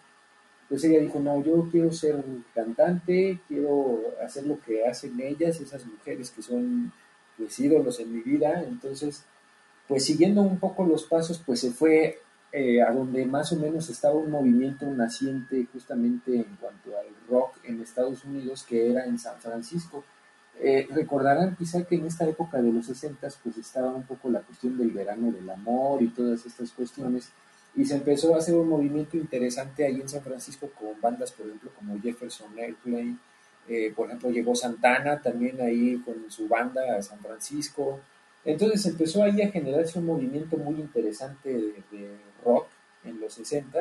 pues 0.68 0.84
ella 0.84 1.00
dijo, 1.00 1.20
no, 1.20 1.44
yo 1.44 1.68
quiero 1.72 1.92
ser 1.92 2.24
cantante, 2.54 3.40
quiero 3.48 4.02
hacer 4.24 4.46
lo 4.46 4.60
que 4.60 4.86
hacen 4.86 5.20
ellas, 5.20 5.60
esas 5.60 5.86
mujeres 5.86 6.32
que 6.32 6.42
son 6.42 6.92
pues 7.38 7.60
ídolos 7.60 8.00
en 8.00 8.14
mi 8.14 8.22
vida, 8.22 8.64
entonces 8.68 9.24
pues 9.88 10.06
siguiendo 10.06 10.42
un 10.42 10.58
poco 10.58 10.86
los 10.86 11.04
pasos, 11.04 11.42
pues 11.46 11.60
se 11.60 11.72
fue 11.72 12.20
eh, 12.52 12.82
a 12.82 12.92
donde 12.92 13.26
más 13.26 13.52
o 13.52 13.58
menos 13.58 13.90
estaba 13.90 14.16
un 14.16 14.32
movimiento 14.32 14.86
naciente 14.88 15.68
justamente 15.72 16.36
en 16.36 16.58
cuanto 16.60 16.98
al 16.98 17.08
rock 17.30 17.58
en 17.64 17.82
Estados 17.82 18.24
Unidos, 18.24 18.64
que 18.64 18.90
era 18.90 19.06
en 19.06 19.20
San 19.20 19.38
Francisco. 19.40 20.04
Eh, 20.60 20.88
recordarán 20.90 21.56
quizá 21.58 21.84
que 21.84 21.96
en 21.96 22.06
esta 22.06 22.26
época 22.26 22.62
de 22.62 22.72
los 22.72 22.86
60 22.86 23.28
pues 23.44 23.58
estaba 23.58 23.94
un 23.94 24.04
poco 24.04 24.30
la 24.30 24.40
cuestión 24.40 24.78
del 24.78 24.92
verano 24.92 25.32
del 25.32 25.50
amor 25.50 26.02
y 26.02 26.08
todas 26.08 26.46
estas 26.46 26.72
cuestiones 26.72 27.30
y 27.76 27.86
se 27.86 27.96
empezó 27.96 28.36
a 28.36 28.38
hacer 28.38 28.56
un 28.56 28.70
movimiento 28.70 29.18
interesante 29.18 29.86
ahí 29.86 30.00
en 30.02 30.08
San 30.08 30.22
Francisco 30.22 30.70
con 30.80 31.00
bandas 31.02 31.32
por 31.32 31.46
ejemplo 31.46 31.72
como 31.76 32.00
Jefferson 32.00 32.58
Airplane, 32.58 33.18
eh, 33.68 33.92
por 33.96 34.08
ejemplo 34.08 34.30
llegó 34.30 34.56
Santana 34.56 35.22
también 35.22 35.60
ahí 35.62 36.02
con 36.06 36.30
su 36.30 36.48
banda 36.48 36.98
a 36.98 37.02
San 37.02 37.20
Francisco, 37.20 38.00
entonces 38.44 38.86
empezó 38.86 39.24
ahí 39.24 39.42
a 39.42 39.52
generarse 39.52 40.00
un 40.00 40.06
movimiento 40.06 40.58
muy 40.58 40.76
interesante 40.76 41.50
de, 41.50 41.84
de 41.92 42.18
rock 42.44 42.68
en 43.04 43.20
los 43.20 43.34
60 43.34 43.80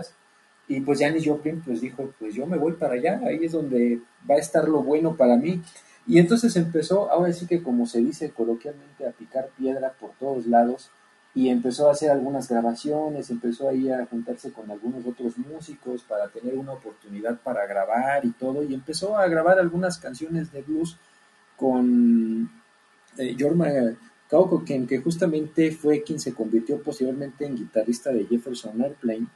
y 0.66 0.80
pues 0.80 0.98
Janis 0.98 1.26
Joplin 1.26 1.60
pues 1.60 1.80
dijo 1.80 2.12
pues 2.18 2.34
yo 2.34 2.46
me 2.46 2.56
voy 2.56 2.72
para 2.72 2.94
allá, 2.94 3.20
ahí 3.24 3.44
es 3.44 3.52
donde 3.52 4.00
va 4.28 4.36
a 4.36 4.38
estar 4.38 4.68
lo 4.68 4.82
bueno 4.82 5.16
para 5.16 5.36
mí 5.36 5.62
y 6.06 6.18
entonces 6.18 6.54
empezó, 6.56 7.10
ahora 7.10 7.32
sí 7.32 7.46
que 7.46 7.62
como 7.62 7.86
se 7.86 8.00
dice 8.00 8.30
coloquialmente, 8.30 9.06
a 9.06 9.12
picar 9.12 9.48
piedra 9.56 9.92
por 9.98 10.10
todos 10.18 10.46
lados 10.46 10.90
y 11.34 11.48
empezó 11.48 11.88
a 11.88 11.92
hacer 11.92 12.10
algunas 12.10 12.48
grabaciones, 12.48 13.28
empezó 13.28 13.68
ahí 13.68 13.90
a 13.90 14.06
juntarse 14.06 14.52
con 14.52 14.70
algunos 14.70 15.04
otros 15.04 15.36
músicos 15.36 16.02
para 16.02 16.28
tener 16.28 16.56
una 16.56 16.72
oportunidad 16.72 17.40
para 17.40 17.66
grabar 17.66 18.24
y 18.24 18.30
todo, 18.30 18.62
y 18.62 18.72
empezó 18.72 19.18
a 19.18 19.26
grabar 19.26 19.58
algunas 19.58 19.98
canciones 19.98 20.52
de 20.52 20.62
blues 20.62 20.96
con 21.56 22.48
eh, 23.18 23.36
Jorma 23.38 23.66
Kauko, 24.28 24.64
quien 24.64 24.86
que 24.86 24.98
justamente 24.98 25.72
fue 25.72 26.02
quien 26.02 26.20
se 26.20 26.32
convirtió 26.32 26.80
posteriormente 26.80 27.46
en 27.46 27.56
guitarrista 27.56 28.12
de 28.12 28.26
Jefferson 28.26 28.80
Airplane. 28.80 29.26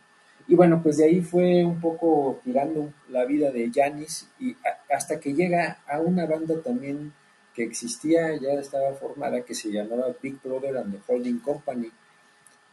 Y 0.46 0.54
bueno, 0.54 0.80
pues 0.82 0.96
de 0.96 1.04
ahí 1.04 1.20
fue 1.20 1.64
un 1.64 1.80
poco 1.80 2.40
tirando 2.42 2.92
la 3.10 3.24
vida 3.26 3.50
de 3.50 3.70
Janis 3.74 4.28
y 4.38 4.56
hasta 4.90 5.20
que 5.20 5.34
llega 5.34 5.78
a 5.86 6.00
una 6.00 6.26
banda 6.26 6.54
también 6.62 7.12
existía, 7.62 8.36
ya 8.36 8.52
estaba 8.54 8.94
formada, 8.94 9.42
que 9.42 9.54
se 9.54 9.70
llamaba 9.70 10.14
Big 10.22 10.40
Brother 10.42 10.76
and 10.76 10.94
the 10.94 11.00
Holding 11.06 11.38
Company. 11.40 11.90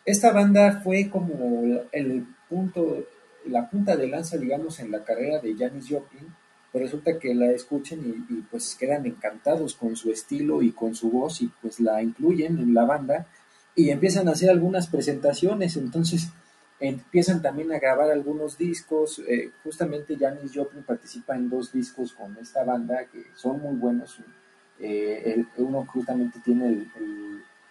Esta 0.06 0.32
banda 0.32 0.82
fue 0.84 1.10
como 1.10 1.84
el 1.92 2.26
punto, 2.50 3.06
la 3.46 3.70
punta 3.70 3.96
de 3.96 4.08
lanza, 4.08 4.38
digamos, 4.38 4.80
en 4.80 4.92
la 4.92 5.04
carrera 5.04 5.40
de 5.40 5.56
Janis 5.56 5.88
Joplin, 5.90 6.28
resulta 6.74 7.18
que 7.18 7.34
la 7.34 7.52
escuchen 7.52 8.26
y, 8.30 8.34
y, 8.34 8.42
pues 8.42 8.76
quedan 8.76 9.06
encantados 9.06 9.76
con 9.76 9.96
su 9.96 10.12
estilo 10.12 10.62
y 10.62 10.72
con 10.72 10.94
su 10.94 11.10
voz 11.10 11.42
y 11.42 11.50
pues 11.62 11.80
la 11.80 12.02
incluyen 12.04 12.60
en 12.60 12.74
la 12.74 12.84
banda 12.84 13.28
y 13.76 13.90
empiezan 13.90 14.28
a 14.28 14.32
hacer 14.32 14.50
algunas 14.50 14.88
presentaciones, 14.88 15.78
entonces 15.78 16.30
empiezan 16.80 17.42
también 17.42 17.72
a 17.72 17.80
grabar 17.80 18.12
algunos 18.12 18.58
discos. 18.58 19.22
Eh, 19.28 19.52
justamente 19.64 20.18
Janis 20.18 20.52
Joplin 20.54 20.84
participa 20.84 21.36
en 21.36 21.50
dos 21.50 21.72
discos 21.72 22.14
con 22.14 22.38
esta 22.38 22.64
banda 22.64 23.06
que 23.12 23.26
son 23.36 23.62
muy 23.62 23.76
buenos. 23.76 24.20
Eh, 24.80 25.34
el, 25.34 25.48
uno 25.58 25.86
justamente 25.86 26.40
tiene 26.44 26.68
el, 26.68 26.88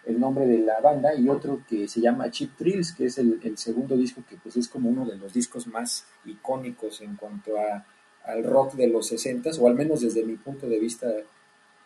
el, 0.05 0.19
nombre 0.19 0.45
de 0.45 0.59
la 0.59 0.79
banda, 0.79 1.13
y 1.15 1.29
otro 1.29 1.61
que 1.67 1.87
se 1.87 2.01
llama 2.01 2.31
Chip 2.31 2.55
Thrills, 2.57 2.93
que 2.93 3.05
es 3.05 3.17
el, 3.17 3.39
el 3.43 3.57
segundo 3.57 3.95
disco 3.95 4.23
que 4.27 4.37
pues 4.37 4.57
es 4.57 4.67
como 4.67 4.89
uno 4.89 5.05
de 5.05 5.17
los 5.17 5.33
discos 5.33 5.67
más 5.67 6.05
icónicos 6.25 7.01
en 7.01 7.15
cuanto 7.15 7.57
a, 7.59 7.85
al 8.25 8.43
rock 8.43 8.73
de 8.73 8.87
los 8.87 9.07
60 9.07 9.51
o 9.59 9.67
al 9.67 9.75
menos 9.75 10.01
desde 10.01 10.23
mi 10.23 10.35
punto 10.35 10.67
de 10.67 10.79
vista 10.79 11.07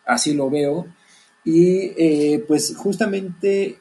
así 0.04 0.34
lo 0.34 0.50
veo. 0.50 0.86
Y 1.44 1.92
eh, 1.96 2.44
pues 2.46 2.76
justamente 2.76 3.78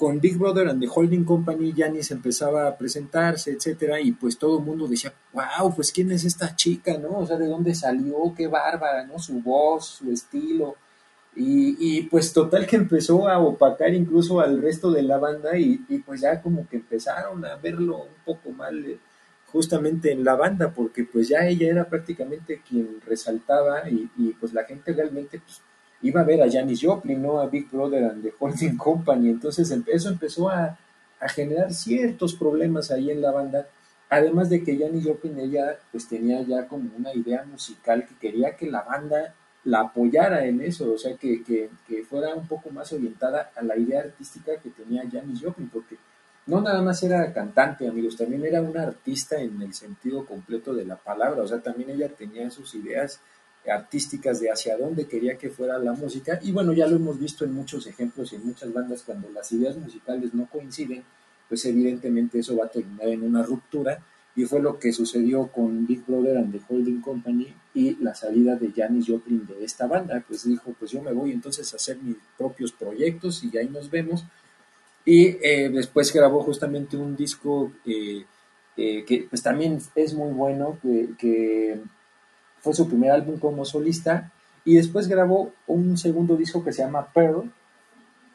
con 0.00 0.18
Big 0.18 0.38
Brother 0.38 0.66
and 0.66 0.80
the 0.80 0.88
Holding 0.88 1.26
Company, 1.26 1.74
Janis 1.76 2.10
empezaba 2.10 2.66
a 2.66 2.78
presentarse, 2.78 3.50
etcétera, 3.52 4.00
y 4.00 4.12
pues 4.12 4.38
todo 4.38 4.58
el 4.58 4.64
mundo 4.64 4.88
decía, 4.88 5.12
wow, 5.34 5.74
pues 5.76 5.92
quién 5.92 6.10
es 6.10 6.24
esta 6.24 6.56
chica, 6.56 6.96
¿no? 6.96 7.18
O 7.18 7.26
sea, 7.26 7.36
¿de 7.36 7.46
dónde 7.46 7.74
salió? 7.74 8.32
Qué 8.34 8.46
bárbara, 8.46 9.04
¿no? 9.04 9.18
Su 9.18 9.42
voz, 9.42 9.84
su 9.84 10.10
estilo. 10.10 10.76
Y, 11.36 11.76
y 11.78 12.02
pues 12.04 12.32
total 12.32 12.66
que 12.66 12.76
empezó 12.76 13.28
a 13.28 13.38
opacar 13.40 13.92
incluso 13.92 14.40
al 14.40 14.62
resto 14.62 14.90
de 14.90 15.02
la 15.02 15.18
banda 15.18 15.58
y, 15.58 15.84
y 15.90 15.98
pues 15.98 16.22
ya 16.22 16.40
como 16.40 16.66
que 16.66 16.76
empezaron 16.76 17.44
a 17.44 17.56
verlo 17.56 18.04
un 18.04 18.24
poco 18.24 18.52
mal 18.52 18.82
eh, 18.82 18.98
justamente 19.52 20.12
en 20.12 20.24
la 20.24 20.34
banda, 20.34 20.72
porque 20.72 21.04
pues 21.04 21.28
ya 21.28 21.46
ella 21.46 21.68
era 21.68 21.84
prácticamente 21.86 22.62
quien 22.66 23.02
resaltaba 23.06 23.86
y, 23.90 24.10
y 24.16 24.32
pues 24.32 24.54
la 24.54 24.64
gente 24.64 24.94
realmente 24.94 25.40
pues, 25.40 25.60
iba 26.02 26.20
a 26.20 26.24
ver 26.24 26.42
a 26.42 26.50
Janis 26.50 26.80
Joplin, 26.82 27.20
no 27.22 27.40
a 27.40 27.46
Big 27.46 27.70
Brother 27.70 28.04
and 28.04 28.22
the 28.22 28.32
Holding 28.38 28.76
Company. 28.76 29.30
Entonces 29.30 29.70
eso 29.86 30.08
empezó 30.08 30.48
a, 30.48 30.78
a, 31.20 31.28
generar 31.28 31.72
ciertos 31.72 32.34
problemas 32.34 32.90
ahí 32.90 33.10
en 33.10 33.20
la 33.20 33.30
banda. 33.30 33.66
Además 34.08 34.50
de 34.50 34.62
que 34.64 34.76
Janis 34.76 35.06
Joplin, 35.06 35.38
ella 35.38 35.78
pues 35.92 36.08
tenía 36.08 36.42
ya 36.42 36.66
como 36.66 36.90
una 36.96 37.14
idea 37.14 37.44
musical 37.44 38.06
que 38.06 38.14
quería 38.16 38.56
que 38.56 38.70
la 38.70 38.82
banda 38.82 39.34
la 39.64 39.80
apoyara 39.80 40.46
en 40.46 40.60
eso, 40.62 40.92
o 40.92 40.98
sea, 40.98 41.16
que, 41.16 41.42
que, 41.44 41.68
que 41.86 42.02
fuera 42.02 42.34
un 42.34 42.46
poco 42.46 42.70
más 42.70 42.92
orientada 42.92 43.52
a 43.54 43.62
la 43.62 43.76
idea 43.76 44.00
artística 44.00 44.56
que 44.56 44.70
tenía 44.70 45.08
Janis 45.10 45.42
Joplin, 45.42 45.68
porque 45.68 45.96
no 46.46 46.60
nada 46.60 46.80
más 46.80 47.02
era 47.02 47.32
cantante, 47.32 47.86
amigos, 47.86 48.16
también 48.16 48.44
era 48.44 48.62
una 48.62 48.82
artista 48.82 49.38
en 49.40 49.60
el 49.60 49.74
sentido 49.74 50.24
completo 50.24 50.74
de 50.74 50.86
la 50.86 50.96
palabra, 50.96 51.42
o 51.42 51.46
sea, 51.46 51.60
también 51.60 51.90
ella 51.90 52.08
tenía 52.08 52.50
sus 52.50 52.74
ideas 52.74 53.20
artísticas 53.68 54.40
de 54.40 54.50
hacia 54.50 54.76
dónde 54.76 55.06
quería 55.06 55.36
que 55.36 55.50
fuera 55.50 55.78
la 55.78 55.92
música. 55.92 56.38
Y 56.42 56.52
bueno, 56.52 56.72
ya 56.72 56.86
lo 56.86 56.96
hemos 56.96 57.18
visto 57.18 57.44
en 57.44 57.52
muchos 57.52 57.86
ejemplos 57.86 58.32
y 58.32 58.36
en 58.36 58.46
muchas 58.46 58.72
bandas, 58.72 59.02
cuando 59.02 59.28
las 59.30 59.50
ideas 59.52 59.76
musicales 59.76 60.32
no 60.34 60.46
coinciden, 60.46 61.04
pues 61.48 61.64
evidentemente 61.64 62.38
eso 62.38 62.56
va 62.56 62.66
a 62.66 62.70
terminar 62.70 63.08
en 63.08 63.22
una 63.22 63.42
ruptura. 63.42 64.02
Y 64.36 64.44
fue 64.44 64.60
lo 64.60 64.78
que 64.78 64.92
sucedió 64.92 65.48
con 65.48 65.86
Big 65.86 66.06
Brother 66.06 66.38
and 66.38 66.52
the 66.52 66.60
Holding 66.68 67.00
Company 67.00 67.52
y 67.74 67.96
la 67.96 68.14
salida 68.14 68.54
de 68.54 68.72
Janis 68.72 69.06
Joplin 69.08 69.44
de 69.46 69.64
esta 69.64 69.86
banda. 69.86 70.24
Pues 70.26 70.44
dijo, 70.44 70.74
pues 70.78 70.92
yo 70.92 71.02
me 71.02 71.12
voy 71.12 71.32
entonces 71.32 71.72
a 71.72 71.76
hacer 71.76 71.98
mis 71.98 72.16
propios 72.38 72.72
proyectos 72.72 73.42
y 73.44 73.56
ahí 73.58 73.68
nos 73.68 73.90
vemos. 73.90 74.24
Y 75.04 75.36
eh, 75.42 75.70
después 75.72 76.12
grabó 76.12 76.42
justamente 76.42 76.96
un 76.96 77.16
disco 77.16 77.72
eh, 77.84 78.24
eh, 78.76 79.04
que 79.04 79.26
pues 79.28 79.42
también 79.42 79.78
es 79.94 80.14
muy 80.14 80.32
bueno, 80.32 80.78
que, 80.80 81.08
que 81.18 81.80
fue 82.60 82.74
su 82.74 82.88
primer 82.88 83.10
álbum 83.10 83.38
como 83.38 83.64
solista 83.64 84.32
y 84.64 84.76
después 84.76 85.08
grabó 85.08 85.52
un 85.66 85.96
segundo 85.96 86.36
disco 86.36 86.62
que 86.62 86.72
se 86.72 86.82
llama 86.82 87.12
Pearl, 87.12 87.50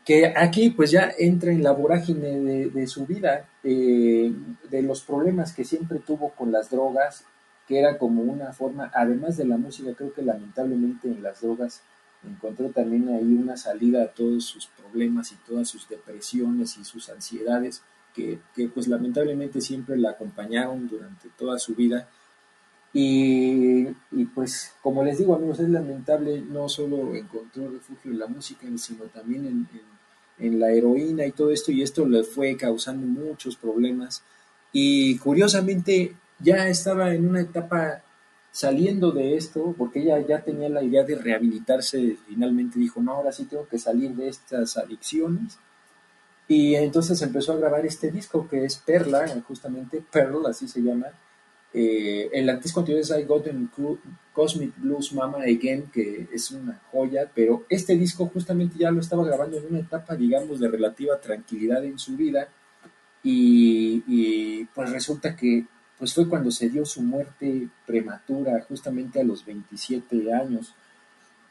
que 0.03 0.33
aquí 0.35 0.69
pues 0.69 0.91
ya 0.91 1.11
entra 1.17 1.51
en 1.51 1.63
la 1.63 1.71
vorágine 1.71 2.69
de, 2.69 2.87
su 2.87 3.05
vida, 3.05 3.49
eh, 3.63 4.31
de 4.69 4.81
los 4.81 5.01
problemas 5.01 5.53
que 5.53 5.63
siempre 5.63 5.99
tuvo 5.99 6.29
con 6.31 6.51
las 6.51 6.69
drogas, 6.69 7.25
que 7.67 7.79
era 7.79 7.97
como 7.97 8.21
una 8.21 8.53
forma, 8.53 8.91
además 8.93 9.37
de 9.37 9.45
la 9.45 9.57
música, 9.57 9.93
creo 9.95 10.13
que 10.13 10.21
lamentablemente 10.21 11.07
en 11.07 11.23
las 11.23 11.41
drogas 11.41 11.81
encontró 12.23 12.69
también 12.69 13.09
ahí 13.09 13.33
una 13.33 13.57
salida 13.57 14.03
a 14.03 14.07
todos 14.07 14.45
sus 14.45 14.67
problemas 14.67 15.31
y 15.31 15.35
todas 15.47 15.67
sus 15.67 15.87
depresiones 15.89 16.77
y 16.77 16.83
sus 16.83 17.09
ansiedades, 17.09 17.81
que, 18.13 18.39
que 18.55 18.69
pues 18.69 18.87
lamentablemente 18.87 19.59
siempre 19.61 19.97
la 19.97 20.11
acompañaron 20.11 20.87
durante 20.87 21.29
toda 21.37 21.59
su 21.59 21.75
vida 21.75 22.07
y, 22.97 23.93
pues, 24.33 24.71
como 24.81 25.03
les 25.03 25.17
digo, 25.17 25.35
amigos, 25.35 25.59
es 25.59 25.67
lamentable 25.67 26.39
no 26.39 26.69
solo 26.69 27.13
encontró 27.13 27.69
refugio 27.69 28.11
en 28.11 28.19
la 28.19 28.27
música, 28.27 28.65
sino 28.77 29.03
también 29.05 29.45
en, 29.45 29.67
en, 30.39 30.53
en, 30.53 30.59
la 30.61 30.71
heroína 30.71 31.25
y 31.25 31.33
todo 31.33 31.51
esto, 31.51 31.73
y 31.73 31.81
esto 31.81 32.07
le 32.07 32.23
fue 32.23 32.55
causando 32.55 33.05
muchos 33.05 33.57
problemas. 33.57 34.23
Y 34.71 35.17
curiosamente, 35.17 36.15
ya 36.39 36.69
estaba 36.69 37.13
en 37.13 37.27
una 37.27 37.41
etapa 37.41 38.01
saliendo 38.53 39.11
de 39.11 39.35
esto, 39.35 39.75
porque 39.77 39.99
ella 39.99 40.25
ya 40.25 40.41
tenía 40.41 40.69
la 40.69 40.81
idea 40.81 41.03
de 41.03 41.15
rehabilitarse, 41.15 42.15
finalmente 42.29 42.79
dijo, 42.79 43.01
no, 43.01 43.11
ahora 43.11 43.33
sí 43.33 43.43
tengo 43.43 43.67
que 43.67 43.77
salir 43.77 44.11
de 44.15 44.29
estas 44.29 44.77
adicciones. 44.77 45.57
Y 46.47 46.75
entonces 46.75 47.21
empezó 47.21 47.51
a 47.51 47.57
grabar 47.57 47.85
este 47.85 48.09
disco 48.09 48.47
que 48.47 48.63
es 48.63 48.77
Perla, 48.77 49.27
justamente 49.45 50.01
Pearl, 50.09 50.45
así 50.45 50.69
se 50.69 50.81
llama, 50.81 51.07
eh, 51.77 52.29
el 52.31 52.57
disco 52.61 52.79
anterior 52.79 53.01
es 53.01 53.09
I 53.11 53.23
Got 53.23 53.47
in 53.47 53.69
Cosmic 54.31 54.71
Blues 54.77 55.11
Mama 55.11 55.39
Again, 55.39 55.89
que 55.93 56.25
es 56.31 56.49
una 56.51 56.79
joya, 56.89 57.29
pero 57.35 57.65
este 57.67 57.97
disco 57.97 58.27
justamente 58.27 58.77
ya 58.79 58.91
lo 58.91 59.01
estaba 59.01 59.25
grabando 59.25 59.57
en 59.57 59.65
una 59.65 59.79
etapa, 59.79 60.15
digamos, 60.15 60.61
de 60.61 60.69
relativa 60.69 61.19
tranquilidad 61.19 61.83
en 61.83 61.99
su 61.99 62.15
vida, 62.15 62.47
y, 63.21 64.03
y 64.07 64.65
pues 64.73 64.89
resulta 64.89 65.35
que 65.35 65.65
pues 65.97 66.13
fue 66.13 66.29
cuando 66.29 66.49
se 66.49 66.69
dio 66.69 66.85
su 66.85 67.01
muerte 67.01 67.67
prematura, 67.85 68.61
justamente 68.67 69.19
a 69.19 69.25
los 69.25 69.45
27 69.45 70.33
años. 70.33 70.73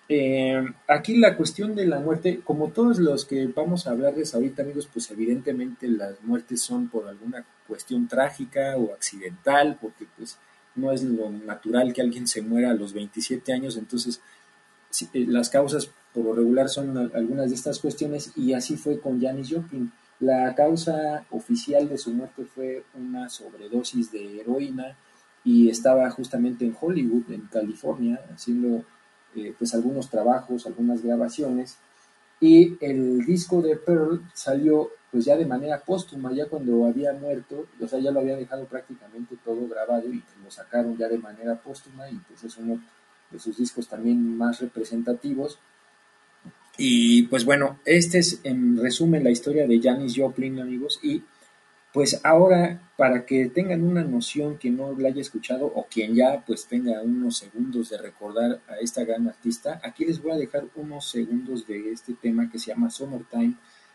Eh, 0.09 0.65
aquí 0.89 1.19
la 1.19 1.37
cuestión 1.37 1.75
de 1.75 1.87
la 1.87 1.99
muerte, 1.99 2.41
como 2.45 2.69
todos 2.69 2.99
los 2.99 3.27
que 3.27 3.47
vamos 3.47 3.87
a 3.87 3.91
hablarles 3.91 4.35
ahorita, 4.35 4.63
amigos, 4.63 4.89
pues 4.91 5.11
evidentemente 5.11 5.87
las 5.87 6.23
muertes 6.23 6.63
son 6.63 6.89
por 6.89 7.09
alguna 7.09 7.45
cuestión 7.67 8.09
trágica 8.09 8.77
o 8.77 8.93
accidental, 8.93 9.79
porque 9.81 10.07
pues 10.17 10.39
no 10.75 10.93
es 10.93 11.03
lo 11.03 11.31
natural 11.31 11.93
que 11.93 12.03
alguien 12.03 12.27
se 12.27 12.43
muera 12.43 12.71
a 12.71 12.75
los 12.75 12.93
27 12.93 13.53
años, 13.53 13.77
entonces 13.77 14.21
sí, 14.91 15.09
las 15.27 15.49
causas 15.51 15.91
por 16.13 16.25
lo 16.25 16.35
regular 16.35 16.69
son 16.69 16.97
algunas 17.15 17.51
de 17.51 17.57
estas 17.57 17.79
cuestiones 17.81 18.33
y 18.37 18.53
así 18.53 18.77
fue 18.77 19.01
con 19.01 19.21
Janis 19.21 19.51
Joplin. 19.51 19.93
La 20.21 20.55
causa 20.55 21.27
oficial 21.31 21.89
de 21.89 21.99
su 21.99 22.13
muerte 22.13 22.45
fue 22.45 22.85
una 22.95 23.29
sobredosis 23.29 24.13
de 24.13 24.41
heroína 24.41 24.97
y 25.43 25.69
estaba 25.69 26.09
justamente 26.11 26.65
en 26.65 26.77
Hollywood, 26.81 27.31
en 27.31 27.43
California, 27.49 28.21
haciendo 28.33 28.85
eh, 29.35 29.55
pues 29.59 29.75
algunos 29.75 30.09
trabajos, 30.09 30.67
algunas 30.67 31.03
grabaciones, 31.03 31.77
y 32.41 32.77
el 32.85 33.25
disco 33.25 33.61
de 33.61 33.77
Pearl 33.77 34.23
salió 34.33 34.91
pues 35.15 35.27
ya 35.27 35.37
de 35.37 35.47
manera 35.47 35.79
póstuma, 35.79 36.33
ya 36.33 36.47
cuando 36.47 36.87
había 36.87 37.13
muerto, 37.13 37.69
o 37.81 37.87
sea, 37.87 38.01
ya 38.01 38.11
lo 38.11 38.19
había 38.19 38.35
dejado 38.35 38.65
prácticamente 38.65 39.37
todo 39.45 39.69
grabado 39.69 40.13
y 40.13 40.21
lo 40.43 40.51
sacaron 40.51 40.99
ya 40.99 41.07
de 41.07 41.19
manera 41.19 41.55
póstuma 41.55 42.11
y 42.11 42.17
pues 42.17 42.43
es 42.43 42.57
uno 42.57 42.83
de 43.31 43.39
sus 43.39 43.57
discos 43.57 43.87
también 43.87 44.37
más 44.37 44.61
representativos. 44.61 45.61
Y 46.77 47.29
pues 47.29 47.45
bueno, 47.45 47.79
este 47.85 48.19
es 48.19 48.41
en 48.43 48.77
resumen 48.77 49.23
la 49.23 49.31
historia 49.31 49.69
de 49.69 49.81
Janis 49.81 50.15
Joplin, 50.17 50.59
amigos, 50.59 50.99
y 51.01 51.23
pues 51.93 52.21
ahora, 52.25 52.91
para 52.97 53.25
que 53.25 53.51
tengan 53.51 53.85
una 53.85 54.03
noción 54.03 54.59
que 54.59 54.69
no 54.69 54.99
la 54.99 55.11
haya 55.11 55.21
escuchado 55.21 55.67
o 55.67 55.87
quien 55.89 56.17
ya 56.17 56.43
pues 56.45 56.67
tenga 56.67 57.01
unos 57.03 57.37
segundos 57.37 57.91
de 57.91 57.99
recordar 57.99 58.63
a 58.67 58.79
esta 58.81 59.05
gran 59.05 59.29
artista, 59.29 59.81
aquí 59.85 60.07
les 60.07 60.21
voy 60.21 60.33
a 60.33 60.39
dejar 60.39 60.65
unos 60.75 61.09
segundos 61.09 61.69
de 61.69 61.93
este 61.93 62.15
tema 62.15 62.51
que 62.51 62.59
se 62.59 62.73
llama 62.73 62.91
Summertime, 62.91 63.55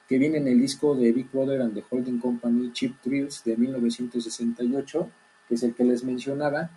que 0.09 0.17
viene 0.17 0.39
en 0.39 0.47
el 0.47 0.59
disco 0.59 0.95
de 0.95 1.11
Big 1.11 1.29
Brother 1.31 1.61
and 1.61 1.75
the 1.75 1.83
Holding 1.87 2.19
Company 2.19 2.71
Chip 2.73 2.99
Thrills 3.01 3.43
de 3.43 3.55
1968, 3.55 5.09
que 5.47 5.55
es 5.55 5.63
el 5.63 5.75
que 5.75 5.83
les 5.83 6.03
mencionaba. 6.03 6.71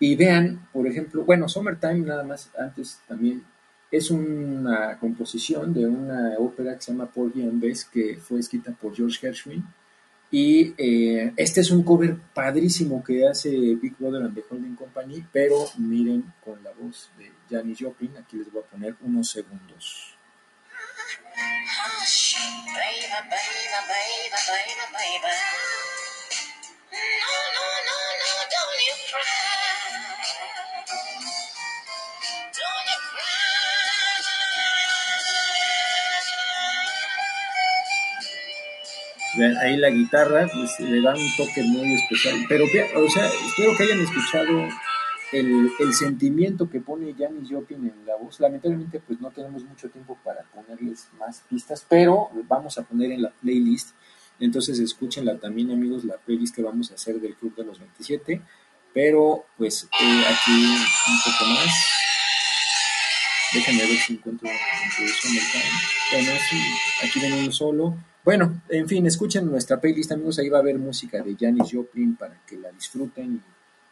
Y 0.00 0.16
vean, 0.16 0.68
por 0.72 0.86
ejemplo, 0.86 1.24
bueno, 1.24 1.48
Summertime 1.48 2.00
nada 2.00 2.24
más 2.24 2.50
antes 2.58 2.98
también 3.06 3.44
es 3.90 4.10
una 4.10 4.98
composición 4.98 5.72
de 5.72 5.86
una 5.86 6.34
ópera 6.38 6.74
que 6.74 6.82
se 6.82 6.92
llama 6.92 7.06
Porgy 7.06 7.42
and 7.42 7.62
Bess, 7.62 7.84
que 7.84 8.16
fue 8.16 8.40
escrita 8.40 8.72
por 8.72 8.94
George 8.94 9.18
Gershwin 9.20 9.64
y 10.34 10.74
eh, 10.76 11.32
este 11.36 11.60
es 11.60 11.70
un 11.70 11.84
cover 11.84 12.16
padrísimo 12.34 13.04
que 13.04 13.24
hace 13.24 13.50
Big 13.50 13.94
Brother 13.96 14.22
and 14.22 14.34
the 14.34 14.42
Holding 14.50 14.74
Company, 14.74 15.24
pero 15.32 15.54
miren 15.78 16.24
con 16.44 16.60
la 16.64 16.72
voz 16.72 17.08
de 17.16 17.30
Janis 17.48 17.78
Joplin. 17.80 18.16
Aquí 18.16 18.38
les 18.38 18.50
voy 18.50 18.62
a 18.62 18.66
poner 18.66 18.96
unos 19.02 19.30
segundos. 19.30 20.13
Baby, 22.44 23.08
baby, 23.30 23.78
baby, 23.88 24.38
baby, 24.48 24.84
baby. 24.92 25.32
No, 26.92 27.34
no, 27.56 27.66
no, 27.88 27.98
no, 28.20 28.30
don't 28.52 28.82
you 28.86 28.94
cry. 29.10 29.54
Ahí 39.62 39.76
la 39.76 39.90
guitarra 39.90 40.46
pues, 40.52 40.78
le 40.80 41.00
da 41.00 41.14
un 41.14 41.36
toque 41.36 41.62
muy 41.62 41.94
especial. 41.94 42.44
Pero, 42.48 42.66
o 42.66 43.10
sea, 43.10 43.26
espero 43.26 43.76
que 43.76 43.82
hayan 43.82 44.00
escuchado 44.00 44.68
el, 45.34 45.94
sentimiento 45.94 46.70
que 46.70 46.80
pone 46.80 47.14
Janis 47.16 47.50
Joplin 47.50 47.86
en 47.86 48.06
la 48.06 48.16
voz. 48.16 48.38
Lamentablemente, 48.40 49.00
pues 49.00 49.20
no 49.20 49.30
tenemos 49.30 49.64
mucho 49.64 49.88
tiempo 49.90 50.16
para 50.22 50.42
ponerles 50.44 51.08
más 51.18 51.42
pistas, 51.48 51.84
pero 51.88 52.30
vamos 52.48 52.78
a 52.78 52.82
poner 52.82 53.12
en 53.12 53.22
la 53.22 53.30
playlist. 53.30 53.90
Entonces, 54.38 54.78
escúchenla 54.78 55.38
también, 55.38 55.70
amigos, 55.70 56.04
la 56.04 56.16
playlist 56.16 56.54
que 56.54 56.62
vamos 56.62 56.90
a 56.90 56.94
hacer 56.94 57.20
del 57.20 57.34
Club 57.34 57.54
de 57.56 57.64
los 57.64 57.78
27. 57.78 58.42
Pero, 58.92 59.46
pues, 59.56 59.88
eh, 60.00 60.24
aquí 60.26 60.52
un 60.52 61.32
poco 61.32 61.50
más. 61.50 61.70
Déjenme 63.52 63.86
ver 63.86 63.98
si 63.98 64.14
encuentro 64.14 64.48
introducción 64.48 65.34
del. 65.34 65.42
Bueno, 66.12 66.40
sí, 66.48 66.56
aquí 67.02 67.20
viene 67.20 67.42
uno 67.42 67.52
solo. 67.52 67.96
Bueno, 68.24 68.62
en 68.68 68.88
fin, 68.88 69.06
escuchen 69.06 69.50
nuestra 69.50 69.80
playlist, 69.80 70.12
amigos. 70.12 70.38
Ahí 70.38 70.48
va 70.48 70.58
a 70.58 70.60
haber 70.60 70.78
música 70.78 71.22
de 71.22 71.36
Janis 71.38 71.70
Joplin 71.72 72.16
para 72.16 72.40
que 72.46 72.56
la 72.56 72.70
disfruten 72.70 73.42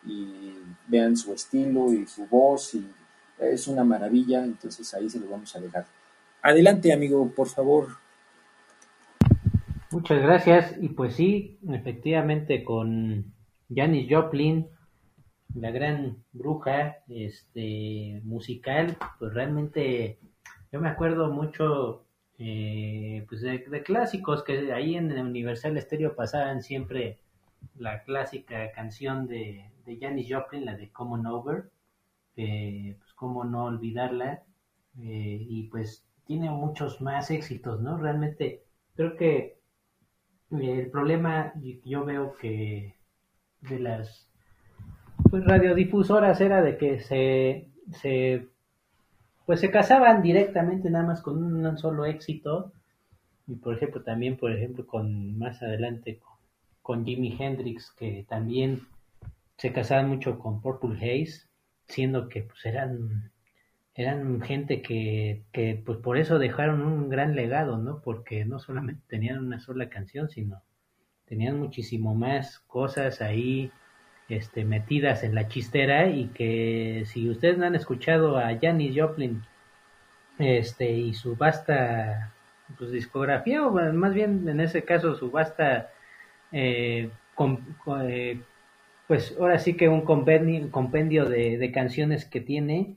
y, 0.05 0.55
vean 0.89 1.17
su 1.17 1.33
estilo 1.33 1.93
y 1.93 2.07
su 2.07 2.27
voz. 2.27 2.75
Y 2.75 2.87
es 3.39 3.67
una 3.67 3.85
maravilla, 3.85 4.45
entonces 4.45 4.93
ahí 4.95 5.09
se 5.09 5.21
lo 5.21 5.29
vamos 5.29 5.55
a 5.57 5.61
dejar. 5.61 5.87
Adelante, 6.43 6.93
amigo, 6.93 7.31
por 7.35 7.49
favor. 7.49 7.89
Muchas 9.91 10.21
gracias. 10.23 10.75
Y 10.81 10.89
pues 10.91 11.15
sí, 11.17 11.59
efectivamente 11.69 12.65
con 12.65 13.33
Janis 13.75 14.09
Joplin, 14.11 14.69
la 15.55 15.71
gran 15.71 16.25
bruja 16.33 16.99
este, 17.09 18.21
musical, 18.25 18.97
pues 19.19 19.35
realmente 19.35 20.19
yo 20.73 20.81
me 20.81 20.89
acuerdo 20.89 21.31
mucho 21.31 22.05
eh, 22.39 23.25
pues 23.29 23.43
de, 23.43 23.59
de 23.59 23.83
clásicos 23.83 24.43
que 24.43 24.73
ahí 24.73 24.97
en 24.97 25.11
el 25.11 25.27
Universal 25.27 25.81
Stereo 25.81 26.17
pasaban 26.17 26.63
siempre 26.63 27.19
la 27.77 28.03
clásica 28.03 28.73
canción 28.73 29.27
de, 29.27 29.71
de 29.85 29.99
Janis 29.99 30.29
Joplin, 30.31 30.65
la 30.65 30.77
de 30.77 30.91
Common 30.91 31.27
Over, 31.27 31.71
que 32.35 32.97
pues 32.99 33.13
cómo 33.15 33.45
no 33.45 33.65
olvidarla, 33.65 34.43
eh, 35.01 35.39
y 35.49 35.65
pues 35.65 36.05
tiene 36.27 36.51
muchos 36.51 37.01
más 37.01 37.31
éxitos, 37.31 37.81
¿no? 37.81 37.97
Realmente 37.97 38.63
creo 38.95 39.17
que 39.17 39.59
eh, 40.51 40.81
el 40.81 40.91
problema 40.91 41.53
yo 41.85 42.05
veo 42.05 42.35
que 42.35 42.97
de 43.61 43.79
las 43.79 44.29
pues, 45.31 45.45
radiodifusoras 45.45 46.41
era 46.41 46.63
de 46.63 46.77
que 46.77 47.01
se, 47.01 47.69
se 48.01 48.49
pues 49.47 49.61
se 49.61 49.71
casaban 49.71 50.23
directamente 50.23 50.91
nada 50.91 51.07
más 51.07 51.23
con 51.23 51.43
un 51.43 51.79
solo 51.79 52.05
éxito 52.05 52.73
y 53.47 53.57
por 53.57 53.75
ejemplo 53.75 54.03
también 54.03 54.37
por 54.37 54.53
ejemplo 54.53 54.87
con 54.87 55.39
más 55.39 55.63
adelante 55.63 56.21
con, 56.83 57.05
Jimi 57.05 57.37
Hendrix 57.39 57.93
que 57.93 58.27
también 58.29 58.83
se 59.57 59.73
casaban 59.73 60.09
mucho 60.09 60.39
con 60.39 60.61
Purple 60.61 60.97
Haze 60.97 61.47
siendo 61.87 62.29
que 62.29 62.43
pues 62.43 62.65
eran 62.67 63.31
eran 63.95 64.41
gente 64.41 64.81
que, 64.81 65.45
que 65.53 65.81
pues 65.85 65.99
por 65.99 66.17
eso 66.17 66.39
dejaron 66.39 66.81
un 66.83 67.11
gran 67.11 67.37
legado, 67.37 67.77
¿no? 67.77 68.01
Porque 68.01 68.45
no 68.47 68.59
solamente 68.59 69.03
tenían 69.07 69.39
una 69.39 69.61
sola 69.61 69.91
canción, 69.91 70.31
sino 70.31 70.63
tenían 71.27 71.59
muchísimo 71.59 72.15
más 72.15 72.61
cosas 72.61 73.21
ahí 73.21 73.71
este, 74.29 74.65
metidas 74.65 75.25
en 75.25 75.35
la 75.35 75.49
chistera 75.49 76.09
y 76.09 76.29
que 76.29 77.05
si 77.07 77.29
ustedes 77.29 77.59
no 77.59 77.67
han 77.67 77.75
escuchado 77.75 78.39
a 78.39 78.59
Janis 78.61 78.95
Joplin 78.97 79.43
este, 80.39 80.91
y 80.91 81.15
su 81.15 81.37
vasta 81.37 82.33
pues, 82.79 82.93
discografía, 82.93 83.67
o 83.67 83.71
más 83.93 84.15
bien 84.15 84.49
en 84.49 84.61
ese 84.61 84.85
caso 84.85 85.15
su 85.15 85.31
vasta, 85.31 85.91
eh, 86.53 87.11
eh, 88.03 88.41
pues 89.09 89.37
ahora 89.39 89.59
sí 89.59 89.75
que 89.75 89.89
un 89.89 90.03
compendio, 90.03 91.29
de 91.29 91.73
canciones 91.73 92.25
que 92.25 92.41
tiene, 92.41 92.97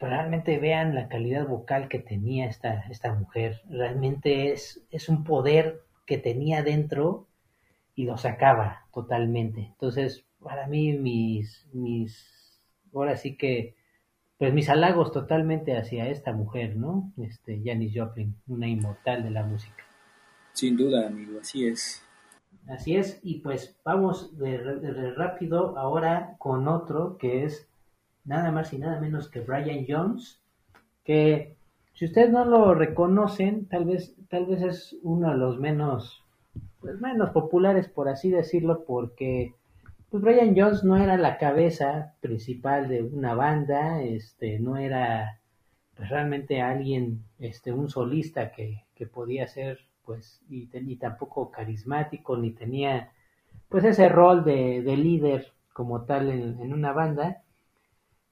pero 0.00 0.12
realmente 0.12 0.58
vean 0.58 0.94
la 0.94 1.08
calidad 1.08 1.46
vocal 1.46 1.88
que 1.88 1.98
tenía 1.98 2.46
esta, 2.46 2.86
esta 2.90 3.12
mujer. 3.14 3.60
Realmente 3.68 4.50
es, 4.50 4.82
es 4.90 5.10
un 5.10 5.24
poder 5.24 5.82
que 6.06 6.16
tenía 6.16 6.62
dentro 6.62 7.28
y 7.94 8.04
lo 8.04 8.16
sacaba 8.16 8.86
totalmente. 8.94 9.60
Entonces, 9.60 10.24
para 10.42 10.66
mí, 10.66 10.94
mis, 10.94 11.68
mis, 11.74 12.62
ahora 12.94 13.18
sí 13.18 13.36
que, 13.36 13.76
pues 14.38 14.54
mis 14.54 14.70
halagos 14.70 15.12
totalmente 15.12 15.76
hacia 15.76 16.08
esta 16.08 16.32
mujer, 16.32 16.76
¿no? 16.76 17.12
Este, 17.18 17.60
Janis 17.62 17.92
Joplin, 17.94 18.34
una 18.48 18.68
inmortal 18.68 19.22
de 19.22 19.30
la 19.30 19.42
música. 19.42 19.84
Sin 20.54 20.78
duda, 20.78 21.06
amigo, 21.06 21.40
así 21.40 21.66
es. 21.66 22.02
Así 22.70 22.96
es, 22.96 23.18
y 23.24 23.40
pues 23.40 23.76
vamos 23.84 24.38
de, 24.38 25.12
rápido 25.16 25.76
ahora 25.76 26.36
con 26.38 26.68
otro 26.68 27.18
que 27.18 27.44
es 27.44 27.68
nada 28.24 28.52
más 28.52 28.72
y 28.72 28.78
nada 28.78 29.00
menos 29.00 29.28
que 29.28 29.40
Brian 29.40 29.84
Jones, 29.88 30.40
que 31.02 31.56
si 31.94 32.04
ustedes 32.04 32.30
no 32.30 32.44
lo 32.44 32.74
reconocen, 32.74 33.66
tal 33.66 33.86
vez, 33.86 34.14
tal 34.28 34.46
vez 34.46 34.62
es 34.62 34.96
uno 35.02 35.32
de 35.32 35.36
los 35.36 35.58
menos, 35.58 36.24
pues 36.80 37.00
menos 37.00 37.30
populares, 37.30 37.88
por 37.88 38.08
así 38.08 38.30
decirlo, 38.30 38.84
porque 38.84 39.56
pues 40.08 40.22
Brian 40.22 40.54
Jones 40.56 40.84
no 40.84 40.96
era 40.96 41.16
la 41.16 41.38
cabeza 41.38 42.14
principal 42.20 42.88
de 42.88 43.02
una 43.02 43.34
banda, 43.34 44.00
este, 44.00 44.60
no 44.60 44.76
era 44.76 45.40
pues, 45.96 46.08
realmente 46.08 46.62
alguien, 46.62 47.24
este, 47.40 47.72
un 47.72 47.88
solista 47.88 48.52
que, 48.52 48.84
que 48.94 49.06
podía 49.06 49.48
ser, 49.48 49.89
pues, 50.04 50.40
y, 50.48 50.68
y 50.72 50.96
tampoco 50.96 51.50
carismático, 51.50 52.36
ni 52.36 52.52
tenía, 52.52 53.12
pues, 53.68 53.84
ese 53.84 54.08
rol 54.08 54.44
de, 54.44 54.82
de 54.82 54.96
líder 54.96 55.52
como 55.72 56.02
tal 56.04 56.30
en, 56.30 56.72
una 56.72 56.92
banda. 56.92 57.42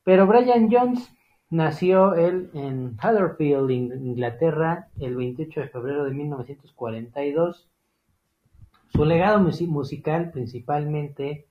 Pero 0.05 0.27
Brian 0.27 0.69
Jones 0.73 1.09
nació 1.51 2.15
él 2.15 2.51
en 2.53 2.97
Huddersfield, 3.03 3.71
In- 3.71 3.93
Inglaterra, 4.07 4.89
el 4.99 5.15
28 5.15 5.61
de 5.61 5.69
febrero 5.69 6.05
de 6.05 6.11
1942. 6.15 7.69
Su 8.89 9.05
legado 9.05 9.39
musi- 9.39 9.69
musical 9.69 10.33
principalmente 10.33 11.47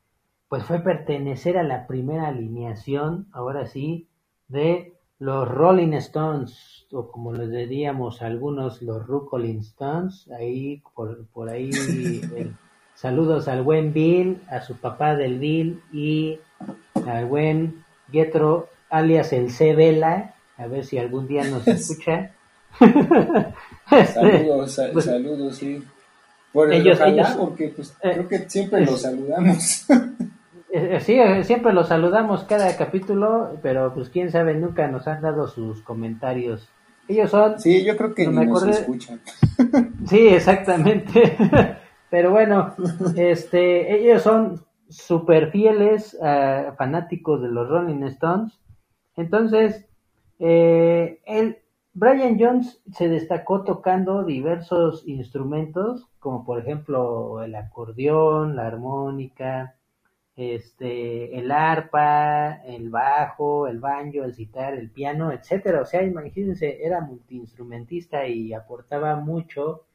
pues 0.50 0.66
fue 0.66 0.82
pertenecer 0.82 1.58
a 1.58 1.64
la 1.64 1.88
primera 1.88 2.28
alineación, 2.28 3.28
ahora 3.32 3.66
sí, 3.66 4.10
de 4.50 4.97
los 5.20 5.48
Rolling 5.48 5.94
Stones, 5.94 6.86
o 6.92 7.12
como 7.12 7.34
les 7.34 7.50
diríamos 7.52 8.22
algunos, 8.22 8.82
los 8.82 9.06
Rucolin 9.06 9.60
Stones, 9.60 10.30
ahí 10.38 10.82
por, 10.96 11.26
por 11.28 11.50
ahí 11.50 11.70
el- 12.36 12.56
saludos 12.96 13.48
al 13.48 13.64
buen 13.64 13.94
Bill, 13.94 14.42
a 14.50 14.62
su 14.62 14.76
papá 14.76 15.16
del 15.16 15.40
Bill 15.40 15.82
y 15.92 16.40
al 17.08 17.26
buen 17.26 17.84
Getro, 18.12 18.70
alias 18.90 19.34
el 19.34 19.52
C. 19.52 19.76
Vela, 19.76 20.34
a 20.58 20.68
ver 20.68 20.86
si 20.86 20.98
algún 20.98 21.28
día 21.28 21.44
nos 21.46 21.68
escucha. 21.68 22.32
Este, 23.90 24.14
Saludos, 24.14 24.72
sa- 24.74 24.90
pues- 24.92 25.06
saludos, 25.06 25.56
sí. 25.58 25.82
Por 26.52 26.74
Ellos- 26.74 26.98
ojalá, 27.00 27.12
ellos- 27.14 27.38
porque 27.38 27.70
pues, 27.70 27.92
eh, 28.04 28.12
creo 28.14 28.28
que 28.28 28.50
siempre 28.50 28.84
es- 28.84 28.92
los 28.92 29.02
saludamos. 29.02 29.86
Eh, 30.72 31.00
Sí, 31.00 31.20
eh, 31.20 31.44
siempre 31.44 31.74
los 31.74 31.88
saludamos 31.88 32.44
cada 32.44 32.76
capítulo, 32.78 33.58
pero 33.62 33.94
pues 33.94 34.10
quién 34.10 34.32
sabe, 34.32 34.54
nunca 34.56 34.88
nos 34.88 35.08
han 35.08 35.22
dado 35.22 35.48
sus 35.48 35.82
comentarios. 35.82 36.70
Ellos 37.08 37.30
son, 37.30 37.60
sí, 37.60 37.86
yo 37.86 37.96
creo 37.96 38.14
que 38.14 38.26
No 38.26 38.32
ni 38.32 38.38
me 38.40 38.46
nos 38.48 38.64
acordé. 38.64 38.80
escuchan. 38.82 39.22
sí, 40.08 40.28
exactamente. 40.28 41.38
pero 42.10 42.32
bueno, 42.32 42.76
este, 43.16 43.96
ellos 44.02 44.22
son 44.22 44.62
super 44.90 45.52
fieles 45.52 46.18
ah, 46.22 46.74
fanáticos 46.78 47.42
de 47.42 47.48
los 47.50 47.68
Rolling 47.70 48.04
Stones. 48.04 48.60
Entonces, 49.16 49.88
eh, 50.40 51.22
el 51.26 51.58
Brian 51.94 52.38
Jones 52.40 52.82
se 52.94 53.08
destacó 53.10 53.64
tocando 53.64 54.24
diversos 54.24 55.08
instrumentos, 55.08 56.08
como 56.20 56.46
por 56.46 56.60
ejemplo 56.60 57.42
el 57.42 57.56
acordeón, 57.56 58.56
la 58.56 58.68
armónica, 58.68 59.77
este, 60.38 61.36
el 61.40 61.52
arpa, 61.52 62.62
el 62.64 62.92
bajo, 62.92 63.68
el 63.68 63.80
banjo, 63.80 64.24
el 64.24 64.36
citar, 64.36 64.76
el 64.76 64.92
piano, 64.92 65.32
etcétera. 65.32 65.82
O 65.82 65.86
sea, 65.86 66.04
imagínense, 66.04 66.86
era 66.86 67.02
multiinstrumentista 67.02 68.28
y 68.28 68.54
aportaba 68.54 69.16
mucho 69.16 69.86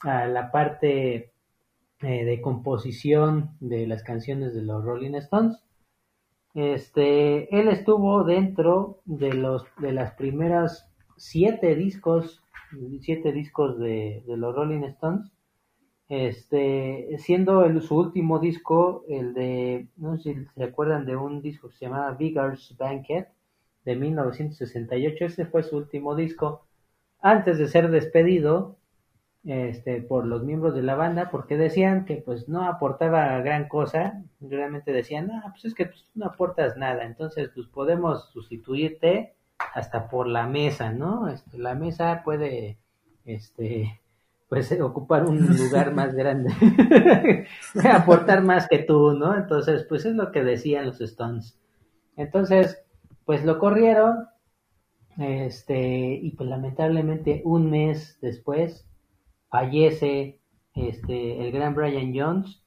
a 0.00 0.26
la 0.26 0.50
parte 0.50 1.30
eh, 2.02 2.24
de 2.24 2.40
composición 2.42 3.56
de 3.60 3.86
las 3.86 4.02
canciones 4.02 4.54
de 4.54 4.62
los 4.62 4.84
Rolling 4.84 5.14
Stones. 5.14 5.62
Este, 6.54 7.56
él 7.56 7.68
estuvo 7.68 8.24
dentro 8.24 9.02
de 9.04 9.34
los 9.34 9.66
de 9.78 9.92
las 9.92 10.14
primeras 10.14 10.90
siete 11.16 11.76
discos, 11.76 12.42
siete 13.02 13.30
discos 13.30 13.78
de, 13.78 14.24
de 14.26 14.36
los 14.36 14.54
Rolling 14.54 14.82
Stones 14.84 15.30
este, 16.08 17.16
siendo 17.18 17.64
el, 17.64 17.82
su 17.82 17.96
último 17.96 18.38
disco, 18.38 19.04
el 19.08 19.34
de, 19.34 19.88
no 19.96 20.16
sé 20.16 20.34
si 20.34 20.44
se 20.54 20.64
acuerdan 20.64 21.04
de 21.04 21.16
un 21.16 21.42
disco 21.42 21.68
que 21.68 21.76
se 21.76 21.86
llamaba 21.86 22.12
Vigor's 22.12 22.76
Banquet 22.78 23.28
de 23.84 23.96
1968, 23.96 25.24
ese 25.24 25.46
fue 25.46 25.62
su 25.62 25.76
último 25.76 26.14
disco. 26.14 26.66
Antes 27.20 27.58
de 27.58 27.68
ser 27.68 27.90
despedido, 27.90 28.76
este, 29.46 30.02
por 30.02 30.26
los 30.26 30.42
miembros 30.42 30.74
de 30.74 30.82
la 30.82 30.96
banda 30.96 31.30
porque 31.30 31.56
decían 31.56 32.04
que 32.04 32.16
pues 32.16 32.48
no 32.48 32.64
aportaba 32.64 33.40
gran 33.42 33.68
cosa, 33.68 34.24
realmente 34.40 34.92
decían, 34.92 35.28
no, 35.28 35.40
pues 35.52 35.64
es 35.66 35.74
que 35.74 35.86
pues, 35.86 36.10
no 36.16 36.26
aportas 36.26 36.76
nada, 36.76 37.04
entonces 37.04 37.50
pues 37.54 37.68
podemos 37.68 38.28
sustituirte 38.32 39.34
hasta 39.74 40.08
por 40.08 40.26
la 40.26 40.48
mesa, 40.48 40.90
¿no? 40.92 41.28
Este, 41.28 41.58
la 41.58 41.74
mesa 41.76 42.22
puede, 42.24 42.78
este, 43.24 44.00
pues 44.48 44.72
ocupar 44.80 45.26
un 45.26 45.38
lugar 45.56 45.94
más 45.94 46.14
grande, 46.14 46.52
aportar 47.92 48.42
más 48.42 48.68
que 48.68 48.78
tú, 48.78 49.12
¿no? 49.12 49.36
Entonces, 49.36 49.84
pues 49.88 50.04
es 50.04 50.14
lo 50.14 50.30
que 50.30 50.44
decían 50.44 50.86
los 50.86 51.00
Stones. 51.00 51.58
Entonces, 52.16 52.82
pues 53.24 53.44
lo 53.44 53.58
corrieron, 53.58 54.26
este, 55.18 56.14
y 56.22 56.30
pues 56.32 56.48
lamentablemente 56.48 57.42
un 57.44 57.70
mes 57.70 58.18
después 58.20 58.86
fallece 59.48 60.40
este, 60.74 61.40
el 61.44 61.52
gran 61.52 61.74
Brian 61.74 62.12
Jones, 62.14 62.62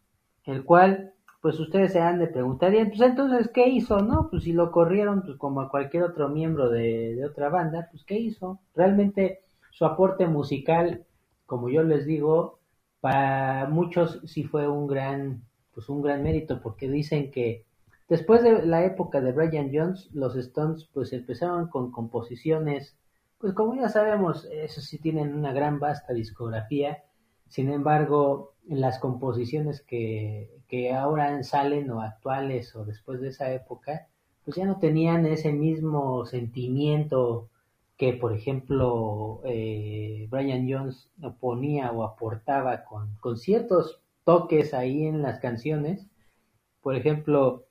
el 0.46 0.66
cual, 0.66 1.14
pues 1.42 1.60
ustedes 1.60 1.94
se 1.94 2.02
han 2.02 2.20
de 2.20 2.28
preguntar, 2.28 2.74
pues 2.74 3.02
entonces, 3.02 3.50
¿qué 3.54 3.70
hizo? 3.70 4.02
No, 4.02 4.30
pues 4.30 4.44
si 4.44 4.52
lo 4.52 4.72
corrieron, 4.72 5.22
pues 5.22 5.38
como 5.38 5.62
a 5.62 5.70
cualquier 5.70 6.04
otro 6.04 6.28
miembro 6.28 6.70
de, 6.70 7.16
de 7.16 7.26
otra 7.26 7.50
banda, 7.50 7.88
pues 7.92 8.04
¿qué 8.04 8.18
hizo? 8.20 8.60
Realmente 8.76 9.42
su 9.72 9.86
aporte 9.86 10.28
musical, 10.28 11.06
como 11.50 11.70
yo 11.70 11.84
les 11.84 12.06
digo, 12.06 12.60
para 13.02 13.68
muchos 13.68 14.22
sí 14.26 14.46
fue 14.46 14.70
un 14.70 14.88
gran, 14.88 15.44
pues 15.74 15.90
un 15.90 16.02
gran 16.02 16.24
mérito, 16.24 16.62
porque 16.62 16.90
dicen 16.90 17.32
que 17.32 17.66
después 18.08 18.44
de 18.44 18.66
la 18.66 18.86
época 18.86 19.20
de 19.20 19.34
Brian 19.34 19.72
Jones, 19.74 20.10
los 20.14 20.38
Stones 20.38 20.90
pues 20.94 21.12
empezaron 21.12 21.68
con 21.68 21.92
composiciones 21.92 22.96
pues 23.40 23.54
como 23.54 23.74
ya 23.74 23.88
sabemos, 23.88 24.46
eso 24.52 24.82
sí 24.82 25.00
tienen 25.00 25.34
una 25.34 25.54
gran 25.54 25.80
vasta 25.80 26.14
discografía. 26.14 27.04
Sin 27.48 27.72
embargo, 27.72 28.54
las 28.68 29.00
composiciones 29.00 29.82
que, 29.82 30.52
que 30.68 30.94
ahora 30.94 31.42
salen 31.44 31.90
o 31.90 32.02
actuales 32.02 32.76
o 32.76 32.84
después 32.86 33.22
de 33.22 33.30
esa 33.30 33.52
época, 33.54 34.08
pues 34.44 34.58
ya 34.58 34.66
no 34.66 34.78
tenían 34.78 35.26
ese 35.26 35.54
mismo 35.54 36.26
sentimiento 36.26 37.50
que, 38.00 38.14
por 38.14 38.34
ejemplo, 38.34 39.42
eh, 39.44 40.28
Brian 40.32 40.68
Jones 40.70 41.12
ponía 41.42 41.92
o 41.92 42.06
aportaba 42.06 42.86
con, 42.86 43.14
con 43.18 43.38
ciertos 43.38 44.00
toques 44.24 44.74
ahí 44.74 45.04
en 45.04 45.22
las 45.22 45.40
canciones. 45.42 46.08
Por 46.82 46.96
ejemplo, 46.96 47.66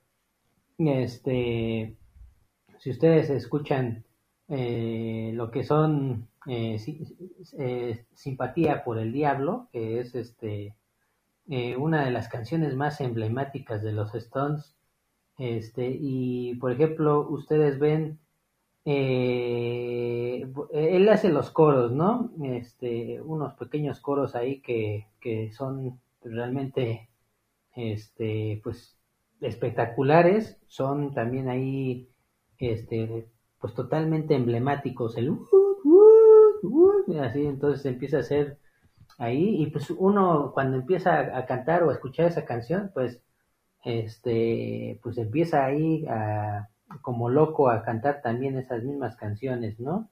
este, 0.77 1.97
si 2.77 2.91
ustedes 2.91 3.31
escuchan 3.31 4.05
eh, 4.49 5.31
lo 5.33 5.49
que 5.49 5.63
son 5.63 6.27
eh, 6.45 6.77
Simpatía 8.13 8.83
por 8.83 8.99
el 8.99 9.11
Diablo, 9.11 9.67
que 9.71 9.99
es 9.99 10.13
este 10.13 10.75
una 11.79 12.05
de 12.05 12.11
las 12.11 12.29
canciones 12.29 12.75
más 12.75 13.01
emblemáticas 13.01 13.81
de 13.81 13.93
los 13.93 14.13
Stones. 14.13 14.75
Este, 15.39 15.89
y 15.99 16.53
por 16.55 16.71
ejemplo, 16.71 17.27
ustedes 17.27 17.79
ven, 17.79 18.19
él 18.85 20.49
hace 21.09 21.29
los 21.29 21.51
coros, 21.51 21.91
¿no? 21.91 22.31
Este, 22.43 23.21
unos 23.21 23.53
pequeños 23.55 23.99
coros 23.99 24.35
ahí 24.35 24.61
que, 24.61 25.07
que 25.19 25.51
son 25.51 25.99
realmente, 26.23 27.09
este, 27.75 28.61
pues, 28.63 28.97
espectaculares. 29.41 30.57
Son 30.67 31.13
también 31.13 31.49
ahí, 31.49 32.09
este, 32.57 33.27
pues 33.59 33.73
totalmente 33.73 34.35
emblemáticos, 34.35 35.17
el 35.17 35.29
así 37.21 37.45
entonces 37.45 37.85
empieza 37.85 38.19
a 38.19 38.23
ser 38.23 38.57
ahí 39.17 39.61
y 39.61 39.67
pues 39.67 39.89
uno 39.91 40.51
cuando 40.53 40.77
empieza 40.77 41.37
a, 41.37 41.45
cantar 41.45 41.83
o 41.83 41.89
a 41.89 41.93
escuchar 41.93 42.27
esa 42.27 42.45
canción 42.45 42.91
pues 42.93 43.21
este 43.83 44.99
pues 45.03 45.17
empieza 45.17 45.65
ahí 45.65 46.05
a, 46.07 46.69
como 47.01 47.29
loco 47.29 47.69
a 47.69 47.83
cantar 47.83 48.21
también 48.21 48.57
esas 48.57 48.83
mismas 48.83 49.15
canciones 49.15 49.79
no 49.79 50.09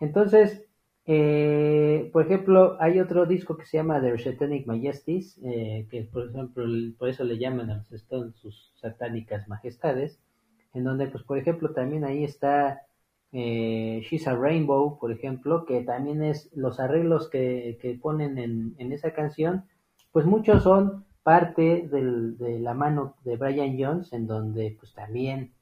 entonces 0.00 0.64
eh, 1.06 2.10
por 2.12 2.24
ejemplo 2.24 2.76
hay 2.80 3.00
otro 3.00 3.26
disco 3.26 3.56
que 3.56 3.66
se 3.66 3.76
llama 3.76 4.00
The 4.00 4.18
Satanic 4.18 4.66
Majesties 4.66 5.38
eh, 5.44 5.86
que 5.90 6.02
por 6.04 6.28
ejemplo 6.28 6.64
por 6.98 7.08
eso 7.08 7.24
le 7.24 7.38
llaman 7.38 7.70
a 7.70 7.76
los 7.78 7.92
Stones 7.92 8.36
sus 8.36 8.72
satánicas 8.76 9.48
majestades 9.48 10.20
en 10.72 10.84
donde 10.84 11.06
pues 11.08 11.24
por 11.24 11.38
ejemplo 11.38 11.72
también 11.72 12.04
ahí 12.04 12.24
está 12.24 12.82
eh, 13.36 14.00
She's 14.08 14.28
a 14.28 14.36
Rainbow, 14.36 14.96
por 14.96 15.10
ejemplo, 15.10 15.64
que 15.66 15.82
también 15.82 16.22
es 16.22 16.50
los 16.54 16.78
arreglos 16.78 17.28
que, 17.28 17.78
que 17.82 17.98
ponen 18.00 18.38
en, 18.38 18.76
en, 18.78 18.92
esa 18.92 19.12
canción, 19.12 19.64
pues 20.12 20.24
muchos 20.24 20.62
son 20.62 21.04
parte 21.24 21.88
del, 21.90 22.38
de 22.38 22.60
la 22.60 22.74
mano 22.74 23.16
de 23.24 23.36
Brian 23.36 23.76
Jones, 23.76 24.12
en 24.12 24.28
donde 24.28 24.76
pues 24.78 24.94
también 24.94 25.53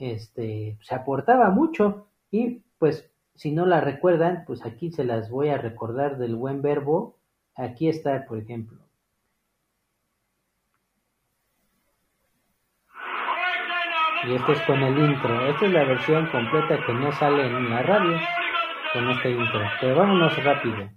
este, 0.00 0.78
se 0.82 0.94
aportaba 0.94 1.50
mucho 1.50 2.08
y 2.30 2.62
pues 2.78 3.10
si 3.34 3.52
no 3.52 3.66
la 3.66 3.80
recuerdan, 3.80 4.44
pues 4.46 4.64
aquí 4.66 4.90
se 4.90 5.04
las 5.04 5.30
voy 5.30 5.48
a 5.48 5.58
recordar 5.58 6.18
del 6.18 6.36
buen 6.36 6.62
verbo. 6.62 7.16
Aquí 7.56 7.88
está, 7.88 8.26
por 8.26 8.38
ejemplo. 8.38 8.78
Y 14.26 14.34
esto 14.34 14.52
es 14.52 14.60
con 14.62 14.82
el 14.82 14.98
intro. 14.98 15.46
Esta 15.46 15.64
es 15.64 15.72
la 15.72 15.84
versión 15.84 16.26
completa 16.26 16.84
que 16.84 16.92
no 16.92 17.10
sale 17.12 17.46
en 17.46 17.70
la 17.70 17.82
radio 17.82 18.18
con 18.92 19.08
este 19.10 19.30
intro. 19.30 19.60
Pero 19.80 19.96
vámonos 19.96 20.44
rápido. 20.44 20.90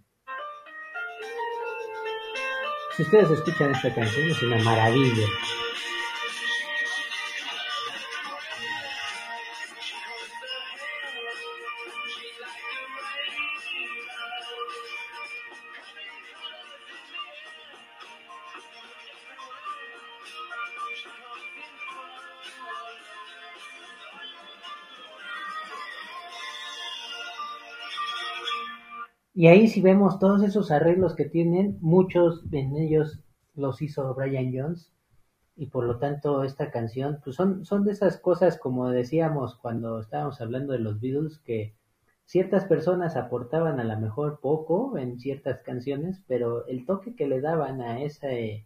Si 2.97 3.04
ustedes 3.04 3.32
escuchan 3.32 3.72
esta 3.72 3.95
canción 3.95 4.28
es 4.28 4.43
una 4.43 4.58
maravilla. 4.64 5.28
Y 29.43 29.47
ahí 29.47 29.67
si 29.67 29.81
vemos 29.81 30.19
todos 30.19 30.41
esos 30.41 30.71
arreglos 30.71 31.15
que 31.15 31.25
tienen, 31.25 31.77
muchos 31.81 32.45
en 32.53 32.77
ellos 32.77 33.19
los 33.55 33.81
hizo 33.81 34.13
Brian 34.15 34.53
Jones 34.55 34.89
y 35.57 35.65
por 35.65 35.83
lo 35.83 35.99
tanto 35.99 36.45
esta 36.45 36.71
canción 36.71 37.19
pues 37.25 37.35
son, 37.35 37.65
son 37.65 37.83
de 37.83 37.91
esas 37.91 38.17
cosas 38.17 38.57
como 38.57 38.89
decíamos 38.89 39.55
cuando 39.55 39.99
estábamos 39.99 40.39
hablando 40.39 40.71
de 40.71 40.79
los 40.79 41.01
Beatles 41.01 41.39
que 41.39 41.75
ciertas 42.23 42.63
personas 42.63 43.17
aportaban 43.17 43.81
a 43.81 43.83
lo 43.83 43.99
mejor 43.99 44.39
poco 44.39 44.97
en 44.97 45.19
ciertas 45.19 45.59
canciones 45.59 46.23
pero 46.25 46.65
el 46.67 46.85
toque 46.85 47.13
que 47.13 47.27
le 47.27 47.41
daban 47.41 47.81
a 47.81 47.99
esa, 48.01 48.31
eh, 48.31 48.65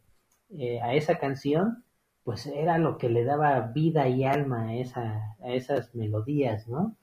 a 0.83 0.93
esa 0.93 1.17
canción 1.17 1.85
pues 2.23 2.45
era 2.45 2.77
lo 2.77 2.99
que 2.99 3.09
le 3.09 3.23
daba 3.23 3.59
vida 3.61 4.07
y 4.09 4.25
alma 4.25 4.67
a, 4.67 4.75
esa, 4.75 5.37
a 5.41 5.53
esas 5.53 5.95
melodías, 5.95 6.67
¿no? 6.67 6.95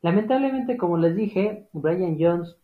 Lamentablemente, 0.00 0.76
como 0.76 0.96
les 0.98 1.14
dije, 1.14 1.68
Brian 1.72 2.16
Jones 2.18 2.56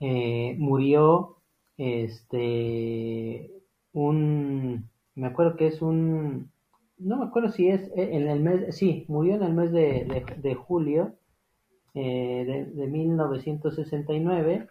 eh, 0.00 0.54
murió 0.58 1.38
este 1.76 3.50
un 3.92 4.88
me 5.14 5.26
acuerdo 5.26 5.56
que 5.56 5.66
es 5.66 5.82
un 5.82 6.50
no 6.98 7.16
me 7.16 7.26
acuerdo 7.26 7.50
si 7.50 7.68
es 7.68 7.82
eh, 7.96 8.10
en 8.12 8.28
el 8.28 8.40
mes 8.40 8.76
sí 8.76 9.04
murió 9.08 9.34
en 9.34 9.42
el 9.42 9.54
mes 9.54 9.72
de, 9.72 10.24
de, 10.36 10.54
julio 10.54 11.14
eh, 11.94 12.44
de, 12.46 12.64
de, 12.66 12.86
1969 12.86 14.68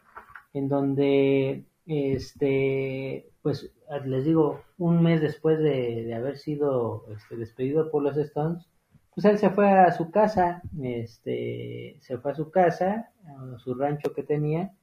en 0.54 0.70
donde 0.70 1.66
este 1.86 3.30
pues 3.42 3.70
les 4.06 4.24
digo 4.24 4.62
un 4.78 5.04
mes 5.04 5.22
después 5.22 5.60
de, 5.60 6.04
de 6.06 6.14
haber 6.14 6.38
sido 6.38 7.06
este, 7.14 7.36
despedido 7.36 7.92
por 7.92 8.02
los 8.04 8.16
Stones 8.18 8.66
pues 9.14 9.26
él 9.26 9.38
se 9.38 9.50
fue 9.50 9.70
a 9.70 9.92
su 9.92 10.10
casa 10.10 10.62
este 10.82 11.98
se 12.02 12.18
fue 12.18 12.32
a 12.32 12.36
su 12.36 12.50
casa 12.50 13.12
a 13.26 13.60
su 13.60 13.74
rancho 13.74 14.14
que 14.14 14.24
tenía 14.24 14.74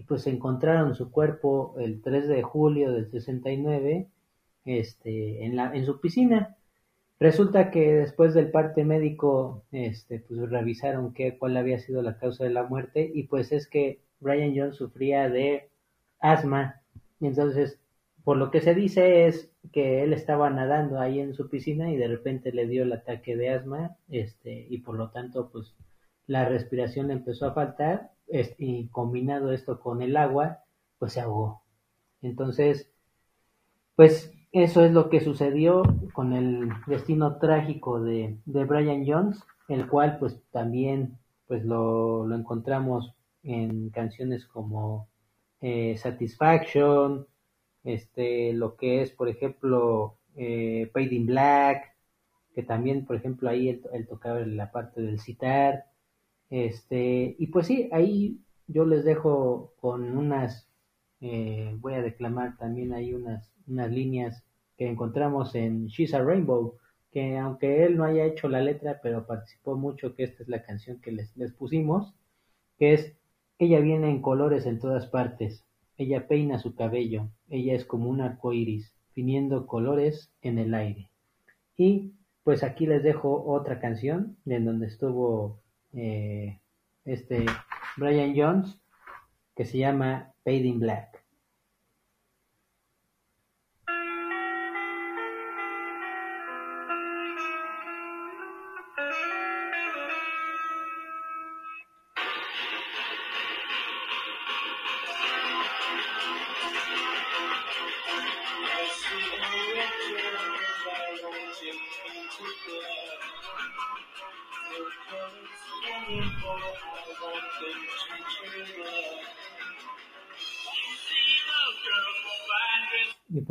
y 0.00 0.04
pues 0.04 0.26
encontraron 0.26 0.94
su 0.94 1.10
cuerpo 1.10 1.74
el 1.78 2.00
3 2.00 2.26
de 2.26 2.42
julio 2.42 2.90
del 2.90 3.10
69 3.10 4.08
este, 4.64 5.44
en, 5.44 5.56
la, 5.56 5.76
en 5.76 5.84
su 5.84 6.00
piscina. 6.00 6.56
Resulta 7.18 7.70
que 7.70 7.92
después 7.92 8.32
del 8.32 8.50
parte 8.50 8.82
médico, 8.82 9.62
este, 9.72 10.20
pues 10.20 10.40
revisaron 10.48 11.12
qué, 11.12 11.36
cuál 11.36 11.54
había 11.58 11.78
sido 11.80 12.00
la 12.00 12.16
causa 12.16 12.44
de 12.44 12.50
la 12.50 12.62
muerte 12.62 13.10
y 13.14 13.24
pues 13.24 13.52
es 13.52 13.68
que 13.68 14.00
Brian 14.20 14.54
Jones 14.56 14.76
sufría 14.76 15.28
de 15.28 15.68
asma. 16.18 16.80
Entonces, 17.20 17.78
por 18.24 18.38
lo 18.38 18.50
que 18.50 18.62
se 18.62 18.74
dice 18.74 19.26
es 19.26 19.52
que 19.70 20.02
él 20.02 20.14
estaba 20.14 20.48
nadando 20.48 20.98
ahí 20.98 21.20
en 21.20 21.34
su 21.34 21.50
piscina 21.50 21.92
y 21.92 21.98
de 21.98 22.08
repente 22.08 22.52
le 22.52 22.66
dio 22.66 22.84
el 22.84 22.92
ataque 22.94 23.36
de 23.36 23.50
asma, 23.50 23.98
este, 24.08 24.66
y 24.70 24.78
por 24.78 24.94
lo 24.94 25.10
tanto, 25.10 25.50
pues 25.52 25.74
la 26.26 26.48
respiración 26.48 27.10
empezó 27.10 27.48
a 27.48 27.52
faltar 27.52 28.12
y 28.58 28.88
combinado 28.88 29.52
esto 29.52 29.80
con 29.80 30.02
el 30.02 30.16
agua, 30.16 30.60
pues 30.98 31.14
se 31.14 31.20
ahogó. 31.20 31.62
Entonces, 32.22 32.90
pues 33.96 34.32
eso 34.52 34.84
es 34.84 34.92
lo 34.92 35.10
que 35.10 35.20
sucedió 35.20 35.82
con 36.12 36.32
el 36.32 36.70
destino 36.86 37.38
trágico 37.38 38.00
de, 38.00 38.38
de 38.44 38.64
Brian 38.64 39.04
Jones, 39.06 39.42
el 39.68 39.88
cual 39.88 40.18
pues 40.18 40.40
también 40.50 41.18
pues 41.46 41.64
lo, 41.64 42.26
lo 42.26 42.34
encontramos 42.36 43.14
en 43.42 43.90
canciones 43.90 44.46
como 44.46 45.08
eh, 45.60 45.96
Satisfaction, 45.96 47.26
este, 47.84 48.52
lo 48.52 48.76
que 48.76 49.02
es, 49.02 49.10
por 49.10 49.28
ejemplo, 49.28 50.16
eh, 50.36 50.90
Paid 50.92 51.12
in 51.12 51.26
Black, 51.26 51.94
que 52.54 52.62
también, 52.62 53.04
por 53.06 53.16
ejemplo, 53.16 53.48
ahí 53.48 53.68
él, 53.68 53.82
él 53.92 54.06
tocaba 54.06 54.40
la 54.40 54.70
parte 54.70 55.00
del 55.00 55.20
citar, 55.20 55.86
este, 56.50 57.36
y 57.38 57.46
pues 57.46 57.66
sí, 57.66 57.88
ahí 57.92 58.40
yo 58.66 58.84
les 58.84 59.04
dejo 59.04 59.72
con 59.80 60.16
unas, 60.16 60.68
eh, 61.20 61.74
voy 61.78 61.94
a 61.94 62.02
declamar 62.02 62.56
también 62.58 62.92
ahí 62.92 63.14
unas, 63.14 63.52
unas 63.66 63.90
líneas 63.90 64.44
que 64.76 64.88
encontramos 64.88 65.54
en 65.54 65.86
She's 65.86 66.14
a 66.14 66.22
Rainbow, 66.22 66.76
que 67.12 67.38
aunque 67.38 67.84
él 67.84 67.96
no 67.96 68.04
haya 68.04 68.24
hecho 68.24 68.48
la 68.48 68.60
letra, 68.60 69.00
pero 69.02 69.26
participó 69.26 69.76
mucho, 69.76 70.14
que 70.14 70.24
esta 70.24 70.42
es 70.42 70.48
la 70.48 70.62
canción 70.62 71.00
que 71.00 71.12
les, 71.12 71.36
les 71.36 71.52
pusimos, 71.52 72.14
que 72.78 72.94
es 72.94 73.16
ella 73.60 73.80
viene 73.80 74.08
en 74.08 74.22
colores 74.22 74.64
en 74.64 74.78
todas 74.78 75.06
partes. 75.06 75.66
Ella 75.98 76.26
peina 76.26 76.58
su 76.58 76.74
cabello. 76.74 77.28
Ella 77.50 77.74
es 77.74 77.84
como 77.84 78.08
un 78.08 78.22
arco 78.22 78.54
iris, 78.54 78.94
finiendo 79.12 79.66
colores 79.66 80.32
en 80.40 80.58
el 80.58 80.72
aire. 80.72 81.10
Y 81.76 82.14
pues 82.42 82.62
aquí 82.62 82.86
les 82.86 83.02
dejo 83.02 83.44
otra 83.44 83.78
canción 83.78 84.38
en 84.46 84.64
donde 84.64 84.86
estuvo 84.86 85.60
eh, 85.94 86.60
este 87.04 87.46
Brian 87.96 88.34
Jones 88.36 88.80
que 89.56 89.64
se 89.64 89.78
llama 89.78 90.32
Paid 90.44 90.64
in 90.64 90.80
Black. 90.80 91.09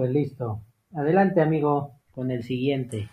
Listo. 0.09 0.61
Adelante, 0.93 1.41
amigo, 1.41 1.93
con 2.11 2.31
el 2.31 2.43
siguiente. 2.43 3.09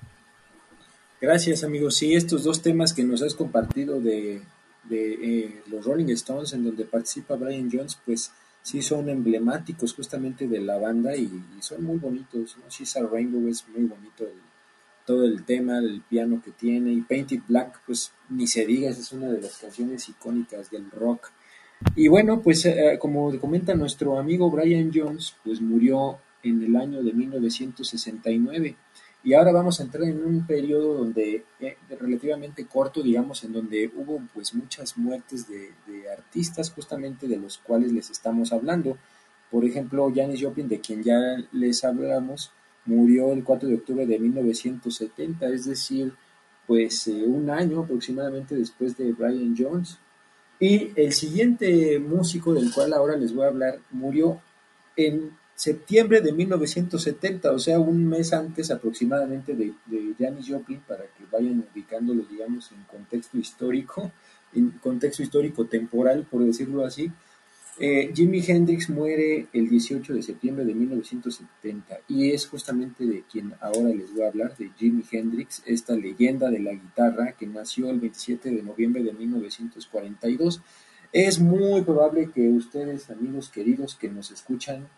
Gracias, 1.20 1.64
amigos. 1.64 1.97
Sí, 1.97 2.14
estos 2.14 2.44
dos 2.44 2.62
temas 2.62 2.92
que 2.92 3.05
nos 3.05 3.22
has 3.22 3.34
compartido 3.34 4.01
de, 4.01 4.42
eh, 4.90 5.62
los 5.70 5.84
Rolling 5.84 6.12
Stones, 6.12 6.53
en 6.53 6.64
donde 6.64 6.84
participa 6.84 7.36
Brian 7.36 7.70
Jones, 7.72 7.99
pues 8.05 8.32
sí 8.62 8.82
son 8.82 9.09
emblemáticos 9.09 9.94
justamente 9.94 10.47
de 10.49 10.61
la 10.61 10.78
banda 10.78 11.16
y, 11.16 11.30
son 11.61 11.84
muy 11.84 11.99
bonitos. 11.99 12.57
¿no? 12.59 12.68
She's 12.68 12.97
a 12.97 13.07
Rainbow 13.07 13.49
es 13.49 13.66
muy 13.68 13.84
bonito 13.86 14.24
todo 15.07 15.24
el 15.24 15.44
tema, 15.44 15.78
el 15.78 16.03
piano 16.03 16.42
que 16.44 16.51
tiene. 16.51 16.92
Y 16.92 17.01
Painted 17.03 17.40
Black, 17.49 17.80
pues 17.86 18.12
ni 18.28 18.47
se 18.47 18.66
diga, 18.66 18.90
es 18.90 19.12
una 19.12 19.28
de 19.28 19.40
las 19.40 19.57
canciones 19.59 20.09
icónicas 20.09 20.70
del 20.70 20.90
rock. 20.90 21.30
Y 21.94 22.09
bueno, 22.09 22.40
pues 22.42 22.66
eh, 22.66 22.99
como 23.01 23.38
comenta 23.38 23.74
nuestro 23.74 24.18
amigo 24.18 24.51
Brian 24.51 24.90
Jones, 24.92 25.34
pues 25.44 25.61
murió 25.61 26.18
en 26.49 26.62
el 26.62 26.76
año 26.76 27.03
de 27.03 27.12
1969. 27.12 28.76
Y 29.24 29.34
ahora 29.34 29.53
vamos 29.53 29.80
a 29.80 29.82
entrar 29.82 30.05
en 30.05 30.24
un 30.24 30.47
periodo 30.47 30.99
donde 30.99 31.44
eh, 31.59 31.76
relativamente 31.99 32.66
corto, 32.66 33.03
digamos, 33.03 33.42
en 33.44 33.53
donde 33.53 33.90
hubo 33.97 34.22
pues 34.32 34.55
muchas 34.55 34.97
muertes 34.97 35.49
de, 35.49 35.72
de 35.86 36.11
artistas 36.11 36.70
justamente 36.70 37.26
de 37.26 37.36
los 37.36 37.59
cuales 37.59 37.92
les 37.92 38.11
estamos 38.11 38.53
hablando. 38.53 38.97
Por 39.51 39.64
ejemplo, 39.64 40.12
Janis 40.14 40.42
Joplin, 40.42 40.68
de 40.68 40.80
quien 40.80 41.03
ya 41.03 41.18
les 41.53 41.82
hablamos, 41.84 42.53
murió 42.84 43.32
el 43.32 43.44
4 43.44 43.68
de 43.68 43.74
octubre 43.74 44.07
de 44.07 44.18
1970, 44.18 45.49
es 45.49 45.64
decir, 45.66 46.12
pues 46.66 47.07
eh, 47.09 47.24
un 47.26 47.51
año 47.51 47.80
aproximadamente 47.80 48.55
después 48.55 48.97
de 48.97 49.12
Brian 49.12 49.55
Jones. 49.57 49.99
Y 50.59 50.92
el 50.97 51.12
siguiente 51.12 51.99
músico 51.99 52.55
del 52.55 52.72
cual 52.72 52.92
ahora 52.92 53.16
les 53.16 53.34
voy 53.34 53.44
a 53.44 53.49
hablar 53.49 53.78
murió 53.90 54.40
en 54.97 55.32
septiembre 55.57 56.21
de 56.21 56.33
1970, 56.33 57.51
o 57.51 57.59
sea, 57.59 57.81
un 57.81 58.07
mes 58.07 58.33
antes 58.35 58.71
aproximadamente 58.71 59.55
de, 59.55 59.73
de 59.87 60.15
Janis 60.19 60.49
Joplin, 60.49 60.81
para 60.87 61.05
que 61.05 61.25
vayan 61.33 61.65
ubicándolo, 61.73 62.25
digamos, 62.31 62.71
en 62.73 62.85
contexto 62.85 63.39
histórico, 63.39 64.13
en 64.55 64.71
contexto 64.73 65.23
histórico 65.23 65.65
temporal, 65.65 66.27
por 66.31 66.45
decirlo 66.45 66.85
así. 66.85 67.11
Eh, 67.79 68.11
Jimi 68.15 68.43
Hendrix 68.47 68.89
muere 68.89 69.49
el 69.53 69.69
18 69.69 70.15
de 70.15 70.23
septiembre 70.23 70.65
de 70.65 70.75
1970 70.75 71.99
y 72.09 72.31
es 72.31 72.47
justamente 72.47 73.05
de 73.05 73.25
quien 73.31 73.53
ahora 73.61 73.91
les 73.91 74.15
voy 74.15 74.23
a 74.23 74.29
hablar, 74.29 74.57
de 74.57 74.71
Jimi 74.79 75.05
Hendrix, 75.11 75.63
esta 75.67 75.95
leyenda 75.95 76.51
de 76.51 76.61
la 76.61 76.73
guitarra 76.73 77.33
que 77.33 77.47
nació 77.47 77.91
el 77.91 78.01
27 78.01 78.51
de 78.51 78.63
noviembre 78.63 79.03
de 79.03 79.13
1942. 79.13 80.63
Es 81.13 81.39
muy 81.39 81.83
probable 81.83 82.31
que 82.35 82.49
ustedes, 82.49 83.11
amigos 83.11 83.51
queridos 83.51 83.95
que 83.95 84.09
nos 84.09 84.31
escuchan, 84.31 84.89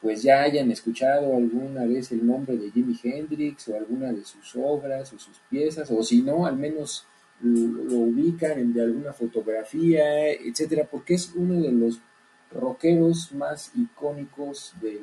pues 0.00 0.22
ya 0.22 0.42
hayan 0.42 0.70
escuchado 0.70 1.36
alguna 1.36 1.84
vez 1.84 2.10
el 2.12 2.26
nombre 2.26 2.56
de 2.56 2.70
Jimi 2.70 2.98
Hendrix 3.02 3.68
o 3.68 3.76
alguna 3.76 4.12
de 4.12 4.24
sus 4.24 4.56
obras 4.56 5.12
o 5.12 5.18
sus 5.18 5.38
piezas, 5.50 5.90
o 5.90 6.02
si 6.02 6.22
no, 6.22 6.46
al 6.46 6.56
menos 6.56 7.04
lo, 7.42 7.98
ubican 7.98 8.58
en 8.58 8.78
alguna 8.80 9.12
fotografía, 9.12 10.30
etcétera, 10.30 10.88
porque 10.90 11.14
es 11.14 11.32
uno 11.34 11.60
de 11.60 11.72
los 11.72 12.00
rockeros 12.50 13.32
más 13.32 13.72
icónicos 13.76 14.74
del 14.80 15.00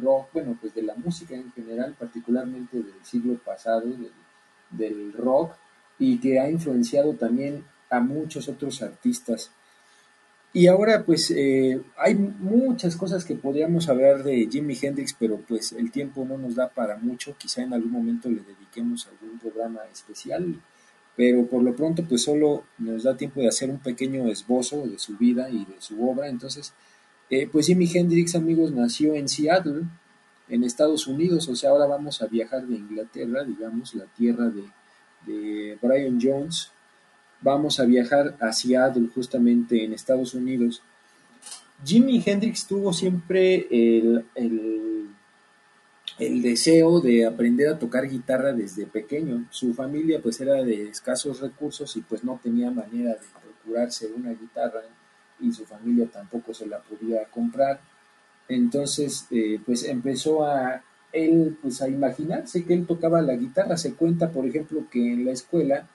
rock, 0.00 0.28
bueno, 0.32 0.56
pues 0.60 0.74
de 0.74 0.82
la 0.82 0.94
música 0.94 1.34
en 1.34 1.52
general, 1.52 1.94
particularmente 1.98 2.76
del 2.76 3.04
siglo 3.04 3.38
pasado, 3.44 3.82
del, 3.88 4.10
del 4.70 5.12
rock, 5.12 5.54
y 5.98 6.18
que 6.18 6.38
ha 6.38 6.50
influenciado 6.50 7.14
también 7.14 7.64
a 7.90 8.00
muchos 8.00 8.48
otros 8.48 8.82
artistas. 8.82 9.50
Y 10.52 10.68
ahora 10.68 11.04
pues 11.04 11.30
eh, 11.32 11.82
hay 11.98 12.14
muchas 12.14 12.96
cosas 12.96 13.24
que 13.24 13.34
podríamos 13.34 13.88
hablar 13.88 14.24
de 14.24 14.48
Jimi 14.50 14.76
Hendrix, 14.80 15.14
pero 15.18 15.38
pues 15.46 15.72
el 15.72 15.90
tiempo 15.90 16.24
no 16.24 16.38
nos 16.38 16.54
da 16.54 16.70
para 16.70 16.96
mucho, 16.96 17.36
quizá 17.36 17.62
en 17.62 17.74
algún 17.74 17.92
momento 17.92 18.30
le 18.30 18.40
dediquemos 18.40 19.06
algún 19.06 19.38
programa 19.38 19.80
especial, 19.92 20.58
pero 21.14 21.46
por 21.46 21.62
lo 21.62 21.76
pronto 21.76 22.04
pues 22.08 22.22
solo 22.22 22.64
nos 22.78 23.02
da 23.02 23.16
tiempo 23.16 23.40
de 23.40 23.48
hacer 23.48 23.68
un 23.68 23.80
pequeño 23.80 24.28
esbozo 24.28 24.86
de 24.86 24.98
su 24.98 25.16
vida 25.18 25.50
y 25.50 25.66
de 25.66 25.76
su 25.78 26.08
obra. 26.08 26.28
Entonces, 26.28 26.72
eh, 27.28 27.48
pues 27.50 27.66
Jimi 27.66 27.90
Hendrix, 27.92 28.34
amigos, 28.34 28.72
nació 28.72 29.14
en 29.14 29.28
Seattle, 29.28 29.82
en 30.48 30.64
Estados 30.64 31.06
Unidos, 31.06 31.48
o 31.48 31.56
sea, 31.56 31.70
ahora 31.70 31.86
vamos 31.86 32.22
a 32.22 32.28
viajar 32.28 32.66
de 32.66 32.76
Inglaterra, 32.76 33.44
digamos, 33.44 33.94
la 33.94 34.04
tierra 34.04 34.46
de, 34.46 34.62
de 35.26 35.78
Brian 35.82 36.18
Jones, 36.22 36.70
vamos 37.40 37.80
a 37.80 37.84
viajar 37.84 38.36
a 38.40 38.52
Seattle, 38.52 39.08
justamente 39.14 39.84
en 39.84 39.92
Estados 39.92 40.34
Unidos. 40.34 40.82
Jimi 41.84 42.22
Hendrix 42.24 42.66
tuvo 42.66 42.92
siempre 42.92 43.66
el, 43.70 44.24
el, 44.34 45.08
el, 46.18 46.42
deseo 46.42 47.00
de 47.00 47.26
aprender 47.26 47.68
a 47.68 47.78
tocar 47.78 48.08
guitarra 48.08 48.52
desde 48.52 48.86
pequeño. 48.86 49.46
Su 49.50 49.74
familia 49.74 50.20
pues 50.22 50.40
era 50.40 50.54
de 50.62 50.88
escasos 50.88 51.40
recursos 51.40 51.94
y 51.96 52.00
pues 52.00 52.24
no 52.24 52.40
tenía 52.42 52.70
manera 52.70 53.10
de 53.10 53.20
procurarse 53.42 54.06
una 54.06 54.30
guitarra 54.30 54.82
y 55.40 55.52
su 55.52 55.66
familia 55.66 56.06
tampoco 56.06 56.54
se 56.54 56.66
la 56.66 56.80
podía 56.80 57.24
comprar. 57.26 57.80
Entonces 58.48 59.26
eh, 59.30 59.60
pues 59.64 59.84
empezó 59.84 60.46
a 60.46 60.82
él 61.12 61.58
pues 61.60 61.82
a 61.82 61.88
imaginarse 61.88 62.64
que 62.64 62.72
él 62.72 62.86
tocaba 62.86 63.20
la 63.20 63.36
guitarra. 63.36 63.76
Se 63.76 63.94
cuenta 63.94 64.30
por 64.30 64.46
ejemplo 64.46 64.86
que 64.90 65.12
en 65.12 65.26
la 65.26 65.32
escuela 65.32 65.86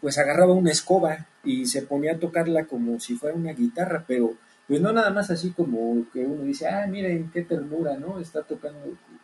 pues 0.00 0.18
agarraba 0.18 0.52
una 0.52 0.70
escoba 0.70 1.26
y 1.44 1.66
se 1.66 1.82
ponía 1.82 2.12
a 2.12 2.18
tocarla 2.18 2.64
como 2.64 2.98
si 3.00 3.16
fuera 3.16 3.36
una 3.36 3.52
guitarra, 3.52 4.04
pero 4.06 4.34
pues 4.66 4.80
no 4.80 4.92
nada 4.92 5.10
más 5.10 5.30
así 5.30 5.50
como 5.50 6.06
que 6.12 6.24
uno 6.24 6.44
dice, 6.44 6.68
ah, 6.68 6.86
miren 6.86 7.30
qué 7.32 7.42
ternura, 7.42 7.96
¿no? 7.96 8.20
Está 8.20 8.42
tocando 8.42 8.78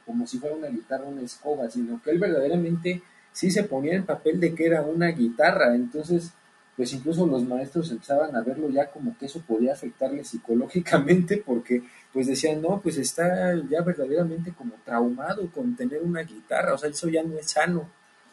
como 0.05 0.27
si 0.27 0.39
fuera 0.39 0.57
una 0.57 0.69
guitarra, 0.69 1.05
una 1.05 1.23
escoba, 1.23 1.71
sino 1.71 2.03
que 2.03 2.11
él 2.11 2.19
verdaderamente 2.19 3.03
sí 3.33 3.51
se 3.51 3.65
ponía 3.65 3.95
en 3.95 4.07
papel 4.07 4.41
de 4.41 4.55
que 4.55 4.67
era 4.67 4.83
una 4.83 5.09
guitarra, 5.09 5.75
entonces 5.75 6.33
pues 6.77 6.93
incluso 6.93 7.27
los 7.27 7.43
maestros 7.45 7.91
empezaban 7.91 8.37
a 8.37 8.43
verlo 8.43 8.69
ya 8.69 8.91
como 8.91 9.17
que 9.17 9.27
eso 9.27 9.41
podía 9.41 9.73
afectarle 9.73 10.25
psicológicamente 10.25 11.43
porque 11.45 11.83
pues 12.13 12.27
decían, 12.27 12.61
no, 12.61 12.81
pues 12.81 12.99
está 12.99 13.55
ya 13.69 13.81
verdaderamente 13.83 14.53
como 14.53 14.75
traumado 14.85 15.51
con 15.51 15.75
tener 15.75 16.03
una 16.03 16.23
guitarra, 16.23 16.75
o 16.75 16.79
sea, 16.79 16.91
eso 16.91 17.09
ya 17.09 17.23
no 17.23 17.39
es 17.39 17.51
sano. 17.51 17.89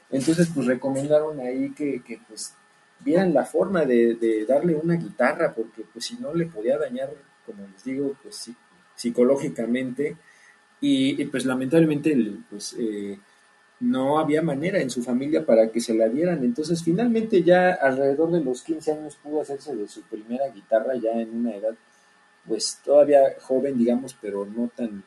Entonces, 0.09 0.49
pues 0.53 0.67
recomendaron 0.67 1.39
ahí 1.39 1.71
que, 1.71 2.03
que 2.03 2.19
pues 2.27 2.53
vieran 2.99 3.33
la 3.33 3.45
forma 3.45 3.85
de, 3.85 4.15
de, 4.15 4.45
darle 4.45 4.75
una 4.75 4.95
guitarra, 4.95 5.53
porque 5.53 5.83
pues 5.91 6.05
si 6.05 6.15
no 6.17 6.33
le 6.33 6.45
podía 6.45 6.77
dañar, 6.77 7.09
como 7.45 7.67
les 7.67 7.83
digo, 7.83 8.15
pues 8.21 8.35
sí, 8.35 8.55
psicológicamente 8.95 10.15
y, 10.79 11.21
y, 11.21 11.25
pues 11.25 11.45
lamentablemente 11.45 12.15
pues, 12.49 12.75
eh, 12.79 13.19
no 13.79 14.19
había 14.19 14.41
manera 14.41 14.79
en 14.79 14.89
su 14.89 15.03
familia 15.03 15.45
para 15.45 15.71
que 15.71 15.81
se 15.81 15.93
la 15.93 16.07
dieran. 16.07 16.43
Entonces 16.43 16.83
finalmente 16.83 17.43
ya 17.43 17.73
alrededor 17.73 18.31
de 18.31 18.43
los 18.43 18.63
15 18.63 18.91
años 18.93 19.17
pudo 19.21 19.41
hacerse 19.41 19.75
de 19.75 19.87
su 19.87 20.01
primera 20.03 20.47
guitarra 20.49 20.95
ya 20.95 21.11
en 21.11 21.35
una 21.35 21.55
edad 21.55 21.75
pues 22.47 22.79
todavía 22.83 23.19
joven, 23.41 23.77
digamos, 23.77 24.15
pero 24.19 24.45
no 24.45 24.69
tan, 24.75 25.03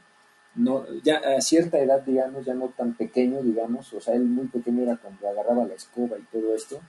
no, 0.57 0.85
ya 1.05 1.19
a 1.19 1.41
cierta 1.41 1.79
edad, 1.79 2.03
digamos, 2.03 2.45
ya 2.45 2.55
no 2.55 2.69
tan 2.71 2.95
pequeño, 2.95 3.43
digamos, 3.43 3.93
o 3.93 4.01
sea, 4.01 4.15
él 4.15 4.25
muy 4.25 4.47
pequeño 4.49 4.83
era 4.83 4.97
cuando 4.97 5.29
agarraba 5.29 5.67
la 5.67 5.75
escoba 5.75 6.19
y 6.19 6.23
todo 6.33 6.55
esto. 6.55 6.81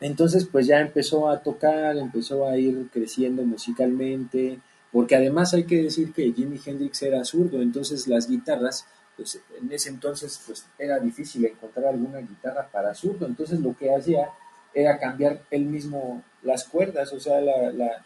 Entonces, 0.00 0.46
pues 0.50 0.66
ya 0.66 0.80
empezó 0.80 1.28
a 1.28 1.42
tocar, 1.42 1.96
empezó 1.96 2.46
a 2.46 2.58
ir 2.58 2.88
creciendo 2.92 3.42
musicalmente, 3.44 4.58
porque 4.90 5.14
además 5.16 5.54
hay 5.54 5.64
que 5.64 5.82
decir 5.82 6.12
que 6.12 6.32
Jimi 6.32 6.60
Hendrix 6.64 7.02
era 7.02 7.24
zurdo, 7.24 7.62
entonces 7.62 8.08
las 8.08 8.28
guitarras, 8.28 8.84
pues 9.16 9.40
en 9.60 9.70
ese 9.72 9.90
entonces 9.90 10.40
pues 10.46 10.66
era 10.78 10.98
difícil 10.98 11.44
encontrar 11.44 11.86
alguna 11.86 12.18
guitarra 12.18 12.68
para 12.72 12.94
zurdo, 12.94 13.26
entonces 13.26 13.60
lo 13.60 13.76
que 13.76 13.94
hacía 13.94 14.28
era 14.74 14.98
cambiar 14.98 15.42
él 15.50 15.66
mismo 15.66 16.22
las 16.42 16.64
cuerdas, 16.64 17.12
o 17.12 17.20
sea, 17.20 17.40
la, 17.40 17.70
la- 17.72 18.04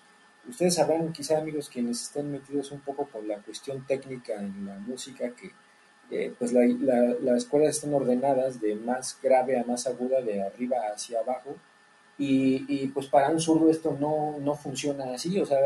ustedes 0.49 0.75
sabrán 0.75 1.13
quizá 1.13 1.39
amigos 1.39 1.69
quienes 1.69 2.03
estén 2.03 2.31
metidos 2.33 2.71
un 2.73 2.81
poco 2.81 3.07
con 3.07 3.27
la 3.29 3.39
cuestión 3.39 3.87
técnica 3.87 4.35
en 4.35 4.67
la 4.67 4.75
música 4.79 5.31
que 5.31 5.51
eh, 6.11 6.33
pues 6.39 6.53
la- 6.53 6.65
la- 6.65 7.17
las 7.21 7.45
cuerdas 7.47 7.77
están 7.77 7.93
ordenadas 7.93 8.61
de 8.61 8.77
más 8.77 9.19
grave 9.21 9.59
a 9.59 9.65
más 9.65 9.89
aguda, 9.89 10.21
de 10.21 10.41
arriba 10.41 10.77
hacia 10.95 11.19
abajo, 11.19 11.57
y, 12.19 12.65
y, 12.69 12.87
pues 12.89 13.09
para 13.09 13.29
un 13.29 13.41
zurdo 13.41 13.69
esto 13.71 13.97
no, 14.01 14.39
no 14.41 14.55
funciona 14.55 15.13
así, 15.13 15.39
o 15.41 15.45
sea, 15.45 15.59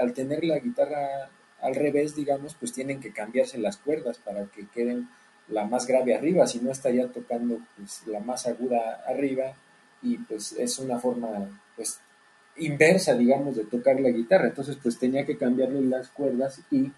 al 0.00 0.12
tener 0.14 0.44
la 0.44 0.58
guitarra 0.58 1.28
al 1.60 1.74
revés, 1.76 2.16
digamos, 2.16 2.54
pues 2.54 2.72
tienen 2.72 3.00
que 3.00 3.12
cambiarse 3.12 3.58
las 3.58 3.76
cuerdas 3.76 4.18
para 4.18 4.46
que 4.46 4.66
queden 4.68 5.08
la 5.48 5.64
más 5.66 5.86
grave 5.86 6.14
arriba, 6.14 6.46
si 6.46 6.58
no 6.60 6.72
estaría 6.72 7.06
tocando 7.12 7.58
pues 7.76 8.06
la 8.06 8.18
más 8.20 8.46
aguda 8.46 9.04
arriba 9.06 9.52
y 10.02 10.16
pues 10.18 10.52
es 10.52 10.78
una 10.78 10.98
forma 10.98 11.28
pues 11.76 12.00
inversa, 12.56 13.14
digamos, 13.14 13.56
de 13.56 13.64
tocar 13.64 13.98
la 14.00 14.10
guitarra, 14.10 14.48
entonces 14.48 14.76
pues 14.82 14.98
tenía 14.98 15.24
que 15.24 15.36
cambiarle 15.36 15.80
las 15.82 16.08
cuerdas 16.08 16.60
y 16.70 16.92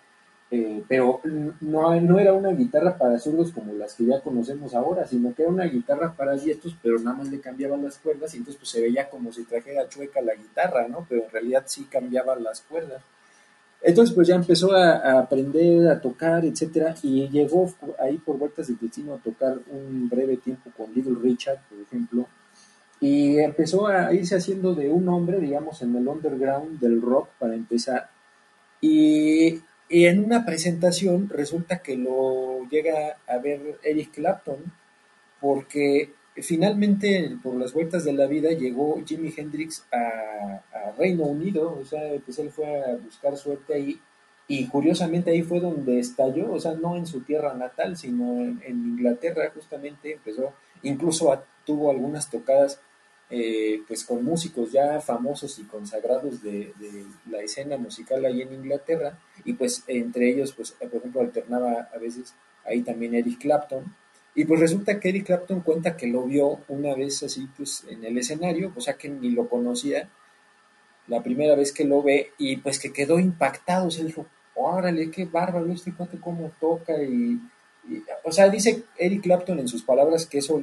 eh, 0.51 0.85
pero 0.87 1.21
no, 1.61 2.01
no 2.01 2.19
era 2.21 2.33
una 2.33 2.51
guitarra 2.51 2.97
para 2.97 3.19
zurdos 3.19 3.51
como 3.51 3.73
las 3.73 3.95
que 3.95 4.05
ya 4.05 4.21
conocemos 4.21 4.75
ahora, 4.75 5.07
sino 5.07 5.35
que 5.35 5.43
era 5.43 5.51
una 5.51 5.65
guitarra 5.65 6.13
para 6.13 6.37
diestros, 6.37 6.77
pero 6.81 6.99
nada 6.99 7.17
más 7.17 7.29
le 7.29 7.41
cambiaban 7.41 7.83
las 7.83 7.99
cuerdas 7.99 8.33
y 8.35 8.39
entonces 8.39 8.61
pues 8.61 8.71
se 8.71 8.81
veía 8.81 9.09
como 9.09 9.33
si 9.33 9.45
trajera 9.45 9.89
chueca 9.89 10.21
la 10.21 10.35
guitarra, 10.35 10.87
¿no? 10.87 11.07
Pero 11.09 11.25
en 11.25 11.31
realidad 11.31 11.65
sí 11.67 11.89
cambiaba 11.91 12.37
las 12.37 12.61
cuerdas. 12.61 13.03
Entonces 13.83 14.15
pues 14.15 14.29
ya 14.29 14.37
empezó 14.37 14.73
a, 14.73 15.19
aprender 15.19 15.89
a 15.89 16.01
tocar, 16.01 16.45
etcétera, 16.45 16.95
y 17.03 17.29
llegó 17.29 17.73
ahí 17.99 18.19
por 18.19 18.39
vueltas 18.39 18.69
del 18.69 18.79
destino 18.79 19.15
a 19.15 19.19
tocar 19.19 19.59
un 19.71 20.09
breve 20.09 20.37
tiempo 20.37 20.71
con 20.77 20.95
Little 20.95 21.17
Richard, 21.21 21.59
por 21.69 21.81
ejemplo, 21.81 22.29
y 23.01 23.39
empezó 23.39 23.87
a 23.87 24.13
irse 24.15 24.37
haciendo 24.37 24.75
de 24.75 24.89
un 24.91 25.09
hombre, 25.09 25.39
digamos, 25.41 25.83
en 25.83 25.95
el 25.97 26.09
underground 26.09 26.81
del 26.81 27.03
rock 27.03 27.29
para 27.39 27.55
empezar. 27.55 28.11
Y, 28.81 29.61
en 29.91 30.25
una 30.25 30.45
presentación 30.47 31.29
resulta 31.29 31.81
que 31.83 31.97
lo 31.97 32.67
llega 32.71 33.19
a 33.27 33.39
ver 33.39 33.79
Eric 33.83 34.13
Clapton, 34.13 34.57
porque 35.41 36.13
finalmente 36.37 37.37
por 37.43 37.55
las 37.57 37.73
vueltas 37.73 38.05
de 38.05 38.13
la 38.13 38.27
vida 38.27 38.51
llegó 38.51 39.01
Jimi 39.05 39.33
Hendrix 39.37 39.85
a, 39.93 40.63
a 40.77 40.93
Reino 40.99 41.25
Unido, 41.25 41.79
o 41.81 41.85
sea, 41.85 42.01
pues 42.25 42.39
él 42.39 42.51
fue 42.51 42.67
a 42.83 42.97
buscar 42.97 43.37
suerte 43.37 43.75
ahí. 43.75 44.01
Y 44.47 44.67
curiosamente 44.69 45.31
ahí 45.31 45.43
fue 45.43 45.61
donde 45.61 45.99
estalló, 45.99 46.53
o 46.53 46.61
sea, 46.61 46.75
no 46.75 46.97
en 46.97 47.07
su 47.07 47.21
tierra 47.23 47.55
natal, 47.55 47.97
sino 47.97 48.41
en, 48.41 48.61
en 48.67 48.77
Inglaterra 48.89 49.51
justamente 49.55 50.13
empezó, 50.13 50.53
incluso 50.83 51.33
a- 51.33 51.45
tuvo 51.65 51.91
algunas 51.91 52.31
tocadas 52.31 52.81
eh, 53.31 53.81
pues 53.89 54.05
con 54.05 54.25
músicos 54.25 54.71
ya 54.71 55.01
famosos 55.01 55.59
y 55.59 55.65
consagrados 55.65 56.43
de, 56.43 56.73
la 57.31 57.41
escena 57.41 57.77
musical 57.77 58.25
ahí 58.25 58.43
en 58.43 58.53
Inglaterra. 58.53 59.19
Y 59.45 59.55
pues 59.55 59.83
entre 59.87 60.31
ellos 60.31 60.53
pues 60.53 60.73
por 60.73 60.95
ejemplo 60.95 61.21
alternaba 61.21 61.89
a 61.95 61.99
veces 61.99 62.35
ahí 62.65 62.83
también 62.83 63.15
Eric 63.15 63.41
Clapton. 63.41 63.85
Y 64.35 64.45
pues 64.45 64.61
resulta 64.61 64.99
que 64.99 65.11
Eric 65.11 65.27
Clapton 65.27 65.61
cuenta 65.61 65.97
que 65.97 66.09
lo 66.09 66.25
vio 66.25 66.61
una 66.69 66.95
vez 66.95 67.23
así 67.23 67.49
pues 67.57 67.85
en 67.89 68.05
el 68.05 68.19
escenario, 68.19 68.73
o 68.77 68.81
sea 68.81 68.95
que 68.95 69.09
ni 69.09 69.31
lo 69.31 69.49
conocía 69.49 70.11
la 71.07 71.23
primera 71.23 71.55
vez 71.55 71.73
que 71.73 71.85
lo 71.85 72.03
ve 72.03 72.33
y 72.39 72.57
pues 72.57 72.79
que 72.79 72.93
quedó 72.93 73.19
impactado, 73.19 73.89
o 73.89 73.91
sea, 73.91 74.05
dijo, 74.05 74.27
órale, 74.55 75.11
qué 75.11 75.25
bárbaro 75.25 75.71
este 75.73 75.93
cuate 75.95 76.19
cómo 76.19 76.53
toca 76.61 77.03
y, 77.03 77.41
y- 77.89 78.03
o 78.23 78.33
sea, 78.33 78.49
dice 78.49 78.85
Eric 78.97 79.23
Clapton 79.23 79.59
en 79.59 79.69
sus 79.69 79.83
palabras 79.83 80.27
que 80.27 80.39
eso, 80.39 80.63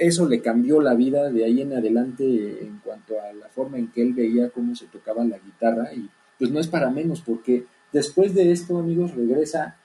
eso 0.00 0.26
le 0.28 0.40
cambió 0.40 0.80
la 0.80 0.94
vida 0.94 1.30
de 1.30 1.44
ahí 1.44 1.60
en 1.62 1.72
adelante 1.74 2.24
en 2.62 2.78
cuanto 2.82 3.20
a 3.20 3.32
la 3.32 3.48
forma 3.48 3.78
en 3.78 3.88
que 3.92 4.02
él 4.02 4.14
veía 4.14 4.50
cómo 4.50 4.74
se 4.74 4.86
tocaba 4.86 5.22
la 5.24 5.38
guitarra 5.38 5.92
y 5.92 6.08
pues 6.38 6.50
no 6.50 6.58
es 6.58 6.66
para 6.68 6.90
menos 6.90 7.20
porque 7.20 7.66
después 7.92 8.34
de 8.34 8.50
esto, 8.50 8.78
amigos, 8.78 9.14
regresa 9.14 9.76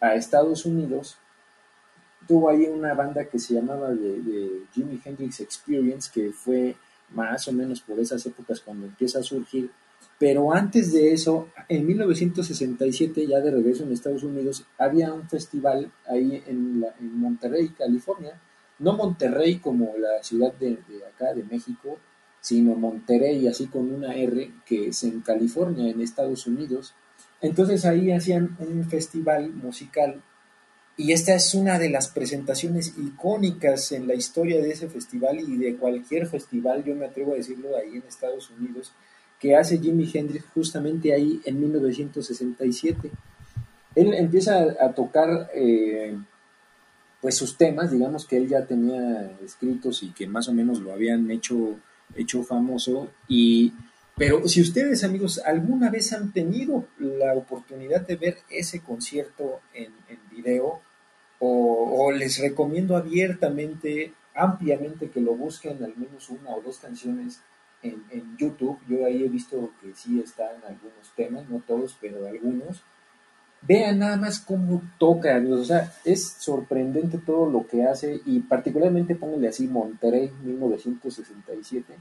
a 0.00 0.14
Estados 0.14 0.66
Unidos 0.66 1.16
tuvo 2.26 2.50
ahí 2.50 2.66
una 2.66 2.94
banda 2.94 3.24
que 3.24 3.38
se 3.38 3.54
llamaba 3.54 3.90
de, 3.90 4.62
Jimi 4.72 5.00
Hendrix 5.04 5.40
Experience, 5.40 6.10
que 6.12 6.30
fue 6.30 6.76
más 7.10 7.48
o 7.48 7.52
menos 7.52 7.80
por 7.80 7.98
esas 7.98 8.24
épocas 8.26 8.60
cuando 8.60 8.86
empieza 8.86 9.18
a 9.18 9.22
surgir. 9.22 9.70
Pero 10.18 10.52
antes 10.52 10.92
de 10.92 11.12
eso, 11.12 11.48
en 11.68 11.86
1967, 11.86 13.26
ya 13.26 13.40
de 13.40 13.50
regreso 13.50 13.82
en 13.82 13.92
Estados 13.92 14.22
Unidos, 14.22 14.64
había 14.78 15.12
un 15.12 15.28
festival 15.28 15.90
ahí 16.06 16.42
en, 16.46 16.80
la- 16.80 16.94
en 17.00 17.18
Monterrey, 17.18 17.70
California. 17.70 18.40
No 18.82 18.94
Monterrey 18.94 19.58
como 19.58 19.96
la 19.96 20.22
ciudad 20.22 20.52
de, 20.54 20.78
acá, 21.08 21.32
de 21.32 21.44
México, 21.44 21.98
sino 22.40 22.74
Monterrey, 22.74 23.46
así 23.46 23.68
con 23.68 23.92
una 23.92 24.14
R, 24.14 24.50
que 24.66 24.88
es 24.88 25.04
en 25.04 25.20
California, 25.20 25.90
en 25.90 26.00
Estados 26.00 26.46
Unidos. 26.46 26.94
Entonces 27.40 27.84
ahí 27.84 28.10
hacían 28.10 28.56
un 28.58 28.84
festival 28.84 29.50
musical 29.50 30.22
y 30.96 31.12
esta 31.12 31.34
es 31.34 31.54
una 31.54 31.78
de 31.78 31.88
las 31.88 32.08
presentaciones 32.08 32.94
icónicas 32.98 33.92
en 33.92 34.06
la 34.06 34.14
historia 34.14 34.60
de 34.60 34.70
ese 34.70 34.88
festival 34.88 35.40
y 35.40 35.56
de 35.56 35.76
cualquier 35.76 36.26
festival, 36.26 36.84
yo 36.84 36.94
me 36.94 37.06
atrevo 37.06 37.32
a 37.32 37.36
decirlo, 37.36 37.76
ahí 37.76 37.96
en 37.96 38.02
Estados 38.06 38.50
Unidos, 38.50 38.92
que 39.38 39.56
hace 39.56 39.78
Jimi 39.78 40.10
Hendrix 40.12 40.44
justamente 40.52 41.14
ahí 41.14 41.40
en 41.44 41.60
1967. 41.60 43.10
Él 43.94 44.14
empieza 44.14 44.58
a, 44.58 44.86
a 44.86 44.92
tocar 44.92 45.50
eh, 45.54 46.16
pues 47.22 47.36
sus 47.36 47.56
temas, 47.56 47.90
digamos 47.90 48.26
que 48.26 48.36
él 48.36 48.48
ya 48.48 48.66
tenía 48.66 49.30
escritos 49.42 50.02
y 50.02 50.10
que 50.10 50.26
más 50.26 50.48
o 50.48 50.52
menos 50.52 50.80
lo 50.80 50.92
habían 50.92 51.30
hecho, 51.30 51.76
hecho 52.14 52.42
famoso 52.42 53.08
y 53.28 53.72
pero 54.16 54.46
si 54.46 54.60
ustedes, 54.60 55.04
amigos, 55.04 55.40
alguna 55.44 55.90
vez 55.90 56.12
han 56.12 56.32
tenido 56.32 56.86
la 56.98 57.34
oportunidad 57.34 58.06
de 58.06 58.16
ver 58.16 58.38
ese 58.50 58.80
concierto 58.80 59.60
en, 59.72 59.92
video, 60.30 60.80
o, 61.38 62.04
o 62.06 62.12
les 62.12 62.38
recomiendo 62.38 62.96
abiertamente, 62.96 64.12
ampliamente 64.34 65.10
que 65.10 65.20
lo 65.20 65.34
busquen 65.34 65.82
al 65.82 65.96
menos 65.96 66.28
una 66.30 66.50
o 66.50 66.60
dos 66.60 66.78
canciones 66.78 67.40
en, 67.82 68.04
en 68.10 68.36
YouTube. 68.36 68.78
Yo 68.88 69.04
ahí 69.06 69.24
he 69.24 69.28
visto 69.28 69.72
que 69.80 69.94
sí 69.94 70.20
están 70.20 70.62
algunos 70.68 71.10
temas, 71.16 71.48
no 71.48 71.62
todos, 71.66 71.96
pero 72.00 72.26
algunos. 72.26 72.82
Vean 73.62 74.00
nada 74.00 74.16
más 74.16 74.40
cómo 74.40 74.82
toca. 74.98 75.40
O 75.50 75.64
sea, 75.64 75.92
es 76.04 76.36
sorprendente 76.38 77.18
todo 77.18 77.50
lo 77.50 77.66
que 77.66 77.84
hace 77.84 78.20
y 78.26 78.40
particularmente 78.40 79.14
pónganle 79.14 79.48
así 79.48 79.66
Monterrey 79.66 80.30
1967 80.44 81.94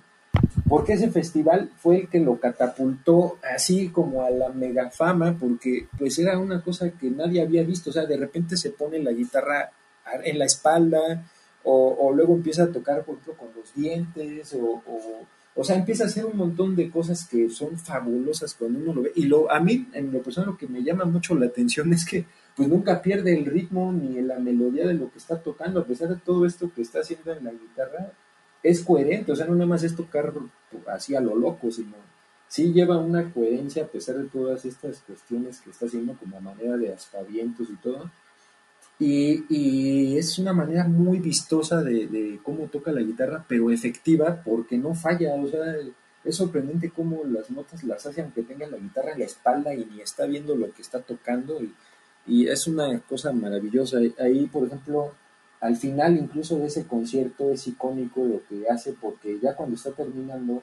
porque 0.67 0.93
ese 0.93 1.11
festival 1.11 1.69
fue 1.77 2.01
el 2.01 2.07
que 2.07 2.19
lo 2.19 2.39
catapultó 2.39 3.37
así 3.53 3.89
como 3.89 4.23
a 4.23 4.29
la 4.29 4.49
mega 4.49 4.89
fama, 4.89 5.35
porque 5.37 5.87
pues 5.97 6.17
era 6.19 6.39
una 6.39 6.61
cosa 6.61 6.91
que 6.91 7.09
nadie 7.09 7.41
había 7.41 7.63
visto, 7.63 7.89
o 7.89 7.93
sea, 7.93 8.05
de 8.05 8.17
repente 8.17 8.55
se 8.55 8.69
pone 8.69 8.99
la 8.99 9.11
guitarra 9.11 9.71
en 10.23 10.39
la 10.39 10.45
espalda, 10.45 11.25
o, 11.63 11.97
o 11.99 12.13
luego 12.13 12.33
empieza 12.33 12.63
a 12.63 12.71
tocar, 12.71 13.03
por 13.03 13.15
ejemplo, 13.15 13.35
con 13.35 13.49
los 13.55 13.73
dientes, 13.75 14.53
o, 14.53 14.81
o, 14.87 15.25
o 15.53 15.63
sea, 15.63 15.75
empieza 15.75 16.05
a 16.05 16.07
hacer 16.07 16.25
un 16.25 16.37
montón 16.37 16.75
de 16.75 16.89
cosas 16.89 17.27
que 17.27 17.49
son 17.49 17.77
fabulosas 17.77 18.53
cuando 18.53 18.79
uno 18.79 18.93
lo 18.93 19.01
ve. 19.03 19.11
Y 19.15 19.23
lo, 19.23 19.51
a 19.51 19.59
mí, 19.59 19.87
en 19.93 20.11
lo 20.11 20.21
personal, 20.23 20.51
lo 20.51 20.57
que 20.57 20.67
me 20.67 20.83
llama 20.83 21.03
mucho 21.05 21.35
la 21.35 21.47
atención 21.47 21.91
es 21.93 22.05
que 22.05 22.25
pues 22.55 22.67
nunca 22.67 23.01
pierde 23.01 23.37
el 23.37 23.45
ritmo 23.45 23.91
ni 23.91 24.21
la 24.21 24.39
melodía 24.39 24.87
de 24.87 24.93
lo 24.93 25.11
que 25.11 25.17
está 25.17 25.41
tocando, 25.41 25.79
a 25.79 25.85
pesar 25.85 26.09
de 26.09 26.17
todo 26.17 26.45
esto 26.45 26.71
que 26.73 26.81
está 26.81 26.99
haciendo 26.99 27.31
en 27.33 27.45
la 27.45 27.51
guitarra, 27.51 28.11
es 28.63 28.81
coherente, 28.81 29.31
o 29.31 29.35
sea, 29.35 29.47
no 29.47 29.53
nada 29.53 29.65
más 29.65 29.83
es 29.83 29.95
tocar 29.95 30.33
así 30.87 31.15
a 31.15 31.21
lo 31.21 31.35
loco, 31.35 31.71
sino 31.71 31.95
sí 32.47 32.73
lleva 32.73 32.97
una 32.97 33.31
coherencia 33.31 33.83
a 33.83 33.87
pesar 33.87 34.17
de 34.17 34.25
todas 34.25 34.65
estas 34.65 34.99
cuestiones 34.99 35.61
que 35.61 35.71
está 35.71 35.85
haciendo 35.85 36.15
como 36.15 36.39
manera 36.41 36.77
de 36.77 36.93
aspavientos 36.93 37.69
y 37.69 37.75
todo. 37.77 38.11
Y, 39.03 40.15
es 40.15 40.37
una 40.37 40.53
manera 40.53 40.83
muy 40.87 41.17
vistosa 41.17 41.81
de, 41.81 42.05
de, 42.05 42.39
cómo 42.43 42.65
toca 42.65 42.91
la 42.91 43.01
guitarra, 43.01 43.43
pero 43.47 43.71
efectiva 43.71 44.43
porque 44.45 44.77
no 44.77 44.93
falla, 44.93 45.33
o 45.33 45.47
sea, 45.47 45.75
es 46.23 46.35
sorprendente 46.35 46.91
cómo 46.91 47.23
las 47.25 47.49
notas 47.49 47.83
las 47.83 48.05
hace 48.05 48.21
aunque 48.21 48.43
tenga 48.43 48.67
la 48.67 48.77
guitarra 48.77 49.13
en 49.13 49.19
la 49.19 49.25
espalda 49.25 49.73
y 49.73 49.85
ni 49.85 50.01
está 50.01 50.27
viendo 50.27 50.55
lo 50.55 50.71
que 50.71 50.83
está 50.83 50.99
tocando 50.99 51.63
y, 51.63 51.73
y 52.27 52.47
es 52.47 52.67
una 52.67 52.99
cosa 52.99 53.31
maravillosa. 53.31 53.97
Ahí, 54.19 54.45
por 54.45 54.67
ejemplo, 54.67 55.13
al 55.61 55.77
final 55.77 56.17
incluso 56.17 56.59
de 56.59 56.67
ese 56.67 56.85
concierto 56.85 57.49
es 57.49 57.65
icónico 57.65 58.23
lo 58.23 58.43
que 58.47 58.69
hace 58.69 58.93
porque 58.93 59.39
ya 59.41 59.55
cuando 59.55 59.77
está 59.77 59.91
terminando 59.93 60.61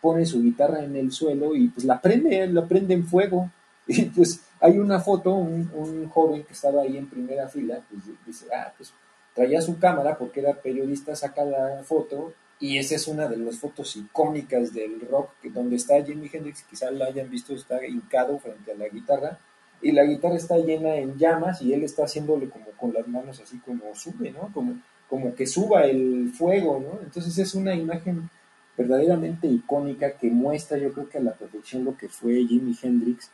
pone 0.00 0.24
su 0.24 0.40
guitarra 0.40 0.84
en 0.84 0.94
el 0.94 1.10
suelo 1.10 1.56
y 1.56 1.66
pues 1.66 1.84
la 1.84 2.00
prende, 2.00 2.46
la 2.46 2.64
prende 2.66 2.94
en 2.94 3.06
fuego. 3.06 3.50
Y 3.88 4.04
pues 4.04 4.40
hay 4.62 4.78
una 4.78 5.00
foto, 5.00 5.34
un, 5.34 6.08
joven 6.08 6.44
que 6.44 6.52
estaba 6.52 6.82
ahí 6.82 6.96
en 6.96 7.10
primera 7.10 7.48
fila, 7.48 7.80
pues 7.90 8.02
dice, 8.24 8.46
ah, 8.54 8.72
pues 8.76 8.94
traía 9.34 9.60
su 9.60 9.76
cámara 9.78 10.16
porque 10.16 10.38
era 10.38 10.54
periodista, 10.54 11.16
saca 11.16 11.44
la 11.44 11.82
foto 11.82 12.32
y 12.60 12.78
esa 12.78 12.94
es 12.94 13.08
una 13.08 13.26
de 13.26 13.38
las 13.38 13.58
fotos 13.58 13.96
icónicas 13.96 14.72
del 14.72 15.00
rock, 15.00 15.30
que 15.42 15.50
donde 15.50 15.76
está 15.76 16.00
Jimi 16.04 16.30
Hendrix, 16.32 16.62
quizás 16.62 16.92
la 16.92 17.06
hayan 17.06 17.28
visto, 17.28 17.54
está 17.54 17.84
hincado 17.84 18.38
frente 18.38 18.70
a 18.70 18.76
la 18.76 18.88
guitarra 18.88 19.40
y 19.82 19.90
la 19.90 20.04
guitarra 20.04 20.36
está 20.36 20.56
llena 20.58 20.94
en 20.94 21.18
llamas 21.18 21.60
y 21.60 21.72
él 21.72 21.82
está 21.82 22.04
haciéndole 22.04 22.48
como 22.48 22.66
con 22.78 22.92
las 22.92 23.08
manos 23.08 23.40
así 23.40 23.58
como 23.58 23.92
sube, 23.96 24.30
¿no? 24.30 24.52
Como, 24.54 24.80
como 25.08 25.34
que 25.34 25.44
suba 25.44 25.86
el 25.86 26.30
fuego, 26.32 26.78
¿no? 26.78 27.02
Entonces 27.02 27.36
es 27.36 27.54
una 27.56 27.74
imagen 27.74 28.30
verdaderamente 28.78 29.48
icónica 29.48 30.12
que 30.12 30.30
muestra 30.30 30.78
yo 30.78 30.92
creo 30.92 31.08
que 31.08 31.18
a 31.18 31.22
la 31.22 31.34
perfección 31.34 31.84
lo 31.84 31.96
que 31.96 32.08
fue 32.08 32.46
Jimi 32.46 32.78
Hendrix. 32.80 33.28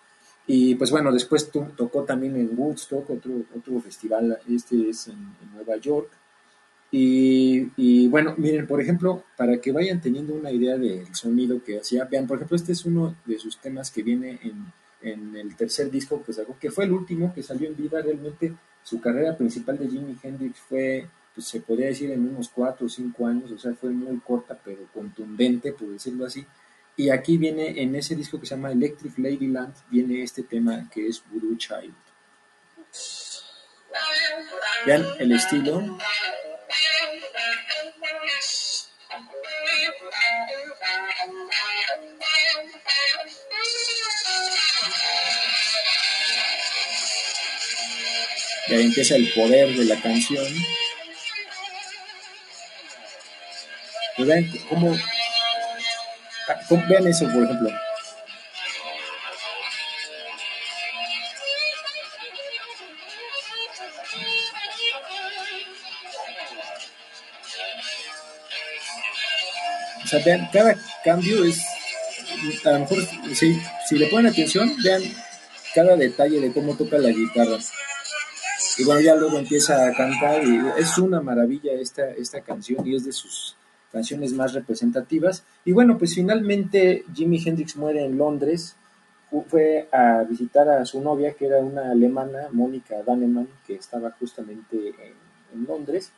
Y 0.48 0.74
pues 0.76 0.90
bueno, 0.90 1.12
después 1.12 1.50
to- 1.50 1.70
tocó 1.76 2.02
también 2.04 2.34
en 2.36 2.50
Woodstock, 2.58 3.08
otro, 3.10 3.32
otro 3.56 3.80
festival, 3.80 4.38
este 4.48 4.88
es 4.90 5.06
en, 5.08 5.14
en 5.42 5.52
Nueva 5.54 5.76
York. 5.76 6.08
Y, 6.90 7.68
y, 7.76 8.08
bueno, 8.08 8.34
miren, 8.38 8.66
por 8.66 8.80
ejemplo, 8.80 9.22
para 9.36 9.58
que 9.60 9.72
vayan 9.72 10.00
teniendo 10.00 10.32
una 10.32 10.50
idea 10.50 10.78
del 10.78 11.14
sonido 11.14 11.62
que 11.62 11.78
hacía, 11.78 12.04
vean, 12.04 12.26
por 12.26 12.38
ejemplo, 12.38 12.56
este 12.56 12.72
es 12.72 12.86
uno 12.86 13.14
de 13.26 13.38
sus 13.38 13.58
temas 13.58 13.90
que 13.90 14.02
viene 14.02 14.38
en, 14.42 14.72
en 15.02 15.36
el 15.36 15.54
tercer 15.54 15.90
disco 15.90 16.22
que 16.24 16.32
sacó, 16.32 16.56
que 16.58 16.70
fue 16.70 16.84
el 16.86 16.92
último 16.92 17.34
que 17.34 17.42
salió 17.42 17.68
en 17.68 17.76
vida, 17.76 18.00
realmente 18.00 18.54
su 18.82 19.02
carrera 19.02 19.36
principal 19.36 19.76
de 19.76 19.86
Jimi 19.86 20.16
Hendrix 20.22 20.58
fue, 20.60 21.06
pues 21.34 21.46
se 21.46 21.60
podría 21.60 21.88
decir, 21.88 22.10
en 22.10 22.26
unos 22.26 22.48
cuatro 22.48 22.86
o 22.86 22.88
cinco 22.88 23.26
años, 23.26 23.52
o 23.52 23.58
sea, 23.58 23.74
fue 23.74 23.90
muy 23.90 24.18
corta, 24.20 24.58
pero 24.64 24.78
contundente, 24.94 25.72
por 25.72 25.88
decirlo 25.88 26.24
así. 26.24 26.42
Y 26.98 27.10
aquí 27.10 27.38
viene, 27.38 27.80
en 27.80 27.94
ese 27.94 28.16
disco 28.16 28.40
que 28.40 28.46
se 28.46 28.56
llama 28.56 28.72
Electric 28.72 29.16
Ladyland, 29.18 29.72
viene 29.88 30.20
este 30.24 30.42
tema 30.42 30.90
que 30.92 31.06
es 31.06 31.22
Voodoo 31.30 31.56
Child. 31.56 31.94
Vean 34.84 35.06
el 35.20 35.30
estilo. 35.30 35.96
Y 48.66 48.74
ahí 48.74 48.82
empieza 48.86 49.14
el 49.14 49.32
poder 49.34 49.72
de 49.76 49.84
la 49.84 50.02
canción. 50.02 50.44
Y 54.16 54.24
vean 54.24 54.50
cómo, 54.68 54.98
vean 56.88 57.06
eso, 57.06 57.24
por 57.24 57.42
ejemplo. 57.42 57.70
O 70.04 70.10
sea, 70.10 70.24
vean, 70.24 70.48
cada 70.52 70.74
cambio 71.04 71.44
es, 71.44 71.62
a 72.64 72.70
lo 72.70 72.78
mejor, 72.80 72.98
si, 73.34 73.60
si 73.86 73.98
le 73.98 74.06
ponen 74.06 74.32
atención, 74.32 74.74
vean 74.82 75.02
cada 75.74 75.96
detalle 75.96 76.40
de 76.40 76.52
cómo 76.52 76.76
toca 76.76 76.98
la 76.98 77.10
guitarra. 77.10 77.58
Y 78.78 78.84
bueno, 78.84 79.00
ya 79.00 79.14
luego 79.16 79.38
empieza 79.38 79.86
a 79.86 79.92
cantar 79.92 80.44
y 80.44 80.60
es 80.78 80.96
una 80.98 81.20
maravilla 81.20 81.72
esta, 81.72 82.10
esta 82.12 82.40
canción 82.40 82.86
y 82.86 82.96
es 82.96 83.04
de 83.04 83.12
sus 83.12 83.56
canciones 83.92 84.32
más 84.32 84.52
representativas. 84.54 85.44
Y 85.64 85.72
bueno, 85.72 85.98
pues 85.98 86.14
finalmente 86.14 87.04
Jimi 87.14 87.42
Hendrix 87.44 87.76
muere 87.76 88.04
en 88.04 88.16
Londres, 88.18 88.76
Fu- 89.30 89.44
fue 89.46 89.88
a 89.92 90.22
visitar 90.24 90.68
a 90.70 90.84
su 90.86 91.00
novia, 91.02 91.34
que 91.34 91.46
era 91.46 91.58
una 91.58 91.90
alemana, 91.90 92.48
Mónica 92.50 93.02
Dannemann, 93.06 93.48
que 93.66 93.74
estaba 93.74 94.10
justamente 94.12 94.76
en, 94.88 95.14
en 95.60 95.66
Londres. 95.66 96.10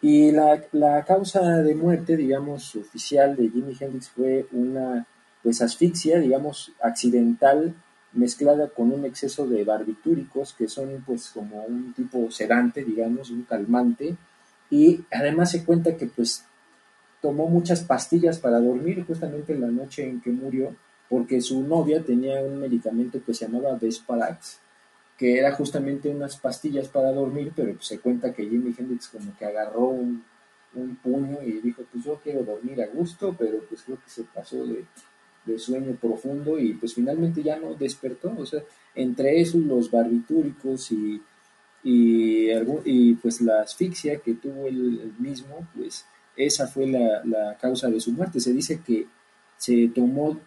Y 0.00 0.30
la, 0.32 0.60
la 0.72 1.04
causa 1.04 1.40
de 1.62 1.74
muerte, 1.74 2.16
digamos, 2.16 2.74
oficial 2.76 3.36
de 3.36 3.48
Jimi 3.50 3.76
Hendrix 3.78 4.08
fue 4.10 4.46
una 4.52 5.06
pues 5.42 5.60
asfixia, 5.60 6.18
digamos, 6.20 6.72
accidental 6.80 7.74
mezclada 8.12 8.68
con 8.68 8.92
un 8.92 9.04
exceso 9.06 9.46
de 9.46 9.64
barbitúricos, 9.64 10.52
que 10.52 10.68
son 10.68 11.02
pues 11.06 11.30
como 11.30 11.64
un 11.64 11.92
tipo 11.94 12.30
sedante, 12.30 12.84
digamos, 12.84 13.30
un 13.30 13.42
calmante, 13.42 14.16
y 14.70 15.00
además 15.10 15.50
se 15.50 15.64
cuenta 15.64 15.96
que 15.96 16.06
pues 16.06 16.44
tomó 17.22 17.46
muchas 17.46 17.84
pastillas 17.84 18.38
para 18.38 18.60
dormir 18.60 19.04
justamente 19.06 19.56
la 19.56 19.68
noche 19.68 20.06
en 20.06 20.20
que 20.20 20.30
murió, 20.30 20.74
porque 21.08 21.40
su 21.40 21.62
novia 21.62 22.02
tenía 22.02 22.42
un 22.42 22.58
medicamento 22.58 23.22
que 23.24 23.32
se 23.32 23.46
llamaba 23.46 23.78
Vesparax, 23.80 24.58
que 25.16 25.38
era 25.38 25.52
justamente 25.52 26.08
unas 26.08 26.36
pastillas 26.36 26.88
para 26.88 27.12
dormir, 27.12 27.52
pero 27.54 27.80
se 27.80 28.00
cuenta 28.00 28.34
que 28.34 28.48
Jimi 28.48 28.74
Hendrix 28.76 29.08
como 29.08 29.34
que 29.38 29.44
agarró 29.44 29.86
un, 29.86 30.24
un 30.74 30.96
puño 30.96 31.40
y 31.42 31.60
dijo, 31.60 31.82
pues 31.90 32.04
yo 32.04 32.20
quiero 32.22 32.42
dormir 32.42 32.82
a 32.82 32.88
gusto, 32.88 33.34
pero 33.38 33.60
pues 33.68 33.82
creo 33.82 33.98
que 34.02 34.10
se 34.10 34.24
pasó 34.24 34.66
de, 34.66 34.84
de 35.44 35.58
sueño 35.58 35.96
profundo 36.00 36.58
y 36.58 36.74
pues 36.74 36.94
finalmente 36.94 37.42
ya 37.42 37.56
no 37.58 37.74
despertó, 37.74 38.34
o 38.36 38.46
sea, 38.46 38.62
entre 38.94 39.40
esos 39.40 39.62
los 39.62 39.90
barbitúricos 39.90 40.90
y, 40.92 41.22
y, 41.84 43.14
pues 43.14 43.40
la 43.40 43.62
asfixia 43.62 44.18
que 44.18 44.34
tuvo 44.34 44.66
él 44.66 45.00
él 45.02 45.14
mismo, 45.18 45.66
pues 45.76 46.04
esa 46.36 46.66
fue 46.66 46.86
la, 46.86 47.22
la 47.24 47.56
causa 47.58 47.88
de 47.88 48.00
su 48.00 48.12
muerte. 48.12 48.40
Se 48.40 48.52
dice 48.52 48.80
que 48.84 49.06
se 49.56 49.88
tomó 49.94 50.38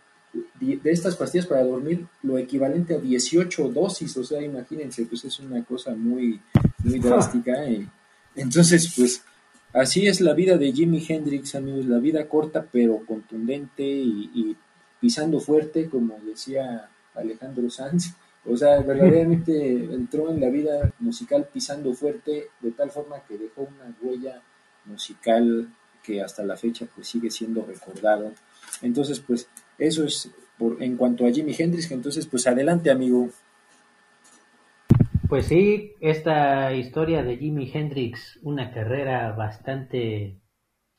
de 0.60 0.92
estas 0.92 1.16
pastillas 1.16 1.46
para 1.46 1.64
dormir 1.64 2.06
lo 2.24 2.38
equivalente 2.38 2.96
a 2.96 3.00
18 3.00 3.70
dosis, 3.70 4.16
o 4.18 4.24
sea, 4.24 4.42
imagínense, 4.42 5.06
pues 5.06 5.24
es 5.26 5.40
una 5.40 5.64
cosa 5.64 5.96
muy, 5.96 6.42
muy 6.84 7.00
drástica. 7.00 7.66
y 7.70 7.88
entonces, 8.36 8.94
pues 8.96 9.24
así 9.74 10.08
es 10.08 10.22
la 10.22 10.34
vida 10.34 10.58
de 10.58 10.72
Jimi 10.72 11.04
Hendrix, 11.08 11.56
amigos, 11.56 11.86
la 11.86 12.00
vida 12.00 12.28
corta 12.28 12.66
pero 12.70 13.06
contundente 13.06 13.84
y, 13.84 14.30
y 14.34 14.58
pisando 15.00 15.40
fuerte, 15.40 15.90
como 15.90 16.20
decía 16.26 16.90
Alejandro 17.14 17.70
Sanz. 17.70 18.14
O 18.48 18.56
sea, 18.56 18.80
verdaderamente 18.82 19.86
entró 19.94 20.30
en 20.32 20.40
la 20.40 20.50
vida 20.50 20.92
musical 21.00 21.48
pisando 21.52 21.94
fuerte 21.94 22.50
de 22.60 22.72
tal 22.72 22.92
forma 22.92 23.22
que 23.28 23.38
dejó 23.38 23.62
una 23.62 23.96
huella 24.02 24.42
musical 24.86 25.70
que 26.04 26.22
hasta 26.22 26.44
la 26.44 26.56
fecha 26.56 26.88
pues 26.94 27.08
sigue 27.08 27.32
siendo 27.32 27.66
recordado. 27.66 28.32
Entonces, 28.82 29.20
pues 29.20 29.50
eso 29.78 30.06
es 30.06 30.32
por, 30.58 30.82
en 30.82 30.98
cuanto 30.98 31.26
a 31.26 31.32
Jimi 31.32 31.56
Hendrix, 31.58 31.92
entonces 31.92 32.28
pues 32.28 32.48
adelante 32.48 32.92
amigo. 32.92 33.30
Pues 35.28 35.48
sí, 35.48 35.94
esta 36.02 36.74
historia 36.74 37.24
de 37.24 37.38
Jimi 37.38 37.72
Hendrix, 37.74 38.40
una 38.44 38.72
carrera 38.72 39.32
bastante 39.32 40.40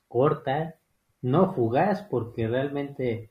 corta, 0.07 0.75
no 1.21 1.53
fugaz, 1.53 2.03
porque 2.03 2.47
realmente 2.47 3.29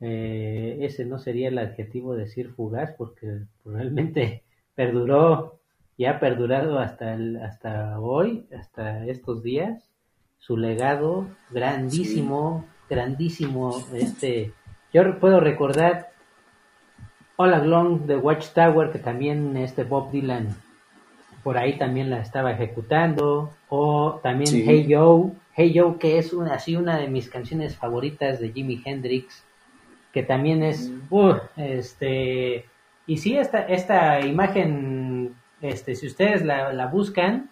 eh, 0.00 0.78
ese 0.80 1.04
no 1.04 1.18
sería 1.18 1.48
el 1.48 1.58
adjetivo 1.58 2.14
decir 2.14 2.50
fugaz, 2.50 2.92
porque 2.98 3.42
realmente 3.64 4.42
perduró 4.74 5.60
y 5.96 6.06
ha 6.06 6.18
perdurado 6.20 6.78
hasta, 6.78 7.14
el, 7.14 7.36
hasta 7.36 7.98
hoy, 8.00 8.46
hasta 8.56 9.04
estos 9.06 9.42
días, 9.42 9.90
su 10.38 10.56
legado 10.56 11.26
grandísimo, 11.50 12.66
grandísimo, 12.90 13.82
este, 13.94 14.52
yo 14.92 15.18
puedo 15.18 15.40
recordar 15.40 16.10
All 17.36 17.54
Along 17.54 18.06
the 18.06 18.16
Watchtower, 18.16 18.90
que 18.90 18.98
también 18.98 19.56
este 19.56 19.84
Bob 19.84 20.10
Dylan 20.10 20.54
por 21.44 21.58
ahí 21.58 21.76
también 21.76 22.08
la 22.08 22.20
estaba 22.20 22.52
ejecutando, 22.52 23.50
o 23.68 24.18
también 24.22 24.50
Sí. 24.50 24.64
Hey 24.66 24.86
Joe, 24.88 25.32
Hey 25.54 25.72
Joe, 25.76 25.98
que 25.98 26.18
es 26.18 26.32
una, 26.32 26.54
así 26.54 26.74
una 26.74 26.96
de 26.96 27.06
mis 27.06 27.28
canciones 27.28 27.76
favoritas 27.76 28.40
de 28.40 28.50
Jimi 28.50 28.82
Hendrix, 28.84 29.44
que 30.10 30.22
también 30.22 30.62
es, 30.62 30.90
uh, 31.10 31.34
este, 31.56 32.64
y 33.06 33.18
sí, 33.18 33.36
esta, 33.36 33.60
esta 33.60 34.20
imagen, 34.22 34.93
este, 35.64 35.94
si 35.94 36.06
ustedes 36.06 36.44
la, 36.44 36.72
la 36.72 36.86
buscan, 36.86 37.50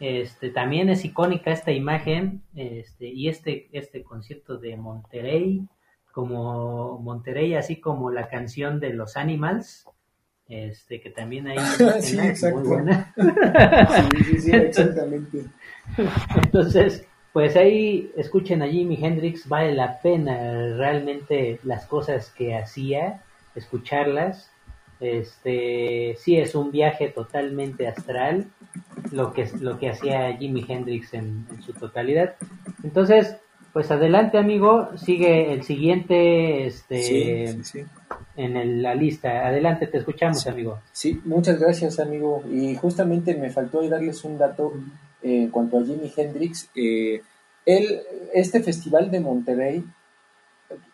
este, 0.00 0.50
también 0.50 0.90
es 0.90 1.04
icónica 1.04 1.50
esta 1.50 1.72
imagen, 1.72 2.42
este, 2.54 3.06
y 3.08 3.28
este, 3.28 3.68
este 3.72 4.02
concierto 4.02 4.58
de 4.58 4.76
Monterrey, 4.76 5.66
como 6.12 6.98
Monterrey, 6.98 7.54
así 7.54 7.80
como 7.80 8.10
la 8.10 8.28
canción 8.28 8.80
de 8.80 8.92
los 8.92 9.16
Animals, 9.16 9.86
este, 10.48 11.00
que 11.00 11.10
también 11.10 11.46
hay 11.48 11.58
Sí, 12.00 12.18
exacto. 12.18 12.58
muy 12.58 12.68
buena. 12.68 13.14
Sí, 13.16 14.24
sí, 14.24 14.40
sí, 14.40 14.50
exactamente. 14.52 15.44
Entonces, 16.36 17.06
Pues 17.32 17.56
ahí 17.56 18.10
escuchen 18.16 18.62
a 18.62 18.66
Jimi 18.66 18.98
Hendrix, 19.00 19.48
vale 19.48 19.72
la 19.74 20.00
pena 20.00 20.74
realmente 20.76 21.60
las 21.62 21.86
cosas 21.86 22.30
que 22.30 22.56
hacía, 22.56 23.22
escucharlas. 23.54 24.50
Este, 25.00 26.16
sí 26.18 26.36
es 26.36 26.54
un 26.54 26.70
viaje 26.70 27.08
totalmente 27.08 27.86
astral 27.86 28.46
lo 29.12 29.32
que 29.32 29.48
lo 29.60 29.78
que 29.78 29.90
hacía 29.90 30.36
Jimi 30.36 30.64
Hendrix 30.68 31.14
en, 31.14 31.46
en 31.50 31.62
su 31.62 31.72
totalidad. 31.72 32.34
Entonces, 32.82 33.36
pues 33.72 33.90
adelante 33.90 34.38
amigo, 34.38 34.88
sigue 34.96 35.52
el 35.52 35.62
siguiente 35.62 36.66
este 36.66 37.02
Sí, 37.02 37.46
sí, 37.48 37.64
sí. 37.64 37.84
en 38.36 38.56
el- 38.56 38.82
la 38.82 38.94
lista. 38.94 39.46
Adelante, 39.46 39.86
te 39.86 39.98
escuchamos, 39.98 40.46
amigo. 40.46 40.80
Sí, 40.92 41.20
muchas 41.24 41.58
gracias, 41.60 42.00
amigo. 42.00 42.42
Y 42.50 42.74
justamente 42.74 43.34
me 43.36 43.50
faltó 43.50 43.86
darles 43.88 44.24
un 44.24 44.36
dato 44.38 44.72
eh, 45.22 45.42
en 45.44 45.50
cuanto 45.50 45.78
a 45.78 45.84
Jimi 45.84 46.12
Hendrix. 46.16 46.70
Eh, 46.74 47.22
él, 47.66 48.00
este 48.34 48.62
festival 48.62 49.10
de 49.10 49.20
Monterrey, 49.20 49.84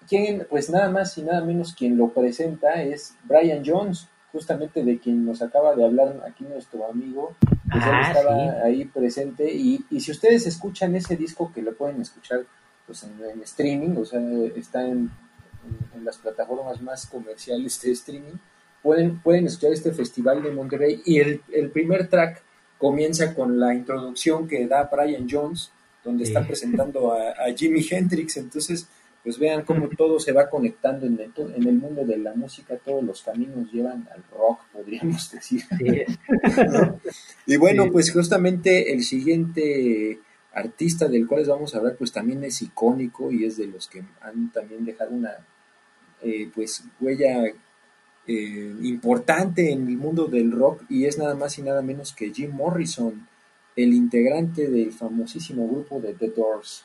quien, 0.08 0.46
pues 0.48 0.70
nada 0.70 0.90
más 0.90 1.16
y 1.18 1.22
nada 1.22 1.42
menos 1.44 1.74
quien 1.74 1.96
lo 1.96 2.08
presenta 2.10 2.82
es 2.82 3.14
Brian 3.24 3.62
Jones, 3.64 4.08
justamente 4.32 4.84
de 4.84 4.98
quien 4.98 5.24
nos 5.24 5.42
acaba 5.42 5.74
de 5.74 5.84
hablar 5.84 6.22
aquí 6.26 6.44
nuestro 6.44 6.88
amigo. 6.90 7.34
Pues 7.70 7.84
él 7.84 7.90
Ah, 7.92 8.12
estaba 8.12 8.34
sí. 8.36 8.58
ahí 8.64 8.84
presente. 8.84 9.52
Y, 9.52 9.84
y 9.90 10.00
si 10.00 10.10
ustedes 10.10 10.46
escuchan 10.46 10.94
ese 10.94 11.16
disco, 11.16 11.50
que 11.54 11.62
lo 11.62 11.74
pueden 11.74 12.00
escuchar 12.00 12.44
pues 12.86 13.02
en, 13.04 13.12
en 13.32 13.40
streaming, 13.42 13.96
o 13.96 14.04
sea, 14.04 14.20
está 14.56 14.82
en, 14.86 15.10
en- 15.66 15.98
en 15.98 16.04
las 16.04 16.18
plataformas 16.18 16.80
más 16.82 17.06
comerciales 17.06 17.80
de 17.80 17.92
streaming, 17.92 18.34
pueden, 18.82 19.18
pueden 19.20 19.46
escuchar 19.46 19.72
este 19.72 19.92
festival 19.92 20.42
de 20.42 20.50
Monterrey 20.50 21.00
y 21.06 21.18
el, 21.20 21.40
el 21.52 21.70
primer 21.70 22.08
track 22.08 22.42
comienza 22.76 23.34
con 23.34 23.58
la 23.58 23.74
introducción 23.74 24.46
que 24.46 24.66
da 24.66 24.90
Brian 24.92 25.26
Jones, 25.30 25.70
donde 26.04 26.26
Sí. 26.26 26.32
está 26.32 26.46
presentando 26.46 27.12
a, 27.14 27.30
a 27.30 27.54
Jimi 27.56 27.80
Hendrix, 27.90 28.36
entonces 28.36 28.86
pues 29.24 29.38
vean 29.38 29.64
cómo 29.64 29.88
todo 29.88 30.20
se 30.20 30.32
va 30.32 30.48
conectando 30.50 31.06
en 31.06 31.18
el, 31.18 31.32
en 31.56 31.66
el 31.66 31.74
mundo 31.74 32.04
de 32.04 32.18
la 32.18 32.34
música, 32.34 32.76
todos 32.76 33.02
los 33.02 33.22
caminos 33.22 33.72
llevan 33.72 34.06
al 34.14 34.22
rock, 34.30 34.60
podríamos 34.72 35.30
decir. 35.32 35.62
Sí, 35.62 35.86
es- 35.88 36.18
¿no? 36.72 37.00
Y 37.46 37.56
bueno, 37.56 37.84
Sí. 37.84 37.90
pues 37.90 38.12
justamente 38.12 38.92
el 38.92 39.02
siguiente 39.02 40.20
artista 40.52 41.08
del 41.08 41.26
cual 41.26 41.40
les 41.40 41.48
vamos 41.48 41.74
a 41.74 41.78
hablar, 41.78 41.96
pues 41.96 42.12
también 42.12 42.44
es 42.44 42.60
icónico 42.62 43.32
y 43.32 43.44
es 43.44 43.56
de 43.56 43.66
los 43.66 43.88
que 43.88 44.04
han 44.20 44.52
también 44.52 44.84
dejado 44.84 45.10
una 45.12 45.32
eh, 46.22 46.48
pues 46.54 46.84
huella 47.00 47.44
eh, 48.26 48.74
importante 48.82 49.72
en 49.72 49.88
el 49.88 49.96
mundo 49.96 50.26
del 50.26 50.52
rock 50.52 50.82
y 50.88 51.06
es 51.06 51.18
nada 51.18 51.34
más 51.34 51.58
y 51.58 51.62
nada 51.62 51.82
menos 51.82 52.12
que 52.14 52.32
Jim 52.32 52.52
Morrison, 52.52 53.26
el 53.76 53.92
integrante 53.92 54.68
del 54.70 54.92
famosísimo 54.92 55.66
grupo 55.68 55.98
de 56.00 56.14
The 56.14 56.28
Doors. 56.28 56.84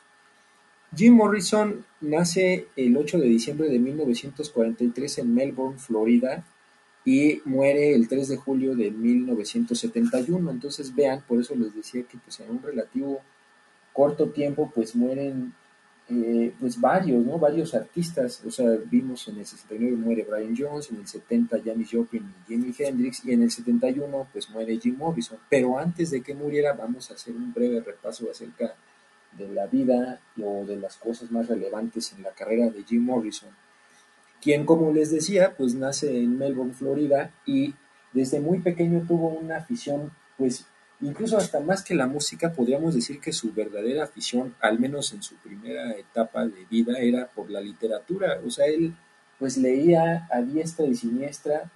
Jim 0.96 1.14
Morrison 1.14 1.86
nace 2.02 2.68
el 2.76 2.98
8 2.98 3.20
de 3.20 3.28
diciembre 3.28 3.70
de 3.70 3.80
1943 3.80 5.20
en 5.20 5.34
Melbourne, 5.34 5.78
Florida, 5.78 6.44
y 7.06 7.42
muere 7.46 7.94
el 7.96 8.08
3 8.08 8.28
de 8.28 8.38
julio 8.38 8.76
de 8.76 8.92
1971. 8.92 10.52
Entonces 10.52 10.94
vean, 10.94 11.24
por 11.28 11.40
eso 11.40 11.56
les 11.56 11.76
decía 11.76 12.04
que 12.04 12.18
pues 12.18 12.40
en 12.40 12.52
un 12.52 12.62
relativo 12.62 13.22
corto 13.94 14.30
tiempo 14.30 14.72
pues 14.74 14.96
mueren 14.96 15.54
eh, 16.10 16.54
pues 16.60 16.80
varios, 16.80 17.24
¿no? 17.24 17.38
Varios 17.38 17.76
artistas. 17.76 18.42
O 18.46 18.52
sea, 18.52 18.70
vimos 18.90 19.28
en 19.28 19.38
el 19.38 19.46
69 19.46 19.96
muere 19.96 20.28
Brian 20.30 20.56
Jones, 20.58 20.90
en 20.92 20.98
el 20.98 21.08
70 21.08 21.62
Janis 21.64 21.90
Joplin 21.92 22.24
y 22.24 22.48
Jimi 22.48 22.74
Hendrix 22.78 23.24
y 23.26 23.34
en 23.34 23.44
el 23.44 23.52
71 23.52 24.28
pues 24.34 24.50
muere 24.50 24.78
Jim 24.80 24.98
Morrison. 24.98 25.38
Pero 25.50 25.78
antes 25.78 26.10
de 26.10 26.22
que 26.22 26.34
muriera 26.34 26.74
vamos 26.74 27.12
a 27.12 27.14
hacer 27.14 27.36
un 27.36 27.54
breve 27.54 27.80
repaso 27.82 28.30
acerca 28.30 28.74
la 29.38 29.68
vida 29.68 30.20
o 30.42 30.66
de 30.66 30.76
las 30.76 30.98
cosas 30.98 31.32
más 31.32 31.48
relevantes 31.48 32.14
en 32.14 32.24
la 32.24 32.32
carrera 32.32 32.70
de 32.70 32.84
Jim 32.84 33.04
Morrison 33.04 33.50
quien 34.42 34.66
como 34.66 34.92
les 34.92 35.12
decía, 35.12 35.56
pues 35.58 35.76
nace 35.76 36.18
en 36.18 36.38
Melbourne, 36.38 36.74
Florida, 36.74 37.32
y 37.46 37.74
desde 38.14 38.40
muy 38.40 38.60
pequeño 38.60 39.06
tuvo 39.08 39.30
una 39.30 39.58
afición, 39.58 40.12
pues 40.38 40.66
incluso 41.02 41.38
hasta 41.38 41.60
más 41.60 41.84
que 41.84 41.96
la 41.96 42.08
música, 42.08 42.54
podríamos 42.54 42.96
decir 42.96 43.20
que 43.20 43.34
su 43.34 43.54
verdadera 43.54 44.04
afición, 44.04 44.56
al 44.62 44.80
menos 44.80 45.14
en 45.14 45.22
su 45.22 45.36
primera 45.36 45.92
etapa 45.92 46.46
de 46.46 46.66
vida, 46.70 46.98
era 47.00 47.28
por 47.28 47.50
la 47.50 47.62
literatura. 47.62 48.40
O 48.46 48.50
sea, 48.50 48.66
él 48.66 48.96
pues 49.38 49.58
leía 49.58 50.28
a 50.32 50.42
diestra 50.42 50.86
y 50.86 50.96
siniestra, 50.96 51.72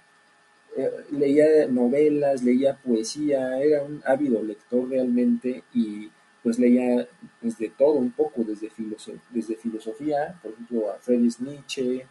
eh, 0.76 0.90
leía 1.12 1.66
novelas, 1.68 2.42
leía 2.42 2.76
poesía, 2.76 3.58
era 3.58 3.82
un 3.82 4.02
ávido 4.04 4.42
lector 4.42 4.88
realmente 4.88 5.62
y 5.72 6.10
pues 6.44 6.58
leía 6.60 7.08
pues, 7.40 7.58
de 7.58 7.70
todo 7.70 7.94
un 7.94 8.12
poco, 8.12 8.44
desde, 8.44 8.70
filoso- 8.70 9.18
desde 9.30 9.56
filosofía, 9.56 10.38
por 10.40 10.52
ejemplo, 10.52 10.92
a 10.92 10.98
Friedrich 10.98 11.40
Nietzsche, 11.40 12.06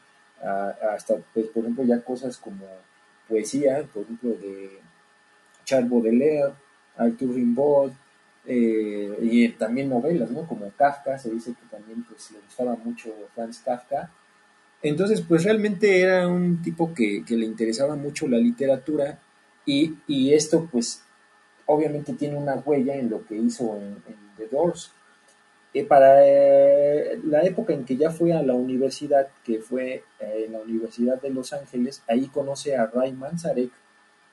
hasta, 0.94 1.16
pues, 1.34 1.46
por 1.48 1.64
ejemplo, 1.64 1.86
ya 1.86 2.02
cosas 2.04 2.38
como 2.38 2.66
poesía, 3.30 3.88
por 3.94 4.04
ejemplo, 4.04 4.32
de 4.32 4.80
Charles 5.64 5.90
Baudelaire, 5.90 6.54
Arthur 6.98 7.36
Rimbaud, 7.36 7.92
eh, 8.46 9.18
y 9.22 9.48
también 9.50 9.88
novelas, 9.88 10.30
¿no? 10.32 10.46
Como 10.46 10.70
Kafka, 10.72 11.18
se 11.18 11.30
dice 11.30 11.52
que 11.52 11.66
también 11.70 12.04
pues, 12.04 12.32
le 12.32 12.40
gustaba 12.40 12.76
mucho 12.76 13.14
Franz 13.34 13.60
Kafka. 13.60 14.12
Entonces, 14.82 15.22
pues 15.22 15.46
realmente 15.46 16.02
era 16.02 16.28
un 16.28 16.62
tipo 16.62 16.94
que, 16.94 17.24
que 17.24 17.38
le 17.38 17.46
interesaba 17.46 17.96
mucho 17.96 18.28
la 18.28 18.38
literatura 18.38 19.20
y, 19.66 19.94
y 20.08 20.34
esto, 20.34 20.68
pues, 20.70 21.03
obviamente 21.66 22.14
tiene 22.14 22.38
una 22.38 22.56
huella 22.56 22.96
en 22.96 23.10
lo 23.10 23.26
que 23.26 23.36
hizo 23.36 23.78
en, 23.78 23.98
The 24.38 24.48
Doors. 24.48 24.92
Eh, 25.74 25.86
para 25.86 26.26
eh, 26.26 27.20
la 27.24 27.44
época 27.44 27.74
en 27.74 27.84
que 27.84 27.98
ya 27.98 28.12
fue 28.12 28.34
a 28.34 28.44
la 28.44 28.54
universidad, 28.54 29.28
que 29.44 29.60
fue 29.60 30.04
eh, 30.20 30.44
en 30.46 30.54
la 30.54 30.60
Universidad 30.60 31.20
de 31.22 31.32
Los 31.32 31.52
Ángeles, 31.52 32.04
ahí 32.08 32.28
conoce 32.28 32.76
a 32.76 32.86
Ray 32.86 33.14
Manzarek, 33.14 33.72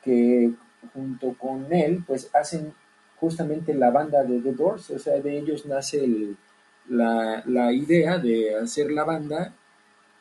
que 0.02 0.52
junto 0.92 1.34
con 1.38 1.72
él, 1.72 2.04
pues 2.06 2.30
hacen 2.34 2.74
justamente 3.16 3.74
la 3.74 3.90
banda 3.90 4.22
de 4.22 4.40
The 4.40 4.52
Doors, 4.52 4.90
o 4.90 4.98
sea, 4.98 5.20
de 5.20 5.38
ellos 5.38 5.66
nace 5.66 6.34
la, 6.88 7.42
la 7.46 7.72
idea 7.72 8.18
de 8.18 8.56
hacer 8.56 8.90
la 8.90 9.04
banda 9.04 9.54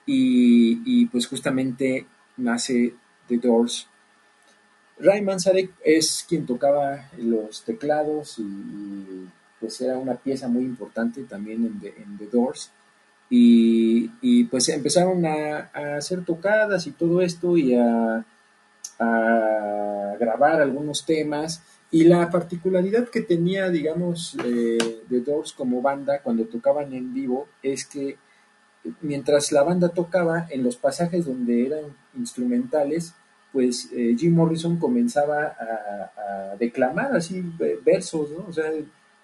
y, 0.06 0.82
y, 0.86 1.06
pues 1.08 1.28
justamente 1.28 2.06
nace 2.38 2.94
The 3.28 3.38
Doors. 3.38 3.89
Ray 5.00 5.22
Manzarek 5.22 5.72
es 5.84 6.26
quien 6.28 6.46
tocaba 6.46 7.10
los 7.18 7.64
teclados 7.64 8.38
y, 8.40 9.28
pues 9.60 9.80
era 9.82 9.98
una 9.98 10.16
pieza 10.16 10.48
muy 10.48 10.64
importante 10.64 11.24
también 11.24 11.66
en 11.66 12.18
The, 12.18 12.28
Doors. 12.32 12.72
Y, 13.30 14.44
pues 14.46 14.70
empezaron 14.70 15.26
a, 15.26 15.70
hacer 15.98 16.26
tocadas 16.26 16.88
y 16.88 16.92
todo 16.92 17.22
esto 17.22 17.58
y 17.58 17.76
a, 17.76 18.26
a, 19.00 20.16
grabar 20.20 20.62
algunos 20.62 21.06
temas. 21.06 21.62
Y 21.92 22.04
la 22.04 22.30
particularidad 22.30 23.10
que 23.10 23.22
tenía, 23.22 23.70
digamos, 23.70 24.38
eh, 24.46 24.78
The 25.10 25.22
Doors 25.22 25.54
como 25.54 25.82
banda 25.82 26.22
cuando 26.22 26.46
tocaban 26.46 26.94
en 26.94 27.14
vivo 27.14 27.48
es 27.64 27.86
que 27.86 28.18
mientras 29.02 29.52
la 29.52 29.64
banda 29.64 29.90
tocaba, 29.90 30.48
en 30.50 30.64
los 30.64 30.78
pasajes 30.78 31.26
donde 31.26 31.66
eran 31.66 31.86
instrumentales, 32.16 33.14
pues 33.52 33.90
eh, 33.94 34.16
Jim 34.18 34.36
Morrison 34.36 34.78
comenzaba 34.78 35.56
a, 35.60 36.56
declamar 36.60 37.16
así 37.16 37.44
versos, 37.86 38.32
¿no? 38.32 38.46
O 38.48 38.54
sea, 38.54 38.66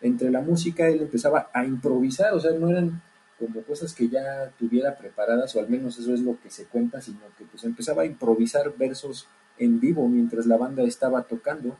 entre 0.01 0.31
la 0.31 0.41
música 0.41 0.87
él 0.87 1.01
empezaba 1.01 1.49
a 1.53 1.65
improvisar, 1.65 2.33
o 2.33 2.39
sea, 2.39 2.51
no 2.51 2.69
eran 2.69 3.01
como 3.37 3.61
cosas 3.63 3.93
que 3.93 4.07
ya 4.07 4.49
tuviera 4.57 4.95
preparadas, 4.95 5.55
o 5.55 5.59
al 5.59 5.69
menos 5.69 5.99
eso 5.99 6.13
es 6.13 6.21
lo 6.21 6.39
que 6.41 6.49
se 6.49 6.65
cuenta, 6.65 7.01
sino 7.01 7.19
que 7.37 7.43
pues 7.45 7.63
empezaba 7.65 8.03
a 8.03 8.05
improvisar 8.05 8.73
versos 8.77 9.27
en 9.57 9.79
vivo 9.79 10.07
mientras 10.07 10.45
la 10.45 10.57
banda 10.57 10.83
estaba 10.83 11.23
tocando. 11.23 11.77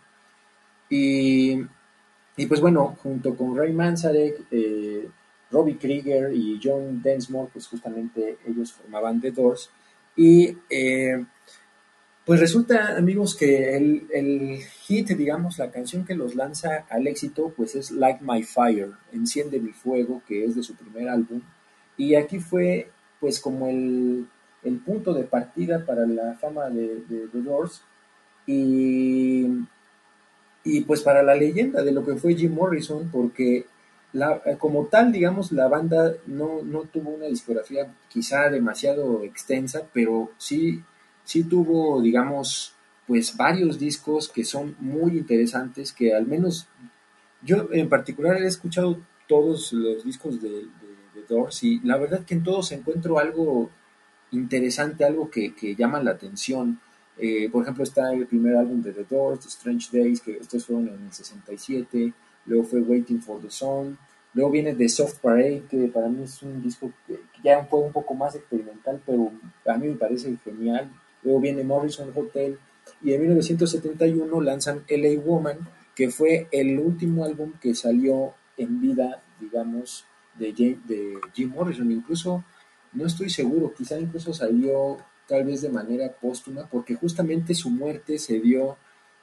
Y, 0.89 1.61
y 2.35 2.45
pues 2.47 2.59
bueno, 2.59 2.97
junto 3.01 3.35
con 3.35 3.55
Ray 3.55 3.71
Manzarek, 3.71 4.47
eh, 4.51 5.07
Robbie 5.51 5.77
Krieger 5.77 6.33
y 6.33 6.59
John 6.61 7.01
Densmore, 7.01 7.49
pues 7.53 7.67
justamente 7.67 8.37
ellos 8.45 8.73
formaban 8.73 9.21
The 9.21 9.31
Doors. 9.31 9.69
Y 10.17 10.57
eh, 10.69 11.25
pues 12.25 12.39
resulta, 12.39 12.97
amigos, 12.97 13.35
que 13.35 13.77
el, 13.77 14.07
el, 14.11 14.59
hit, 14.87 15.09
digamos, 15.09 15.59
la 15.59 15.69
canción 15.69 16.05
que 16.05 16.15
los 16.15 16.33
lanza 16.33 16.85
al 16.89 17.05
éxito, 17.05 17.53
pues 17.55 17.75
es 17.75 17.91
Like 17.91 18.23
My 18.23 18.41
Fire, 18.41 18.93
Enciende 19.13 19.59
mi 19.59 19.71
Fuego, 19.71 20.23
que 20.27 20.43
es 20.43 20.55
de 20.55 20.63
su 20.63 20.75
primer 20.75 21.07
álbum. 21.07 21.41
Y 21.97 22.15
aquí 22.15 22.39
fue, 22.39 22.89
pues, 23.19 23.39
como 23.39 23.69
el, 23.69 24.27
el 24.63 24.79
punto 24.79 25.13
de 25.13 25.23
partida 25.23 25.85
para 25.85 26.07
la 26.07 26.33
fama 26.33 26.69
de, 26.69 27.03
The 27.07 27.41
Doors. 27.41 27.83
Y, 28.47 29.45
y 30.63 30.81
pues 30.81 31.01
para 31.03 31.21
la 31.21 31.35
leyenda 31.35 31.83
de 31.83 31.91
lo 31.91 32.03
que 32.03 32.15
fue 32.15 32.35
Jim 32.35 32.53
Morrison, 32.53 33.09
porque 33.11 33.67
la, 34.13 34.41
como 34.57 34.85
tal, 34.85 35.11
digamos, 35.11 35.51
la 35.51 35.67
banda 35.67 36.15
no, 36.25 36.63
no 36.63 36.81
tuvo 36.81 37.11
una 37.11 37.27
discografía 37.27 37.93
quizá 38.09 38.49
demasiado 38.49 39.23
extensa, 39.23 39.83
pero 39.93 40.31
sí 40.37 40.83
sí 41.25 41.43
tuvo, 41.43 42.01
digamos, 42.01 42.73
pues 43.07 43.35
varios 43.35 43.77
discos 43.77 44.29
que 44.29 44.45
son 44.45 44.75
muy 44.79 45.17
interesantes, 45.17 45.91
que 45.91 46.15
al 46.15 46.25
menos 46.25 46.67
yo 47.41 47.67
en 47.71 47.89
particular 47.89 48.41
he 48.41 48.47
escuchado 48.47 48.99
todos 49.27 49.73
los 49.73 50.03
discos 50.03 50.41
de, 50.41 50.49
de, 50.49 50.65
Doors 51.27 51.63
y 51.63 51.79
la 51.79 51.97
verdad 51.97 52.23
que 52.23 52.35
en 52.35 52.43
todos 52.43 52.71
encuentro 52.71 53.17
algo 53.17 53.71
interesante, 54.29 55.05
algo 55.05 55.31
que, 55.31 55.55
que 55.55 55.73
llama 55.73 56.03
la 56.03 56.11
atención. 56.11 56.79
Eh, 57.17 57.49
por 57.49 57.63
ejemplo, 57.63 57.83
está 57.83 58.13
el 58.13 58.27
primer 58.27 58.55
álbum 58.55 58.81
de 58.83 58.91
The 58.91 59.05
Doors, 59.09 59.39
The 59.39 59.47
Strange 59.47 59.97
Days, 59.97 60.21
que 60.21 60.37
estos 60.37 60.65
fueron 60.65 60.89
en 60.89 61.05
el 61.05 61.11
67, 61.11 62.13
luego 62.45 62.65
fue 62.65 62.81
Waiting 62.81 63.21
for 63.21 63.41
the 63.41 63.49
Sun, 63.49 63.97
luego 64.35 64.51
viene 64.51 64.75
The 64.75 64.87
Soft 64.87 65.19
Parade, 65.19 65.63
que 65.67 65.87
para 65.87 66.09
mí 66.09 66.23
es 66.23 66.43
un 66.43 66.61
disco 66.61 66.91
que 67.07 67.19
ya 67.43 67.65
fue 67.65 67.79
un 67.79 67.91
poco 67.91 68.13
más 68.13 68.35
experimental, 68.35 69.01
pero 69.03 69.31
a 69.65 69.77
mí 69.77 69.87
me 69.87 69.95
parece 69.95 70.37
genial. 70.43 70.91
Luego 71.25 71.41
viene 71.41 71.63
Morrison 71.65 72.11
Hotel, 72.15 72.57
y 73.01 73.13
en 73.13 73.21
1971 73.21 74.41
lanzan 74.41 74.83
LA 74.87 75.19
Woman, 75.19 75.57
que 75.95 76.09
fue 76.09 76.47
el 76.51 76.79
último 76.79 77.25
álbum 77.25 77.53
que 77.59 77.75
salió 77.75 78.33
en 78.57 78.79
vida, 78.79 79.23
digamos, 79.39 80.05
de, 80.35 80.53
de 80.53 81.17
Jim 81.33 81.49
Morrison. 81.49 81.91
Incluso, 81.91 82.43
no 82.93 83.05
estoy 83.05 83.29
seguro, 83.29 83.73
quizá 83.73 83.99
incluso 83.99 84.33
salió 84.33 84.97
tal 85.27 85.43
vez 85.43 85.61
de 85.61 85.69
manera 85.69 86.11
póstuma, 86.13 86.67
porque 86.69 86.95
justamente 86.95 87.55
su 87.55 87.69
muerte 87.69 88.19
se 88.19 88.39
dio 88.39 88.77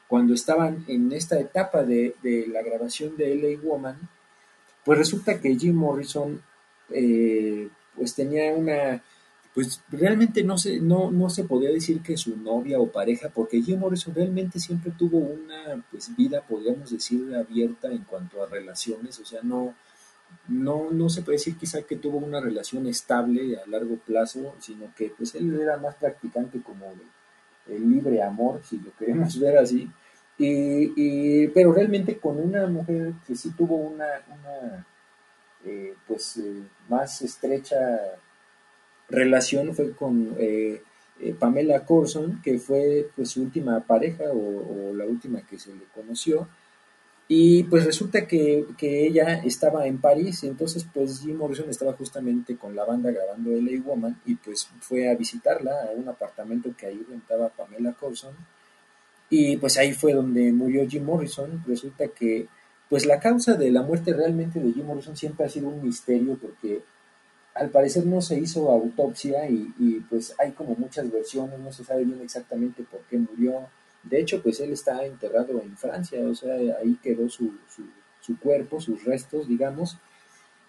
cuando 0.09 0.35
estaban 0.35 0.85
en 0.89 1.13
esta 1.13 1.41
etapa 1.41 1.85
de, 1.85 2.17
de 2.23 2.47
la 2.49 2.63
grabación 2.63 3.17
de 3.17 3.35
LA 3.35 3.61
Woman, 3.63 3.97
pues 4.85 4.99
resulta 4.99 5.41
que 5.41 5.57
Jim 5.57 5.75
Morrison 5.75 6.43
eh, 6.91 7.69
pues 7.95 8.15
tenía 8.15 8.53
una 8.53 9.03
pues 9.55 9.83
realmente 9.91 10.43
no 10.45 10.57
se, 10.57 10.81
no, 10.81 11.11
no 11.11 11.29
se 11.29 11.45
podía 11.45 11.71
decir 11.71 12.03
que 12.03 12.17
su 12.17 12.37
novia 12.37 12.81
o 12.81 12.91
pareja, 12.91 13.29
porque 13.29 13.61
Jim 13.61 13.81
Morrison 13.81 14.15
realmente 14.15 14.59
siempre 14.59 14.93
tuvo 14.97 15.19
una 15.19 15.85
pues, 15.91 16.15
vida, 16.17 16.43
podríamos 16.43 16.91
decir, 16.91 17.35
abierta 17.35 17.89
en 17.89 18.05
cuanto 18.05 18.43
a 18.43 18.47
relaciones, 18.47 19.19
o 19.21 19.27
sea, 19.27 19.41
no, 19.43 19.75
no, 20.49 20.91
no 20.91 21.11
se 21.11 21.21
puede 21.21 21.37
decir 21.37 21.57
quizá 21.59 21.83
que 21.83 21.97
tuvo 21.97 22.17
una 22.19 22.41
relación 22.41 22.87
estable 22.87 23.59
a 23.59 23.69
largo 23.69 23.97
plazo, 23.97 24.55
sino 24.59 24.93
que 24.97 25.13
pues 25.17 25.35
él 25.35 25.61
era 25.61 25.77
más 25.77 25.97
practicante 25.97 26.63
como 26.63 26.87
el, 27.69 27.91
libre 27.91 28.23
amor, 28.23 28.63
si 28.65 28.79
lo 28.79 28.95
queremos 28.97 29.39
ver 29.41 29.59
así, 29.59 29.91
y, 30.39 30.93
y, 30.97 31.49
pero 31.49 31.73
realmente 31.73 32.17
con 32.17 32.39
una 32.39 32.67
mujer 32.67 33.13
que 33.27 33.37
sí 33.37 33.51
tuvo 33.51 33.77
una, 33.77 34.07
una 34.29 34.87
eh, 35.65 35.95
pues 36.09 36.39
eh, 36.39 36.63
más 36.89 37.21
estrecha 37.23 37.77
relación 39.13 39.75
fue 39.75 39.93
con 39.93 40.35
eh, 40.39 40.83
eh, 41.21 41.35
Pamela 41.39 41.85
Corson, 41.85 42.41
que 42.43 42.59
fue 42.59 43.09
pues 43.15 43.31
su 43.31 43.43
última 43.43 43.81
pareja 43.81 44.25
o, 44.33 44.93
la 44.95 45.05
última 45.05 45.43
que 45.43 45.59
se 45.59 45.71
le 45.71 45.85
conoció. 45.95 46.49
Y 47.29 47.63
pues 47.65 47.85
resulta 47.85 48.27
que, 48.27 48.67
que, 48.77 49.07
ella 49.07 49.41
estaba 49.45 49.87
en 49.87 49.99
París, 49.99 50.43
y 50.43 50.49
entonces 50.49 50.85
pues 50.93 51.21
Jim 51.21 51.37
Morrison 51.37 51.71
estaba 51.71 51.93
justamente 51.95 52.57
con 52.57 52.75
la 52.75 52.85
banda 52.85 53.11
grabando 53.11 53.51
LA 53.53 53.81
Woman 53.83 54.21
y 54.27 54.35
pues 54.35 54.69
fue 54.81 55.09
a 55.09 55.15
visitarla 55.15 55.71
a 55.89 55.91
un 55.93 56.09
apartamento 56.09 56.75
que 56.77 56.87
ahí 56.87 57.07
rentaba 57.09 57.49
Pamela 57.49 57.93
Corson. 57.93 58.35
Y 59.31 59.57
pues 59.57 59.79
ahí 59.79 59.93
fue 59.93 60.13
donde 60.13 60.53
murió 60.53 60.87
Jim 60.87 61.05
Morrison. 61.05 61.63
Resulta 61.67 62.09
que 62.09 62.49
pues 62.91 63.07
la 63.07 63.19
causa 63.19 63.55
de 63.55 63.71
la 63.71 63.83
muerte 63.83 64.13
realmente 64.13 64.61
de 64.61 64.73
Jim 64.73 64.85
Morrison 64.85 65.17
siempre 65.17 65.47
ha 65.47 65.49
sido 65.49 65.69
un 65.69 65.83
misterio 65.83 66.37
porque 66.37 66.83
al 67.55 67.71
parecer 67.71 68.07
no 68.07 68.21
se 68.23 68.39
hizo 68.39 68.71
autopsia 68.71 69.49
y, 69.49 69.73
y, 69.79 70.01
pues 70.09 70.35
hay 70.39 70.53
como 70.53 70.75
muchas 70.75 71.11
versiones, 71.11 71.59
no 71.59 71.73
se 71.73 71.85
sabe 71.85 72.05
bien 72.05 72.21
exactamente 72.23 72.83
por 72.83 73.01
qué 73.03 73.19
murió. 73.19 73.67
De 74.03 74.21
hecho, 74.21 74.43
pues 74.43 74.59
él 74.61 74.73
está 74.73 75.05
enterrado 75.05 75.61
en 75.61 75.77
Francia, 75.77 76.21
o 76.23 76.35
sea, 76.35 76.55
ahí 76.81 76.99
quedó 77.03 77.29
su, 77.29 77.53
su, 78.21 78.39
cuerpo, 78.39 78.81
sus 78.81 79.05
restos, 79.05 79.49
digamos. 79.49 79.99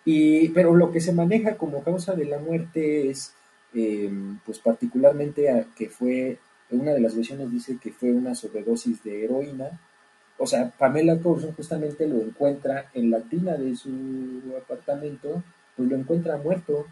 Y, 0.05 0.49
pero 0.49 0.75
lo 0.75 0.91
que 0.91 0.99
se 0.99 1.13
maneja 1.13 1.55
como 1.57 1.83
causa 1.83 2.15
de 2.15 2.25
la 2.25 2.37
muerte 2.37 3.09
es, 3.09 3.33
eh, 3.73 4.11
pues 4.45 4.59
particularmente 4.59 5.65
que 5.75 5.89
fue, 5.89 6.37
una 6.69 6.91
de 6.91 6.99
las 6.99 7.15
versiones 7.15 7.51
dice 7.51 7.77
que 7.81 7.91
fue 7.91 8.11
una 8.11 8.35
sobredosis 8.35 9.03
de 9.03 9.23
heroína. 9.23 9.79
O 10.37 10.47
sea, 10.47 10.69
Pamela 10.71 11.17
Coulson 11.19 11.53
justamente 11.53 12.07
lo 12.07 12.21
encuentra 12.21 12.89
en 12.93 13.09
la 13.09 13.21
tina 13.21 13.55
de 13.55 13.75
su 13.75 13.89
apartamento 14.61 15.43
pues 15.75 15.89
lo 15.89 15.95
encuentra 15.95 16.37
muerto. 16.37 16.87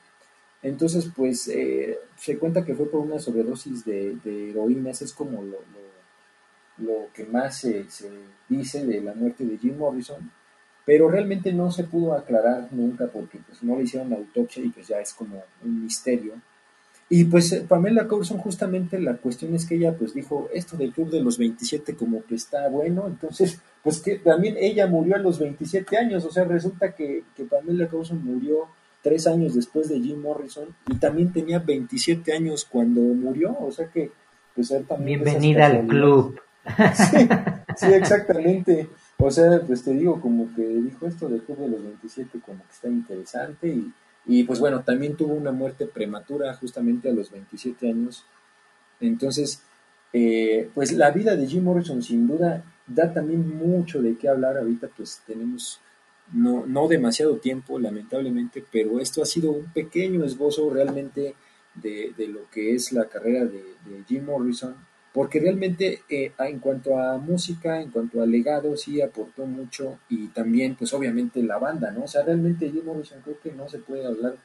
Entonces, 0.63 1.09
pues 1.15 1.47
eh, 1.47 1.97
se 2.17 2.38
cuenta 2.38 2.63
que 2.63 2.75
fue 2.75 2.89
por 2.89 3.01
una 3.01 3.19
sobredosis 3.19 3.84
de, 3.84 4.15
de 4.23 4.53
es 4.89 5.13
como 5.13 5.41
lo, 5.41 5.57
lo, 5.57 5.91
lo 6.77 7.13
que 7.13 7.25
más 7.25 7.57
se, 7.59 7.89
se, 7.89 8.09
dice 8.47 8.86
de 8.86 9.01
la 9.01 9.13
muerte 9.13 9.45
de 9.45 9.57
Jim 9.57 9.77
Morrison, 9.77 10.32
pero 10.86 11.09
realmente 11.09 11.53
no 11.53 11.71
se 11.71 11.86
pudo 11.86 12.13
aclarar 12.13 12.67
nunca 12.71 13.07
porque 13.07 13.39
pues 13.39 13.63
no 13.63 13.75
le 13.77 13.84
hicieron 13.84 14.13
autopsia 14.13 14.63
y 14.63 14.69
pues 14.69 14.88
ya 14.88 14.99
es 14.99 15.13
como 15.13 15.43
un 15.63 15.84
misterio. 15.84 16.34
Y 17.09 17.25
pues 17.25 17.53
Pamela 17.67 18.07
Coulson 18.07 18.38
justamente 18.38 18.97
la 18.99 19.17
cuestión 19.17 19.53
es 19.53 19.65
que 19.65 19.75
ella 19.75 19.93
pues 19.97 20.13
dijo 20.13 20.49
esto 20.53 20.77
del 20.77 20.93
club 20.93 21.09
de 21.09 21.21
los 21.21 21.38
27 21.38 21.95
como 21.95 22.23
que 22.23 22.36
está 22.36 22.69
bueno, 22.69 23.07
entonces 23.07 23.59
pues 23.84 23.99
que 23.99 24.19
también 24.19 24.55
ella 24.59 24.88
murió 24.88 25.15
a 25.15 25.19
los 25.19 25.39
27 25.39 25.97
años, 25.97 26.23
o 26.25 26.32
sea, 26.32 26.43
resulta 26.43 26.93
que, 26.93 27.23
que 27.36 27.45
Pamela 27.45 27.88
Coulson 27.88 28.23
murió 28.23 28.67
tres 29.01 29.25
años 29.27 29.55
después 29.55 29.89
de 29.89 29.99
Jim 29.99 30.21
Morrison 30.21 30.67
y 30.88 30.95
también 30.97 31.34
tenía 31.34 31.59
27 31.59 32.34
años 32.34 32.67
cuando 32.69 33.01
murió, 33.01 33.57
o 33.59 33.71
sea 33.71 33.88
que 33.88 34.11
pues 34.55 34.69
él 34.71 34.86
también... 34.86 35.23
Bienvenida 35.23 35.67
al 35.67 35.88
club. 35.88 36.39
Sí, 36.93 37.27
sí, 37.77 37.93
exactamente. 37.93 38.89
O 39.17 39.32
sea, 39.32 39.61
pues 39.65 39.84
te 39.84 39.93
digo, 39.93 40.19
como 40.21 40.53
que 40.55 40.61
dijo 40.61 41.07
esto 41.07 41.27
del 41.27 41.41
club 41.41 41.57
de 41.57 41.69
los 41.69 41.84
27 41.84 42.39
como 42.45 42.59
que 42.59 42.71
está 42.71 42.88
interesante 42.88 43.67
y, 43.67 43.91
y 44.25 44.43
pues 44.43 44.59
bueno, 44.59 44.82
también 44.82 45.15
tuvo 45.15 45.34
una 45.34 45.51
muerte 45.51 45.86
prematura 45.86 46.53
justamente 46.55 47.09
a 47.09 47.13
los 47.13 47.32
27 47.32 47.89
años. 47.89 48.25
Entonces, 48.99 49.63
eh, 50.13 50.69
pues 50.75 50.91
la 50.91 51.11
vida 51.11 51.36
de 51.36 51.47
Jim 51.47 51.63
Morrison 51.63 52.03
sin 52.03 52.27
duda 52.27 52.63
da 52.93 53.13
también 53.13 53.47
mucho 53.57 54.01
de 54.01 54.17
qué 54.17 54.29
hablar. 54.29 54.57
Ahorita 54.57 54.89
pues 54.95 55.21
tenemos 55.25 55.79
no, 56.33 56.65
no 56.65 56.87
demasiado 56.87 57.37
tiempo, 57.37 57.79
lamentablemente, 57.79 58.63
pero 58.71 58.99
esto 58.99 59.21
ha 59.21 59.25
sido 59.25 59.51
un 59.51 59.65
pequeño 59.65 60.23
esbozo 60.23 60.69
realmente 60.69 61.35
de, 61.75 62.13
de 62.17 62.27
lo 62.27 62.49
que 62.49 62.73
es 62.75 62.91
la 62.91 63.05
carrera 63.05 63.45
de, 63.45 63.63
Jim 64.07 64.25
Morrison, 64.25 64.75
porque 65.13 65.39
realmente 65.39 66.03
eh, 66.09 66.31
en 66.39 66.59
cuanto 66.59 66.97
a 66.97 67.17
música, 67.17 67.81
en 67.81 67.91
cuanto 67.91 68.21
a 68.21 68.25
legado, 68.25 68.75
sí 68.77 69.01
aportó 69.01 69.45
mucho 69.45 69.99
y 70.09 70.27
también, 70.27 70.75
pues 70.75 70.93
obviamente 70.93 71.43
la 71.43 71.57
banda, 71.57 71.91
¿no? 71.91 72.03
O 72.03 72.07
sea, 72.07 72.23
realmente 72.23 72.71
Jim 72.71 72.85
Morrison 72.85 73.21
creo 73.21 73.39
que 73.39 73.51
no 73.51 73.67
se 73.67 73.79
puede 73.79 74.05
hablar 74.05 74.35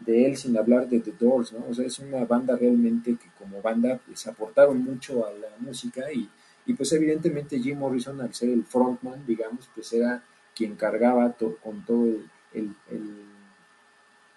de 0.00 0.26
él 0.26 0.36
sin 0.36 0.56
hablar 0.56 0.88
de 0.88 1.00
The 1.00 1.12
Doors, 1.18 1.52
¿no? 1.52 1.66
O 1.68 1.74
sea, 1.74 1.86
es 1.86 1.98
una 2.00 2.24
banda 2.24 2.56
realmente 2.56 3.16
que 3.16 3.28
como 3.38 3.62
banda 3.62 4.00
pues 4.04 4.26
aportaron 4.26 4.82
mucho 4.82 5.26
a 5.26 5.32
la 5.32 5.48
música 5.58 6.12
y, 6.12 6.28
y 6.68 6.74
pues 6.74 6.92
evidentemente 6.92 7.58
Jim 7.58 7.78
Morrison 7.78 8.20
al 8.20 8.32
ser 8.34 8.50
el 8.50 8.62
frontman, 8.62 9.26
digamos, 9.26 9.68
pues 9.74 9.90
era 9.94 10.22
quien 10.54 10.76
cargaba 10.76 11.34
con 11.62 11.84
todo 11.84 12.04
el, 12.04 12.26
el, 12.52 12.74
el 12.90 13.28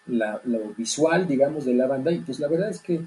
la, 0.08 0.42
lo 0.46 0.74
visual, 0.74 1.28
digamos, 1.28 1.66
de 1.66 1.74
la 1.74 1.88
banda. 1.88 2.12
Y 2.12 2.20
pues 2.20 2.40
la 2.40 2.48
verdad 2.48 2.70
es 2.70 2.80
que 2.80 3.02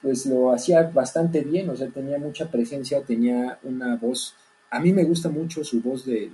pues 0.00 0.26
lo 0.26 0.52
hacía 0.52 0.84
bastante 0.84 1.40
bien, 1.40 1.68
o 1.70 1.76
sea, 1.76 1.88
tenía 1.88 2.18
mucha 2.18 2.48
presencia, 2.48 3.02
tenía 3.02 3.58
una 3.64 3.96
voz, 3.96 4.36
a 4.70 4.78
mí 4.78 4.92
me 4.92 5.02
gusta 5.02 5.28
mucho 5.28 5.64
su 5.64 5.80
voz 5.80 6.06
de, 6.06 6.30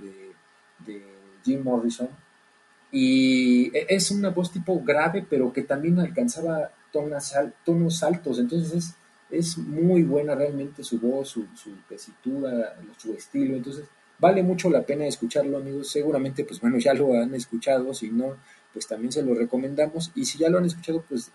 de, 0.85 1.01
Jim 1.43 1.63
Morrison, 1.63 2.09
y 2.91 3.71
es 3.75 4.11
una 4.11 4.29
voz 4.29 4.51
tipo 4.51 4.79
grave, 4.83 5.25
pero 5.27 5.51
que 5.51 5.63
también 5.63 5.99
alcanzaba 5.99 6.71
tonos, 6.91 7.33
tonos 7.63 8.03
altos, 8.03 8.37
entonces 8.37 8.73
es, 8.73 8.95
es, 9.29 9.57
muy 9.57 10.03
buena 10.03 10.35
realmente 10.35 10.83
su 10.83 10.99
voz, 10.99 11.29
su, 11.29 11.45
su, 11.55 11.71
tesitura, 11.87 12.75
su 12.97 13.13
estilo, 13.13 13.55
entonces 13.55 13.85
vale 14.19 14.43
mucho 14.43 14.69
la 14.69 14.85
pena 14.85 15.05
escucharlo, 15.05 15.57
amigos, 15.57 15.89
seguramente, 15.89 16.43
pues 16.45 16.59
bueno, 16.61 16.77
ya 16.77 16.93
lo 16.93 17.13
han 17.13 17.33
escuchado, 17.33 17.93
si 17.93 18.09
no, 18.09 18.37
pues 18.73 18.87
también 18.87 19.11
se 19.11 19.23
lo 19.23 19.33
recomendamos, 19.33 20.11
y 20.15 20.25
si 20.25 20.37
ya 20.37 20.49
lo 20.49 20.57
han 20.57 20.65
escuchado, 20.65 21.03
pues 21.07 21.31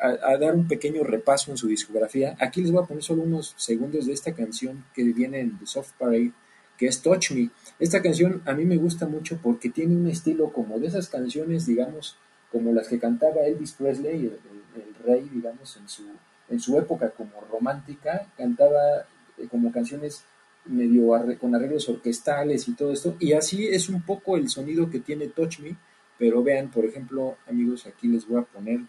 a, 0.00 0.36
dar 0.36 0.54
un 0.54 0.68
pequeño 0.68 1.02
repaso 1.04 1.50
en 1.50 1.56
su 1.56 1.68
discografía. 1.68 2.36
Aquí 2.38 2.62
les 2.62 2.70
voy 2.70 2.82
a 2.82 2.86
poner 2.86 3.02
solo 3.02 3.22
unos 3.22 3.54
segundos 3.56 4.06
de 4.06 4.12
esta 4.12 4.32
canción 4.32 4.84
que 4.94 5.02
viene 5.02 5.40
en 5.40 5.58
The 5.58 5.66
Soft 5.66 5.92
Parade, 5.98 6.32
que 6.76 6.86
es 6.86 7.02
Touch 7.02 7.32
Me. 7.32 7.50
Esta 7.78 8.02
canción 8.02 8.42
a 8.44 8.52
mí 8.52 8.64
me 8.64 8.76
gusta 8.76 9.06
mucho 9.06 9.38
porque 9.42 9.70
tiene 9.70 9.96
un 9.96 10.06
estilo 10.08 10.52
como 10.52 10.78
de 10.78 10.86
esas 10.88 11.08
canciones, 11.08 11.66
digamos, 11.66 12.16
como 12.52 12.72
las 12.72 12.88
que 12.88 12.98
cantaba 12.98 13.46
Elvis 13.46 13.72
Presley, 13.72 14.26
el, 14.26 14.38
el, 14.76 14.82
el 14.82 14.94
rey, 15.04 15.28
digamos, 15.32 15.76
en 15.76 15.88
su, 15.88 16.04
en 16.50 16.60
su 16.60 16.78
época 16.78 17.10
como 17.10 17.40
romántica, 17.50 18.26
cantaba 18.36 19.06
eh, 19.36 19.46
como 19.50 19.72
canciones 19.72 20.24
medio 20.64 21.12
con 21.40 21.54
arreglos 21.54 21.88
orquestales 21.88 22.68
y 22.68 22.74
todo 22.74 22.92
esto, 22.92 23.16
y 23.18 23.32
así 23.32 23.66
es 23.66 23.88
un 23.88 24.02
poco 24.02 24.36
el 24.36 24.48
sonido 24.48 24.90
que 24.90 25.00
tiene 25.00 25.28
Touch 25.28 25.60
Me, 25.60 25.76
pero 26.18 26.42
vean, 26.42 26.70
por 26.70 26.84
ejemplo, 26.84 27.38
amigos, 27.48 27.86
aquí 27.86 28.08
les 28.08 28.26
voy 28.26 28.40
a 28.40 28.44
poner 28.44 28.80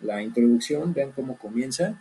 la 0.00 0.22
introducción, 0.22 0.92
vean 0.92 1.12
cómo 1.12 1.38
comienza. 1.38 1.98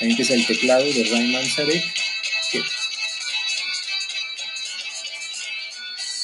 Ahí 0.00 0.10
empieza 0.10 0.34
el 0.34 0.46
teclado 0.46 0.84
de 0.84 1.04
Ryan 1.04 1.32
Manzarek. 1.32 1.82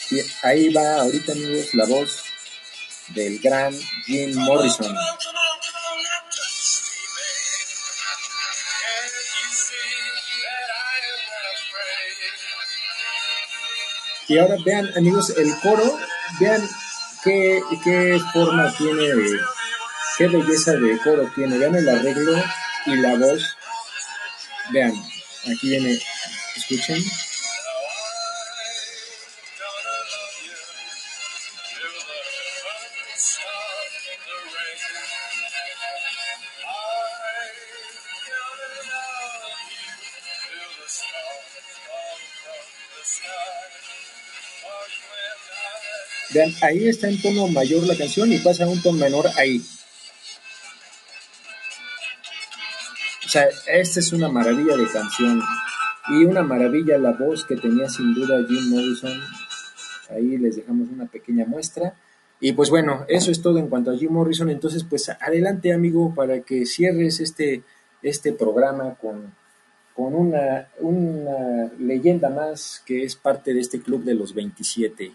Y 0.09 0.21
ahí 0.43 0.73
va 0.73 1.03
ahorita, 1.03 1.33
amigos, 1.33 1.75
la 1.75 1.85
voz 1.87 2.26
del 3.09 3.39
gran 3.39 3.75
Jim 4.07 4.35
Morrison. 4.37 4.95
Y 14.29 14.39
ahora 14.39 14.57
vean, 14.65 14.91
amigos, 14.97 15.31
el 15.31 15.55
coro, 15.61 15.99
vean 16.41 16.69
qué, 17.23 17.63
qué 17.85 18.21
forma 18.33 18.75
tiene, 18.77 19.09
qué 20.19 20.27
belleza 20.27 20.73
de 20.73 20.99
coro 20.99 21.31
tiene. 21.35 21.59
Vean 21.59 21.77
el 21.77 21.89
arreglo 21.89 22.43
y 22.87 22.97
la 22.97 23.15
voz. 23.17 23.57
Vean, 24.71 24.93
aquí 25.45 25.69
viene, 25.69 26.01
escuchen. 26.57 27.26
Vean, 46.37 46.53
ahí 46.61 46.87
está 46.87 47.09
en 47.09 47.19
tono 47.23 47.49
mayor 47.49 47.87
la 47.87 47.97
canción 47.97 48.31
y 48.31 48.37
pasa 48.37 48.65
a 48.65 48.69
un 48.69 48.83
tono 48.83 48.99
menor 48.99 49.25
ahí. 49.39 49.63
O 53.25 53.29
sea, 53.31 53.49
esta 53.67 54.01
es 54.01 54.13
una 54.13 54.29
maravilla 54.29 54.77
de 54.77 54.87
canción. 54.87 55.41
Y 56.11 56.27
una 56.27 56.43
maravilla 56.43 56.99
la 56.99 57.13
voz 57.13 57.47
que 57.47 57.57
tenía 57.57 57.89
sin 57.89 58.13
duda 58.13 58.45
Jim 58.47 58.69
Morrison. 58.69 59.19
Ahí 60.11 60.37
les 60.37 60.57
dejamos 60.57 60.91
una 60.91 61.07
pequeña 61.07 61.47
muestra. 61.47 61.95
Y 62.39 62.53
pues 62.53 62.69
bueno, 62.69 63.07
eso 63.09 63.31
es 63.31 63.41
todo 63.41 63.57
en 63.59 63.69
cuanto 63.69 63.91
a 63.91 63.97
Jim 63.97 64.13
Morrison. 64.13 64.51
Entonces, 64.51 64.85
pues 64.85 65.09
adelante, 65.09 65.73
amigo, 65.73 66.15
para 66.15 66.41
que 66.43 66.67
cierres 66.67 67.21
este, 67.21 67.63
este 68.03 68.35
programa 68.35 68.97
con, 68.97 69.35
con 69.95 70.15
una, 70.15 70.69
una 70.81 71.73
leyenda 71.79 72.29
más 72.29 72.83
que 72.85 73.05
es 73.05 73.17
parte 73.17 73.55
de 73.55 73.61
este 73.61 73.81
club 73.81 74.05
de 74.05 74.13
los 74.13 74.35
27. 74.35 75.15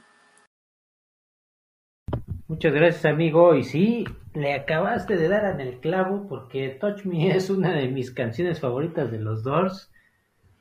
Muchas 2.61 2.75
gracias, 2.75 3.05
amigo. 3.05 3.55
Y 3.55 3.63
sí, 3.63 4.05
le 4.35 4.53
acabaste 4.53 5.17
de 5.17 5.27
dar 5.27 5.45
en 5.45 5.61
el 5.61 5.79
clavo 5.79 6.27
porque 6.29 6.69
Touch 6.69 7.05
Me 7.05 7.31
es 7.35 7.49
una 7.49 7.71
de 7.73 7.87
mis 7.87 8.11
canciones 8.11 8.59
favoritas 8.59 9.09
de 9.09 9.17
los 9.17 9.41
Doors. 9.41 9.89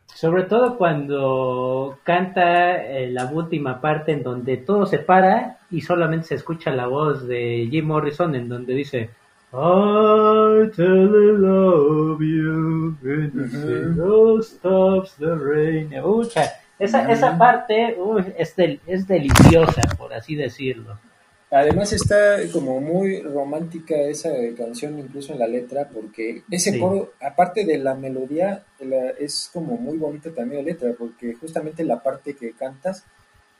Sobre 0.06 0.44
todo 0.44 0.78
cuando 0.78 1.98
canta 2.02 2.82
eh, 2.82 3.10
la 3.10 3.26
última 3.26 3.82
parte 3.82 4.12
en 4.12 4.22
donde 4.22 4.56
todo 4.56 4.86
se 4.86 4.96
para 4.96 5.58
y 5.70 5.82
solamente 5.82 6.28
se 6.28 6.36
escucha 6.36 6.70
la 6.70 6.86
voz 6.86 7.28
de 7.28 7.68
Jim 7.70 7.88
Morrison 7.88 8.34
en 8.34 8.48
donde 8.48 8.72
dice 8.72 9.10
I 9.52 10.70
tell 10.74 11.36
love 11.38 12.22
you 12.22 12.96
when 13.02 13.30
the 13.34 13.46
snow 13.50 14.40
stops 14.40 15.16
the 15.16 15.34
rain. 15.34 15.92
Ucha, 16.02 16.50
esa, 16.78 17.12
esa 17.12 17.36
parte 17.36 17.94
uy, 17.98 18.24
es, 18.38 18.56
del, 18.56 18.80
es 18.86 19.06
deliciosa, 19.06 19.82
por 19.98 20.14
así 20.14 20.34
decirlo. 20.34 20.96
Además 21.52 21.92
está 21.92 22.36
como 22.52 22.80
muy 22.80 23.22
romántica 23.22 23.96
esa 23.96 24.30
canción, 24.56 24.98
incluso 25.00 25.32
en 25.32 25.40
la 25.40 25.48
letra, 25.48 25.88
porque 25.92 26.42
ese 26.48 26.72
Sí. 26.72 26.78
coro, 26.78 27.12
aparte 27.20 27.64
de 27.64 27.76
la 27.78 27.94
melodía, 27.96 28.64
la- 28.78 29.10
es 29.10 29.50
como 29.52 29.76
muy 29.76 29.98
bonita 29.98 30.30
también 30.30 30.64
la 30.64 30.70
letra, 30.70 30.92
porque 30.96 31.34
justamente 31.34 31.82
la 31.82 32.00
parte 32.02 32.34
que 32.36 32.52
cantas, 32.52 33.02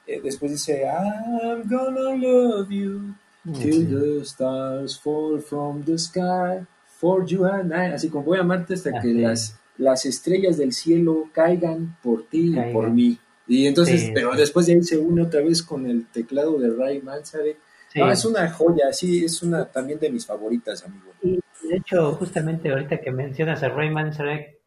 eh, 0.06 0.20
después 0.22 0.52
dice, 0.52 0.84
I'm 0.84 1.68
gonna 1.68 2.14
love 2.14 2.68
you 2.70 3.14
till 3.60 3.88
the 3.88 4.20
stars 4.22 5.00
fall 5.00 5.40
from 5.40 5.82
the 5.84 5.98
sky 5.98 6.64
for 6.98 7.26
you 7.26 7.44
and 7.44 7.72
I. 7.72 7.92
Así 7.94 8.08
como 8.08 8.24
voy 8.24 8.38
a 8.38 8.42
amarte 8.42 8.74
hasta 8.74 9.00
que 9.00 9.08
las, 9.08 9.56
las 9.78 10.06
estrellas 10.06 10.56
del 10.58 10.72
cielo 10.72 11.28
caigan 11.32 11.96
por 12.04 12.24
ti 12.28 12.54
y 12.56 12.72
por 12.72 12.88
mí. 12.90 13.18
Y 13.48 13.66
entonces, 13.66 14.02
Sí. 14.02 14.10
pero 14.14 14.30
después 14.36 14.66
de 14.66 14.74
ahí 14.74 14.82
se 14.84 14.96
une 14.96 15.22
otra 15.22 15.40
vez 15.40 15.60
con 15.60 15.86
el 15.86 16.06
teclado 16.06 16.56
de 16.60 16.70
Ray 16.70 17.02
Manzarek. 17.02 17.56
Sí. 17.92 17.98
No, 17.98 18.10
es 18.10 18.24
una 18.24 18.50
joya, 18.50 18.92
sí, 18.92 19.24
es 19.24 19.42
una 19.42 19.66
también 19.66 19.98
de 19.98 20.10
mis 20.10 20.24
favoritas, 20.24 20.84
amigo. 20.84 21.12
Y 21.22 21.40
de 21.68 21.76
hecho, 21.76 22.12
justamente 22.12 22.70
ahorita 22.70 23.00
que 23.00 23.10
mencionas 23.10 23.62
a 23.62 23.68
Ray 23.68 23.90
Manzarek, 23.90 24.58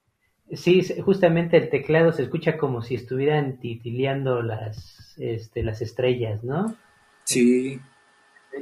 sí, 0.52 0.82
justamente 1.02 1.58
el 1.58 1.70
teclado 1.70 2.12
se 2.12 2.24
escucha 2.24 2.58
como 2.58 2.82
si 2.82 2.96
estuvieran 2.96 3.60
titileando 3.60 4.42
las, 4.42 5.16
este, 5.18 5.64
las 5.64 5.82
estrellas, 5.82 6.44
¿no? 6.44 6.76
Sí, 7.24 7.80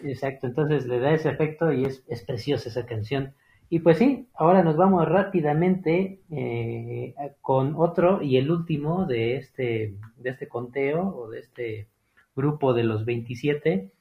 Exacto, 0.04 0.48
entonces 0.48 0.86
le 0.88 1.00
da 1.00 1.14
ese 1.14 1.30
efecto 1.30 1.72
y 1.72 1.86
es, 1.86 2.04
es 2.08 2.24
preciosa 2.24 2.70
esa 2.70 2.86
canción. 2.86 3.34
Y 3.70 3.80
pues 3.80 3.98
sí, 3.98 4.28
ahora 4.34 4.64
nos 4.64 4.76
vamos 4.76 5.08
rápidamente 5.08 6.20
eh, 6.30 7.16
con 7.40 7.76
otro 7.76 8.22
y 8.22 8.38
el 8.38 8.52
último 8.52 9.06
de 9.06 9.38
este, 9.38 9.96
de 10.18 10.30
este 10.30 10.48
conteo 10.48 11.16
o 11.16 11.30
de 11.30 11.40
este 11.40 11.88
grupo 12.36 12.74
de 12.74 12.84
los 12.84 13.06
27, 13.06 13.92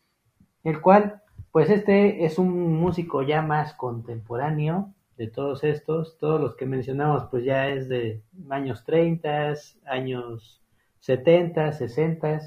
el 0.64 0.80
cual, 0.80 1.22
pues 1.52 1.70
este 1.70 2.24
es 2.24 2.38
un 2.38 2.74
músico 2.76 3.22
ya 3.22 3.42
más 3.42 3.74
contemporáneo 3.74 4.92
de 5.16 5.28
todos 5.28 5.64
estos, 5.64 6.16
todos 6.18 6.40
los 6.40 6.56
que 6.56 6.66
mencionamos 6.66 7.24
pues 7.30 7.44
ya 7.44 7.68
es 7.68 7.88
de 7.88 8.22
años 8.48 8.84
30, 8.84 9.54
años 9.86 10.62
70, 11.00 11.72
60, 11.72 12.40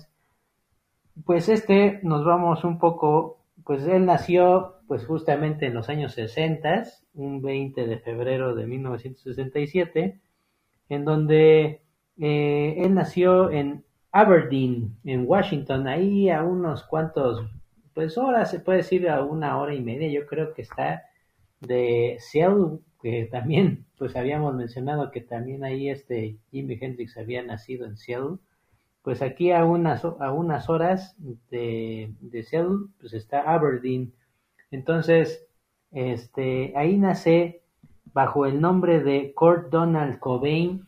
pues 1.26 1.50
este 1.50 2.00
nos 2.04 2.26
vamos 2.26 2.64
un 2.64 2.80
poco, 2.80 3.40
pues 3.64 3.86
él 3.86 4.06
nació 4.06 4.78
pues 4.88 5.06
justamente 5.06 5.68
en 5.68 5.74
los 5.74 5.90
años 5.90 6.14
60, 6.14 6.84
un 7.16 7.42
20 7.42 7.86
de 7.86 7.98
febrero 8.00 8.56
de 8.56 8.66
1967, 8.66 10.20
en 10.90 11.06
donde 11.06 11.82
eh, 12.20 12.76
él 12.78 12.94
nació 12.94 13.50
en 13.52 13.84
Aberdeen, 14.12 14.96
en 15.04 15.26
Washington, 15.28 15.88
ahí 15.88 16.30
a 16.30 16.44
unos 16.44 16.84
cuantos, 16.84 17.44
pues 17.94 18.18
horas, 18.18 18.52
se 18.52 18.60
puede 18.60 18.80
decir 18.80 19.10
a 19.10 19.24
una 19.24 19.58
hora 19.60 19.74
y 19.74 19.82
media, 19.82 20.10
yo 20.10 20.26
creo 20.28 20.54
que 20.54 20.64
está 20.64 21.04
de 21.62 22.18
Seattle, 22.20 22.80
que 23.02 23.26
también, 23.26 23.86
pues 23.98 24.16
habíamos 24.16 24.56
mencionado 24.56 25.12
que 25.12 25.22
también 25.22 25.64
ahí 25.64 25.90
este 25.90 26.38
Jimi 26.52 26.78
Hendrix 26.80 27.18
había 27.18 27.44
nacido 27.44 27.86
en 27.86 27.98
Seattle, 27.98 28.38
pues 29.02 29.22
aquí 29.22 29.52
a 29.52 29.66
unas, 29.66 30.06
a 30.06 30.32
unas 30.32 30.70
horas 30.70 31.16
de, 31.50 32.14
de 32.22 32.44
Seattle, 32.44 32.88
pues 33.00 33.14
está 33.14 33.42
Aberdeen. 33.42 34.14
Entonces, 34.72 35.46
este, 35.92 36.74
ahí 36.76 36.98
nace 36.98 37.64
bajo 38.14 38.46
el 38.46 38.62
nombre 38.62 39.04
de 39.04 39.34
Kurt 39.34 39.70
Donald 39.70 40.20
Cobain, 40.20 40.88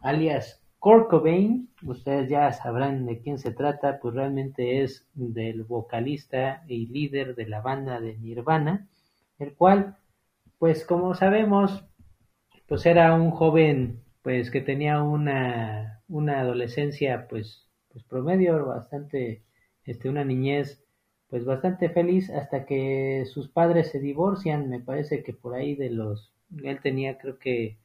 alias 0.00 0.60
Kurt 0.78 1.08
Cobain. 1.08 1.68
Ustedes 1.84 2.28
ya 2.28 2.52
sabrán 2.52 3.06
de 3.06 3.20
quién 3.20 3.38
se 3.38 3.52
trata, 3.52 3.98
pues 4.00 4.14
realmente 4.14 4.82
es 4.82 5.06
del 5.14 5.64
vocalista 5.64 6.62
y 6.68 6.86
líder 6.86 7.34
de 7.34 7.46
la 7.46 7.60
banda 7.60 8.00
de 8.00 8.16
Nirvana, 8.18 8.88
el 9.38 9.54
cual, 9.54 9.96
pues 10.58 10.84
como 10.84 11.14
sabemos, 11.14 11.84
pues 12.66 12.86
era 12.86 13.14
un 13.14 13.30
joven 13.30 14.02
pues 14.22 14.50
que 14.50 14.60
tenía 14.60 15.02
una, 15.02 16.02
una 16.08 16.40
adolescencia 16.40 17.26
pues, 17.28 17.68
pues 17.92 18.04
promedio 18.04 18.64
bastante 18.64 19.42
este 19.84 20.08
una 20.08 20.24
niñez 20.24 20.82
pues 21.28 21.44
bastante 21.44 21.88
feliz 21.90 22.30
hasta 22.30 22.64
que 22.64 23.24
sus 23.26 23.48
padres 23.48 23.90
se 23.90 23.98
divorcian 23.98 24.70
me 24.70 24.80
parece 24.80 25.22
que 25.22 25.32
por 25.32 25.54
ahí 25.54 25.74
de 25.74 25.90
los 25.90 26.32
él 26.62 26.80
tenía 26.82 27.18
creo 27.18 27.38
que 27.38 27.78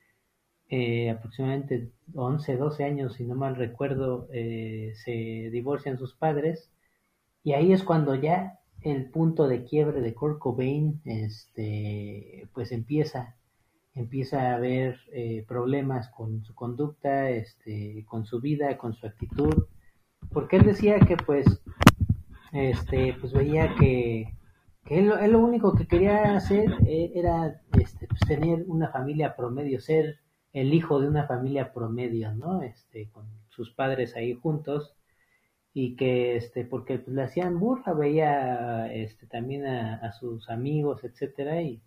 eh, 0.69 1.09
aproximadamente 1.09 1.91
11 2.13 2.57
12 2.57 2.83
años 2.83 3.13
si 3.15 3.25
no 3.25 3.35
mal 3.35 3.55
recuerdo 3.55 4.27
eh, 4.33 4.93
se 5.03 5.49
divorcian 5.51 5.97
sus 5.97 6.13
padres. 6.13 6.71
Y 7.43 7.53
ahí 7.53 7.71
es 7.73 7.83
cuando 7.83 8.15
ya 8.15 8.59
el 8.81 9.09
punto 9.09 9.47
de 9.47 9.63
quiebre 9.63 10.01
de 10.01 10.13
Kurt 10.13 10.39
Cobain 10.39 11.01
este 11.05 12.47
pues 12.53 12.71
empieza 12.71 13.37
empieza 13.97 14.51
a 14.51 14.55
haber 14.55 14.99
eh, 15.11 15.43
problemas 15.47 16.09
con 16.09 16.43
su 16.43 16.53
conducta, 16.53 17.29
este, 17.29 18.05
con 18.07 18.25
su 18.25 18.39
vida, 18.39 18.77
con 18.77 18.93
su 18.93 19.07
actitud, 19.07 19.65
porque 20.31 20.57
él 20.57 20.65
decía 20.65 20.99
que 20.99 21.17
pues, 21.17 21.45
este, 22.51 23.15
pues 23.19 23.33
veía 23.33 23.75
que, 23.75 24.35
que 24.85 24.99
él, 24.99 25.11
él 25.19 25.31
lo 25.31 25.39
único 25.39 25.75
que 25.75 25.87
quería 25.87 26.35
hacer 26.35 26.75
eh, 26.85 27.11
era 27.15 27.59
este, 27.79 28.07
pues, 28.07 28.21
tener 28.21 28.65
una 28.67 28.89
familia 28.89 29.35
promedio, 29.35 29.81
ser 29.81 30.19
el 30.53 30.73
hijo 30.73 30.99
de 30.99 31.07
una 31.07 31.27
familia 31.27 31.73
promedio, 31.73 32.33
¿no? 32.33 32.61
Este, 32.61 33.09
con 33.11 33.25
sus 33.49 33.71
padres 33.71 34.15
ahí 34.15 34.33
juntos 34.33 34.95
y 35.73 35.95
que 35.95 36.35
este 36.37 36.65
porque 36.65 36.99
pues, 36.99 37.15
le 37.15 37.23
hacían 37.23 37.59
burla 37.59 37.93
veía 37.93 38.91
este 38.93 39.27
también 39.27 39.65
a, 39.67 39.95
a 39.97 40.11
sus 40.13 40.49
amigos 40.49 41.03
etcétera 41.03 41.61
y 41.61 41.81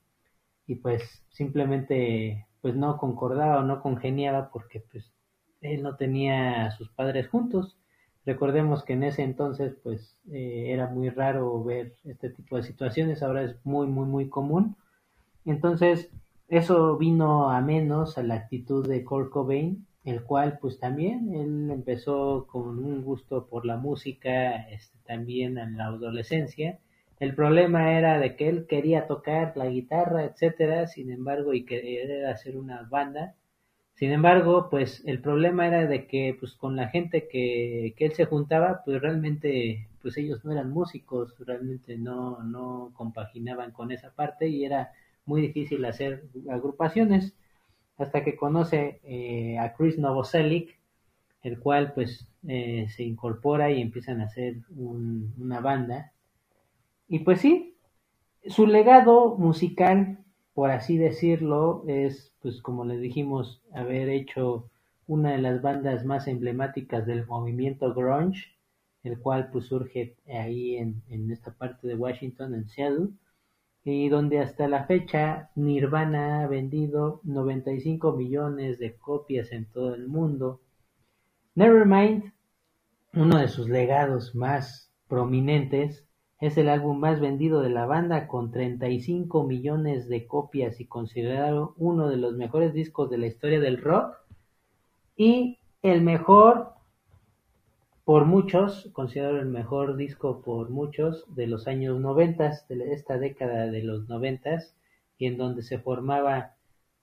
y 0.66 0.76
pues 0.76 1.24
simplemente 1.30 2.46
pues 2.60 2.76
no 2.76 2.98
concordaba 2.98 3.60
o 3.60 3.64
no 3.64 3.82
congeniaba 3.82 4.50
porque 4.50 4.80
pues 4.92 5.12
él 5.60 5.82
no 5.82 5.96
tenía 5.96 6.66
a 6.66 6.70
sus 6.72 6.90
padres 6.90 7.28
juntos 7.28 7.80
Recordemos 8.26 8.84
que 8.84 8.92
en 8.92 9.02
ese 9.02 9.22
entonces 9.22 9.74
pues 9.82 10.18
eh, 10.30 10.66
era 10.68 10.88
muy 10.88 11.08
raro 11.10 11.64
ver 11.64 11.94
este 12.04 12.30
tipo 12.30 12.56
de 12.56 12.62
situaciones, 12.62 13.22
ahora 13.22 13.42
es 13.42 13.56
muy 13.64 13.86
muy 13.86 14.06
muy 14.06 14.28
común. 14.28 14.76
Entonces 15.44 16.10
eso 16.50 16.98
vino 16.98 17.50
a 17.50 17.60
menos 17.62 18.18
a 18.18 18.22
la 18.22 18.34
actitud 18.34 18.86
de 18.86 19.04
Kurt 19.04 19.30
Cobain, 19.30 19.86
el 20.04 20.22
cual 20.24 20.58
pues 20.60 20.78
también 20.78 21.34
él 21.34 21.70
empezó 21.70 22.46
con 22.46 22.78
un 22.78 23.02
gusto 23.02 23.46
por 23.46 23.64
la 23.64 23.76
música, 23.76 24.68
este, 24.68 24.98
también 25.06 25.58
en 25.58 25.76
la 25.78 25.86
adolescencia. 25.86 26.78
El 27.18 27.34
problema 27.34 27.92
era 27.98 28.18
de 28.18 28.36
que 28.36 28.48
él 28.48 28.66
quería 28.66 29.06
tocar 29.06 29.56
la 29.56 29.66
guitarra, 29.66 30.24
etcétera, 30.24 30.86
sin 30.86 31.10
embargo, 31.10 31.54
y 31.54 31.64
quería 31.64 32.30
hacer 32.30 32.56
una 32.56 32.82
banda, 32.82 33.34
sin 34.00 34.12
embargo, 34.12 34.68
pues 34.70 35.02
el 35.04 35.20
problema 35.20 35.66
era 35.66 35.86
de 35.86 36.06
que 36.06 36.34
pues 36.40 36.54
con 36.54 36.74
la 36.74 36.88
gente 36.88 37.28
que, 37.28 37.94
que 37.98 38.06
él 38.06 38.12
se 38.14 38.24
juntaba, 38.24 38.80
pues 38.82 38.98
realmente 39.02 39.88
pues 40.00 40.16
ellos 40.16 40.42
no 40.42 40.52
eran 40.52 40.70
músicos, 40.70 41.34
realmente 41.40 41.98
no, 41.98 42.42
no 42.42 42.92
compaginaban 42.94 43.72
con 43.72 43.92
esa 43.92 44.10
parte 44.10 44.48
y 44.48 44.64
era 44.64 44.92
muy 45.26 45.42
difícil 45.42 45.84
hacer 45.84 46.24
agrupaciones 46.50 47.34
hasta 47.98 48.24
que 48.24 48.36
conoce 48.36 49.00
eh, 49.04 49.58
a 49.58 49.74
Chris 49.74 49.98
Novoselic, 49.98 50.78
el 51.42 51.58
cual 51.60 51.92
pues 51.94 52.28
eh, 52.48 52.88
se 52.90 53.04
incorpora 53.04 53.70
y 53.70 53.80
empiezan 53.82 54.20
a 54.20 54.26
hacer 54.26 54.58
un- 54.76 55.34
una 55.38 55.60
banda. 55.60 56.12
Y 57.08 57.20
pues 57.20 57.40
sí, 57.40 57.76
su 58.46 58.66
legado 58.66 59.36
musical, 59.38 60.18
por 60.54 60.70
así 60.70 60.98
decirlo, 60.98 61.84
es, 61.88 62.32
pues 62.42 62.62
como 62.62 62.84
les 62.84 63.00
dijimos, 63.00 63.62
haber 63.74 64.08
hecho 64.10 64.70
una 65.06 65.32
de 65.32 65.38
las 65.38 65.62
bandas 65.62 66.04
más 66.04 66.28
emblemáticas 66.28 67.06
del 67.06 67.26
movimiento 67.26 67.94
grunge, 67.94 68.46
el 69.04 69.18
cual 69.20 69.50
pues 69.52 69.66
surge 69.66 70.16
ahí 70.28 70.76
en, 70.76 71.02
en 71.10 71.30
esta 71.32 71.52
parte 71.54 71.88
de 71.88 71.96
Washington, 71.96 72.54
en 72.54 72.68
Seattle, 72.68 73.08
y 73.84 74.08
donde 74.08 74.40
hasta 74.40 74.68
la 74.68 74.84
fecha 74.84 75.50
Nirvana 75.54 76.42
ha 76.42 76.46
vendido 76.46 77.20
95 77.24 78.12
millones 78.12 78.78
de 78.78 78.94
copias 78.94 79.52
en 79.52 79.64
todo 79.66 79.94
el 79.94 80.06
mundo. 80.06 80.60
Nevermind, 81.54 82.32
uno 83.14 83.38
de 83.38 83.48
sus 83.48 83.68
legados 83.68 84.34
más 84.34 84.92
prominentes, 85.08 86.06
es 86.40 86.56
el 86.56 86.68
álbum 86.68 86.98
más 86.98 87.20
vendido 87.20 87.60
de 87.60 87.68
la 87.68 87.84
banda 87.86 88.26
con 88.26 88.50
35 88.50 89.44
millones 89.44 90.08
de 90.08 90.26
copias 90.26 90.80
y 90.80 90.86
considerado 90.86 91.74
uno 91.76 92.08
de 92.08 92.16
los 92.16 92.34
mejores 92.34 92.72
discos 92.72 93.10
de 93.10 93.18
la 93.18 93.26
historia 93.26 93.60
del 93.60 93.80
rock 93.80 94.14
y 95.16 95.58
el 95.82 96.00
mejor 96.00 96.72
por 98.10 98.24
muchos, 98.26 98.90
considerado 98.92 99.38
el 99.38 99.46
mejor 99.46 99.96
disco 99.96 100.42
por 100.42 100.70
muchos 100.70 101.24
de 101.36 101.46
los 101.46 101.68
años 101.68 102.00
90, 102.00 102.50
de 102.68 102.92
esta 102.92 103.16
década 103.16 103.68
de 103.70 103.84
los 103.84 104.08
90 104.08 104.58
y 105.16 105.26
en 105.26 105.36
donde 105.36 105.62
se 105.62 105.78
formaba 105.78 106.56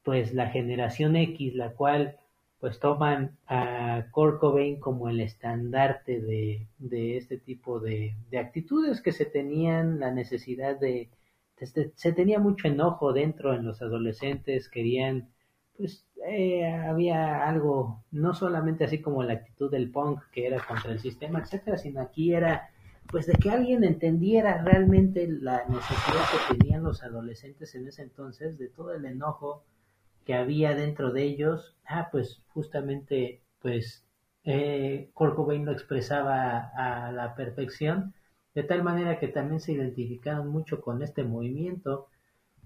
pues 0.04 0.34
la 0.34 0.50
generación 0.50 1.16
X, 1.16 1.56
la 1.56 1.72
cual 1.72 2.18
pues 2.60 2.82
toman 2.82 3.38
a 3.48 4.08
Kurt 4.12 4.42
como 4.82 5.08
el 5.08 5.22
estandarte 5.22 6.20
de, 6.20 6.68
de 6.80 7.16
este 7.16 7.38
tipo 7.38 7.80
de, 7.80 8.14
de 8.30 8.38
actitudes 8.40 9.02
que 9.02 9.14
se 9.14 9.24
tenían, 9.26 10.02
la 10.02 10.12
necesidad 10.12 10.78
de, 10.78 11.10
de- 11.74 11.92
se 11.96 12.12
tenía 12.12 12.40
mucho 12.40 12.68
enojo 12.68 13.14
dentro 13.14 13.54
en 13.54 13.66
los 13.66 13.82
adolescentes, 13.82 14.68
querían, 14.68 15.30
pues 15.78 16.06
eh, 16.28 16.66
había 16.66 17.48
algo, 17.48 18.04
no 18.12 18.34
solamente 18.34 18.86
así 18.86 19.02
como 19.02 19.24
la 19.24 19.34
actitud 19.34 19.72
del 19.72 19.92
punk 19.92 20.22
que 20.32 20.48
era 20.48 20.66
contra 20.66 20.92
el 20.92 21.00
sistema, 21.00 21.40
etcétera, 21.40 21.78
sino 21.78 22.02
aquí 22.02 22.34
era 22.34 22.70
pues 23.08 23.26
de 23.26 23.34
que 23.34 23.50
alguien 23.50 23.84
entendiera 23.84 24.62
realmente 24.64 25.28
la 25.28 25.64
necesidad 25.68 26.26
que 26.32 26.58
tenían 26.58 26.84
los 26.84 27.04
adolescentes 27.04 27.74
en 27.76 27.88
ese 27.88 28.04
entonces, 28.04 28.58
de 28.58 28.68
todo 28.68 28.94
el 28.94 29.06
enojo 29.06 29.64
que 30.26 30.34
había 30.34 30.76
dentro 30.76 31.14
de 31.14 31.24
ellos, 31.24 31.78
ah, 31.86 32.10
pues 32.12 32.42
justamente, 32.50 33.42
pues 33.62 34.04
eh, 34.44 35.10
Kurt 35.14 35.38
lo 35.38 35.72
expresaba 35.72 36.72
a, 36.76 37.12
la 37.14 37.34
perfección, 37.36 38.14
de 38.54 38.64
tal 38.64 38.84
manera 38.84 39.20
que 39.20 39.30
también 39.30 39.62
se 39.62 39.72
identificaron 39.72 40.50
mucho 40.50 40.82
con 40.82 41.02
este 41.02 41.24
movimiento. 41.24 42.08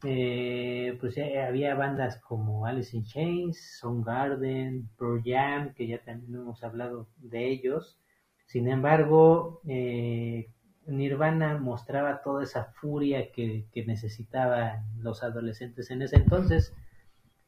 Eh, 0.03 0.97
pues 0.99 1.15
eh, 1.17 1.41
había 1.41 1.75
bandas 1.75 2.17
como 2.21 2.65
Alice 2.65 2.95
in 2.97 3.03
Chains, 3.03 3.77
Soundgarden, 3.79 4.89
Pearl 4.97 5.21
Jam, 5.23 5.73
que 5.73 5.87
ya 5.87 6.03
también 6.03 6.41
hemos 6.41 6.63
hablado 6.63 7.07
de 7.17 7.49
ellos. 7.49 7.99
Sin 8.47 8.67
embargo, 8.67 9.61
eh, 9.67 10.49
Nirvana 10.87 11.57
mostraba 11.57 12.21
toda 12.23 12.43
esa 12.43 12.65
furia 12.65 13.31
que, 13.31 13.67
que 13.71 13.85
necesitaban 13.85 14.85
los 14.99 15.23
adolescentes 15.23 15.91
en 15.91 16.01
ese 16.01 16.17
entonces. 16.17 16.73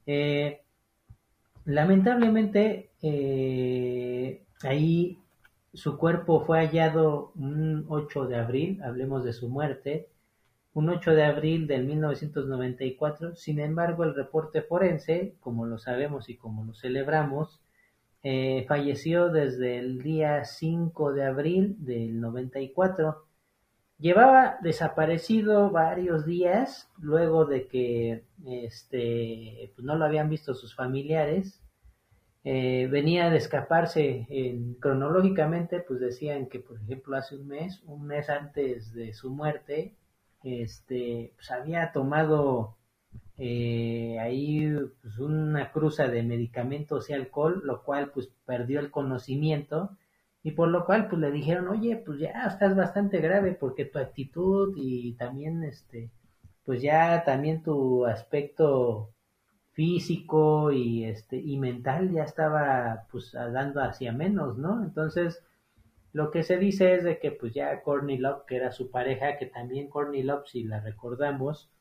Eh, 0.05 0.61
lamentablemente, 1.65 2.91
ahí 4.63 5.19
su 5.73 5.97
cuerpo 5.97 6.45
fue 6.45 6.59
hallado 6.59 7.31
un 7.35 7.85
8 7.89 8.27
de 8.27 8.35
abril, 8.35 8.83
hablemos 8.83 9.23
de 9.23 9.33
su 9.33 9.49
muerte, 9.49 10.12
un 10.73 10.89
8 10.89 11.11
de 11.15 11.23
abril 11.23 11.67
del 11.67 11.85
1994. 11.85 13.35
Sin 13.35 13.59
embargo, 13.59 14.03
el 14.03 14.15
reporte 14.15 14.61
forense, 14.61 15.35
como 15.39 15.65
lo 15.65 15.77
sabemos 15.77 16.29
y 16.29 16.35
como 16.37 16.63
lo 16.65 16.73
celebramos, 16.73 17.61
eh, 18.23 18.65
falleció 18.67 19.29
desde 19.29 19.77
el 19.79 20.01
día 20.01 20.45
5 20.45 21.13
de 21.13 21.25
abril 21.25 21.75
del 21.79 22.19
94. 22.21 23.25
Llevaba 23.99 24.57
desaparecido 24.61 25.69
varios 25.69 26.25
días 26.25 26.89
luego 26.99 27.45
de 27.45 27.67
que 27.67 28.23
este, 28.45 29.71
pues 29.75 29.85
no 29.85 29.95
lo 29.95 30.05
habían 30.05 30.29
visto 30.29 30.53
sus 30.53 30.75
familiares. 30.75 31.61
Eh, 32.43 32.87
venía 32.91 33.29
de 33.29 33.37
escaparse 33.37 34.25
en- 34.29 34.73
cronológicamente, 34.75 35.79
pues 35.79 35.99
decían 35.99 36.47
que, 36.47 36.59
por 36.59 36.77
ejemplo, 36.81 37.15
hace 37.15 37.35
un 37.37 37.47
mes, 37.47 37.81
un 37.85 38.05
mes 38.05 38.29
antes 38.29 38.93
de 38.93 39.13
su 39.13 39.29
muerte, 39.29 39.95
este, 40.43 41.33
pues 41.35 41.51
había 41.51 41.91
tomado 41.91 42.77
eh, 43.37 44.17
ahí 44.19 44.69
pues, 45.01 45.17
una 45.19 45.71
cruza 45.71 46.07
de 46.07 46.23
medicamentos 46.23 47.09
y 47.09 47.13
alcohol, 47.13 47.61
lo 47.63 47.83
cual 47.83 48.11
pues 48.11 48.29
perdió 48.45 48.79
el 48.79 48.91
conocimiento 48.91 49.97
y 50.43 50.51
por 50.51 50.67
lo 50.69 50.85
cual 50.85 51.07
pues 51.07 51.21
le 51.21 51.31
dijeron, 51.31 51.69
oye, 51.69 51.95
pues 52.05 52.19
ya 52.19 52.45
estás 52.47 52.75
bastante 52.75 53.19
grave 53.19 53.53
porque 53.53 53.85
tu 53.85 53.97
actitud 53.99 54.73
y 54.75 55.13
también 55.15 55.63
este, 55.63 56.11
pues 56.65 56.81
ya 56.81 57.23
también 57.23 57.63
tu 57.63 58.05
aspecto 58.05 59.13
físico 59.71 60.71
y 60.71 61.05
este 61.05 61.37
y 61.37 61.57
mental 61.57 62.11
ya 62.11 62.23
estaba 62.23 63.07
pues 63.11 63.31
dando 63.31 63.81
hacia 63.81 64.11
menos, 64.11 64.57
¿no? 64.57 64.83
Entonces 64.83 65.43
lo 66.13 66.31
que 66.31 66.43
se 66.43 66.57
dice 66.57 66.95
es 66.95 67.03
de 67.03 67.19
que 67.19 67.31
pues 67.31 67.53
ya 67.53 67.81
Courtney 67.81 68.17
Love, 68.17 68.45
que 68.47 68.55
era 68.55 68.71
su 68.71 68.91
pareja, 68.91 69.37
que 69.37 69.47
también 69.47 69.89
Courtney 69.89 70.23
Love, 70.23 70.47
si 70.47 70.63
la 70.63 70.79
recordamos, 70.79 71.71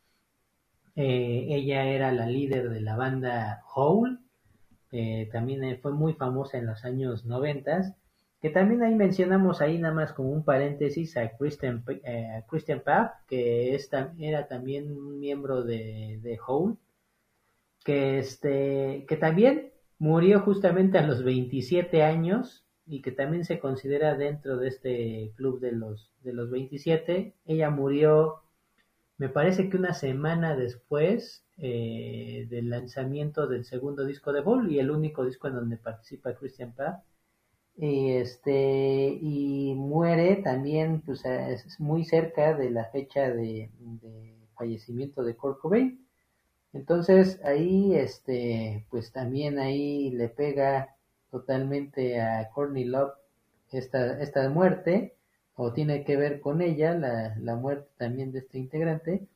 eh, 0.96 1.46
ella 1.50 1.84
era 1.84 2.12
la 2.12 2.26
líder 2.26 2.70
de 2.70 2.80
la 2.80 2.96
banda 2.96 3.62
Hole, 3.74 4.18
eh, 4.90 5.28
también 5.32 5.64
eh, 5.64 5.78
fue 5.80 5.92
muy 5.92 6.14
famosa 6.14 6.58
en 6.58 6.66
los 6.66 6.84
años 6.84 7.26
90, 7.26 7.94
que 8.40 8.50
también 8.50 8.82
ahí 8.82 8.94
mencionamos 8.94 9.60
ahí 9.60 9.78
nada 9.78 9.94
más 9.94 10.12
como 10.14 10.30
un 10.30 10.44
paréntesis 10.44 11.16
a 11.16 11.36
Christian, 11.36 11.84
eh, 12.04 12.42
Papp, 12.84 13.26
que 13.28 13.78
era 14.18 14.48
también 14.48 14.90
un 14.92 15.20
miembro 15.20 15.62
de, 15.62 16.20
de 16.22 16.38
Hole, 16.46 16.76
que, 17.84 18.18
este, 18.18 19.04
que 19.08 19.16
también 19.16 19.72
murió 19.98 20.40
justamente 20.40 20.98
a 20.98 21.06
los 21.06 21.22
27 21.22 22.02
años 22.02 22.64
y 22.92 23.00
que 23.00 23.10
también 23.10 23.46
se 23.46 23.58
considera 23.58 24.14
dentro 24.16 24.58
de 24.58 24.68
este 24.68 25.32
club 25.36 25.60
de 25.60 25.72
los, 25.72 26.12
de 26.22 26.34
los 26.34 26.50
27. 26.50 27.34
Ella 27.46 27.70
murió, 27.70 28.42
me 29.16 29.30
parece 29.30 29.70
que 29.70 29.78
una 29.78 29.94
semana 29.94 30.54
después 30.54 31.42
eh, 31.56 32.46
del 32.50 32.68
lanzamiento 32.68 33.46
del 33.46 33.64
segundo 33.64 34.04
disco 34.04 34.34
de 34.34 34.42
Ball 34.42 34.70
y 34.70 34.78
el 34.78 34.90
único 34.90 35.24
disco 35.24 35.48
en 35.48 35.54
donde 35.54 35.78
participa 35.78 36.34
Christian 36.34 36.74
Papp. 36.74 37.02
Y 37.76 38.10
este 38.10 39.18
y 39.22 39.74
muere 39.74 40.36
también 40.36 41.00
pues 41.00 41.24
es 41.24 41.80
muy 41.80 42.04
cerca 42.04 42.52
de 42.52 42.70
la 42.70 42.84
fecha 42.90 43.30
de, 43.30 43.70
fallecimiento 44.54 45.24
de 45.24 45.34
Kurt. 45.34 45.60
Entonces 46.74 47.40
ahí, 47.42 47.94
este, 47.94 48.86
pues 48.90 49.12
también 49.12 49.58
ahí 49.58 50.10
le 50.10 50.28
pega 50.28 50.91
totalmente 51.32 52.20
a 52.20 52.48
Courtney 52.50 52.84
Love 52.84 53.14
esta, 53.72 54.20
esta 54.20 54.48
muerte, 54.50 55.16
o 55.54 55.72
tiene 55.72 56.04
que 56.04 56.16
ver 56.16 56.40
con 56.40 56.62
ella, 56.62 56.94
la, 56.94 57.34
la 57.40 57.56
muerte 57.56 57.88
también 57.96 58.30
de 58.30 58.40
este 58.40 58.58
integrante, 58.58 59.26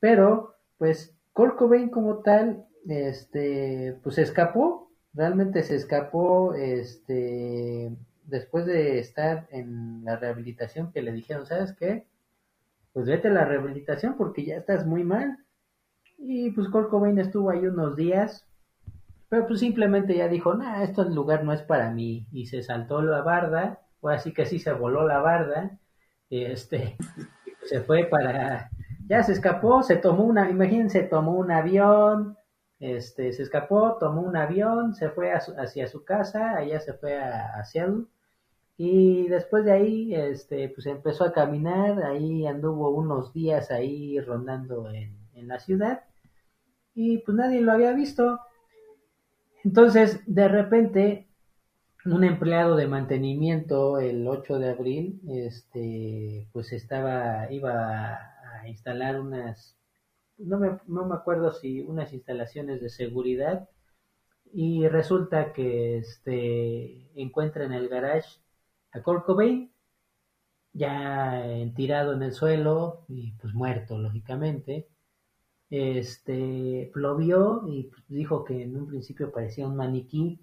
pero 0.00 0.54
pues 0.76 1.16
Kurt 1.32 1.56
Cobain 1.56 1.88
como 1.88 2.18
tal, 2.18 2.66
este, 2.86 3.98
pues 4.02 4.16
se 4.16 4.22
escapó, 4.22 4.90
realmente 5.14 5.62
se 5.62 5.76
escapó, 5.76 6.54
este, 6.54 7.90
después 8.26 8.66
de 8.66 8.98
estar 8.98 9.46
en 9.50 10.04
la 10.04 10.16
rehabilitación, 10.16 10.92
que 10.92 11.02
le 11.02 11.12
dijeron, 11.12 11.46
¿sabes 11.46 11.72
qué? 11.72 12.06
Pues 12.92 13.06
vete 13.06 13.28
a 13.28 13.32
la 13.32 13.44
rehabilitación 13.44 14.16
porque 14.16 14.44
ya 14.44 14.56
estás 14.56 14.86
muy 14.86 15.04
mal. 15.04 15.38
Y 16.18 16.50
pues 16.50 16.68
Kurt 16.68 16.90
Cobain 16.90 17.18
estuvo 17.18 17.50
ahí 17.50 17.66
unos 17.66 17.96
días, 17.96 18.46
pero 19.34 19.48
pues 19.48 19.58
simplemente 19.58 20.16
ya 20.16 20.28
dijo, 20.28 20.54
nah, 20.54 20.84
esto 20.84 21.02
el 21.02 21.12
lugar 21.12 21.42
no 21.42 21.52
es 21.52 21.60
para 21.62 21.90
mí. 21.90 22.24
Y 22.30 22.46
se 22.46 22.62
saltó 22.62 23.02
la 23.02 23.20
barda, 23.22 23.80
o 23.98 24.08
así 24.08 24.32
que 24.32 24.46
sí 24.46 24.60
se 24.60 24.72
voló 24.72 25.08
la 25.08 25.18
barda, 25.18 25.76
este, 26.30 26.96
se 27.64 27.80
fue 27.80 28.04
para, 28.04 28.70
ya 29.08 29.24
se 29.24 29.32
escapó, 29.32 29.82
se 29.82 29.96
tomó 29.96 30.22
una, 30.22 30.48
imagínense, 30.48 31.02
tomó 31.02 31.32
un 31.32 31.50
avión, 31.50 32.36
este, 32.78 33.32
se 33.32 33.42
escapó, 33.42 33.96
tomó 33.98 34.20
un 34.20 34.36
avión, 34.36 34.94
se 34.94 35.10
fue 35.10 35.32
hacia 35.32 35.88
su 35.88 36.04
casa, 36.04 36.54
allá 36.56 36.78
se 36.78 36.92
fue 36.92 37.18
a, 37.20 37.58
a 37.58 37.64
y 38.76 39.26
después 39.26 39.64
de 39.64 39.72
ahí, 39.72 40.14
este, 40.14 40.68
pues 40.68 40.86
empezó 40.86 41.24
a 41.24 41.32
caminar, 41.32 42.04
ahí 42.04 42.46
anduvo 42.46 42.90
unos 42.90 43.32
días 43.32 43.72
ahí 43.72 44.20
rondando 44.20 44.88
en, 44.92 45.18
en 45.34 45.48
la 45.48 45.58
ciudad, 45.58 46.04
y 46.94 47.18
pues 47.18 47.36
nadie 47.36 47.60
lo 47.60 47.72
había 47.72 47.92
visto. 47.94 48.38
Entonces, 49.64 50.20
de 50.26 50.48
repente, 50.48 51.28
un 52.04 52.24
empleado 52.24 52.76
de 52.76 52.86
mantenimiento 52.86 53.98
el 53.98 54.28
8 54.28 54.58
de 54.58 54.70
abril, 54.70 55.20
este, 55.28 56.48
pues 56.52 56.72
estaba, 56.72 57.50
iba 57.50 58.14
a 58.60 58.68
instalar 58.68 59.20
unas, 59.20 59.76
no 60.38 60.58
me, 60.58 60.78
no 60.86 61.06
me 61.06 61.14
acuerdo 61.14 61.52
si 61.52 61.80
unas 61.80 62.12
instalaciones 62.12 62.80
de 62.82 62.90
seguridad 62.90 63.68
y 64.52 64.86
resulta 64.88 65.52
que 65.52 65.98
este, 65.98 67.10
encuentra 67.20 67.64
en 67.64 67.72
el 67.72 67.88
garage 67.88 68.40
a 68.92 69.02
Kurt 69.02 69.24
Cobain 69.26 69.72
ya 70.74 71.46
eh, 71.46 71.72
tirado 71.76 72.12
en 72.14 72.22
el 72.22 72.32
suelo 72.32 73.04
y 73.08 73.32
pues 73.40 73.54
muerto, 73.54 73.98
lógicamente. 73.98 74.88
Este, 75.76 76.92
lo 76.94 77.16
vio 77.16 77.64
y 77.66 77.90
dijo 78.06 78.44
que 78.44 78.62
en 78.62 78.76
un 78.76 78.86
principio 78.86 79.32
parecía 79.32 79.66
un 79.66 79.74
maniquí. 79.74 80.38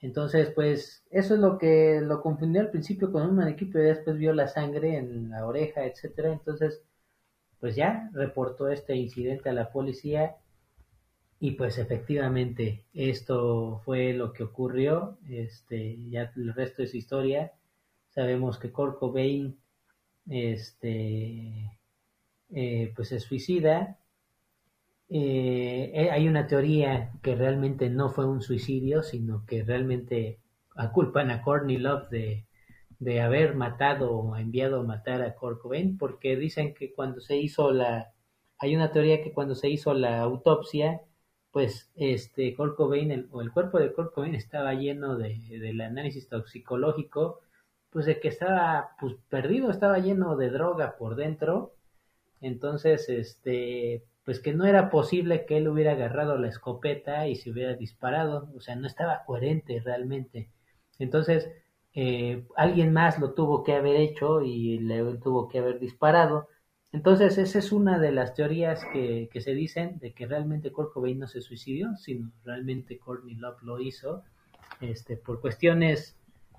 Entonces, 0.00 0.50
pues, 0.54 1.06
eso 1.10 1.34
es 1.34 1.40
lo 1.40 1.56
que 1.56 2.02
lo 2.02 2.20
confundió 2.20 2.60
al 2.60 2.70
principio 2.70 3.10
con 3.10 3.22
un 3.26 3.34
maniquí, 3.34 3.64
pero 3.64 3.84
después 3.84 4.18
vio 4.18 4.34
la 4.34 4.46
sangre 4.46 4.98
en 4.98 5.30
la 5.30 5.46
oreja, 5.46 5.86
etcétera. 5.86 6.32
Entonces, 6.32 6.82
pues 7.60 7.76
ya 7.76 8.10
reportó 8.12 8.68
este 8.68 8.94
incidente 8.94 9.48
a 9.48 9.54
la 9.54 9.72
policía 9.72 10.36
y 11.40 11.52
pues 11.52 11.78
efectivamente 11.78 12.84
esto 12.92 13.80
fue 13.86 14.12
lo 14.12 14.34
que 14.34 14.44
ocurrió. 14.44 15.16
Este, 15.30 15.98
ya 16.10 16.30
el 16.36 16.52
resto 16.52 16.82
es 16.82 16.94
historia. 16.94 17.52
Sabemos 18.10 18.58
que 18.58 18.70
Kurt 18.70 18.98
Cobain, 18.98 19.56
este, 20.28 21.72
eh, 22.50 22.92
pues 22.94 23.08
se 23.08 23.20
suicida. 23.20 23.98
Eh, 25.08 25.92
eh, 25.94 26.10
hay 26.10 26.28
una 26.28 26.46
teoría 26.46 27.12
que 27.22 27.34
realmente 27.36 27.90
no 27.90 28.10
fue 28.10 28.26
un 28.26 28.42
suicidio, 28.42 29.02
sino 29.02 29.44
que 29.46 29.62
realmente 29.62 30.40
culpan 30.92 31.30
a 31.30 31.42
Courtney 31.42 31.76
Love 31.76 32.08
de, 32.10 32.46
de 32.98 33.20
haber 33.20 33.54
matado 33.54 34.12
o 34.12 34.36
enviado 34.36 34.80
a 34.80 34.84
matar 34.84 35.22
a 35.22 35.34
Kurt 35.34 35.60
porque 35.98 36.36
dicen 36.36 36.74
que 36.74 36.92
cuando 36.92 37.20
se 37.20 37.36
hizo 37.36 37.70
la, 37.70 38.12
hay 38.58 38.74
una 38.74 38.92
teoría 38.92 39.22
que 39.22 39.32
cuando 39.32 39.54
se 39.54 39.68
hizo 39.68 39.94
la 39.94 40.20
autopsia, 40.20 41.02
pues 41.50 41.90
este 41.96 42.54
Kurt 42.56 42.78
o 42.80 42.94
el 42.94 43.52
cuerpo 43.52 43.78
de 43.78 43.92
Kurt 43.92 44.16
estaba 44.34 44.74
lleno 44.74 45.16
de, 45.16 45.38
del 45.60 45.80
análisis 45.80 46.28
toxicológico, 46.28 47.40
pues 47.90 48.06
de 48.06 48.20
que 48.20 48.28
estaba 48.28 48.90
pues 48.98 49.14
perdido, 49.28 49.70
estaba 49.70 49.98
lleno 49.98 50.36
de 50.36 50.50
droga 50.50 50.96
por 50.96 51.14
dentro, 51.14 51.74
entonces 52.40 53.08
este 53.08 54.04
pues 54.24 54.40
que 54.40 54.54
no 54.54 54.66
era 54.66 54.90
posible 54.90 55.44
que 55.46 55.58
él 55.58 55.68
hubiera 55.68 55.92
agarrado 55.92 56.38
la 56.38 56.48
escopeta 56.48 57.28
y 57.28 57.36
se 57.36 57.50
hubiera 57.50 57.74
disparado, 57.74 58.50
o 58.56 58.60
sea, 58.60 58.76
no 58.76 58.86
estaba 58.86 59.24
coherente 59.24 59.80
realmente. 59.80 60.50
Entonces, 60.98 61.50
eh, 61.94 62.46
alguien 62.56 62.92
más 62.92 63.18
lo 63.18 63.34
tuvo 63.34 63.62
que 63.62 63.74
haber 63.74 63.96
hecho 63.96 64.40
y 64.42 64.78
le 64.78 65.02
tuvo 65.18 65.48
que 65.48 65.58
haber 65.58 65.78
disparado. 65.78 66.48
Entonces, 66.92 67.38
esa 67.38 67.58
es 67.58 67.72
una 67.72 67.98
de 67.98 68.12
las 68.12 68.34
teorías 68.34 68.84
que, 68.92 69.28
que 69.32 69.40
se 69.40 69.54
dicen 69.54 69.98
de 69.98 70.14
que 70.14 70.26
realmente 70.26 70.72
Kurt 70.72 70.94
no 70.96 71.26
se 71.26 71.40
suicidió, 71.40 71.96
sino 71.96 72.32
realmente 72.44 72.98
Courtney 72.98 73.34
Love 73.34 73.62
lo 73.62 73.80
hizo 73.80 74.24
este, 74.80 75.16
por 75.16 75.40
cuestiones 75.40 76.16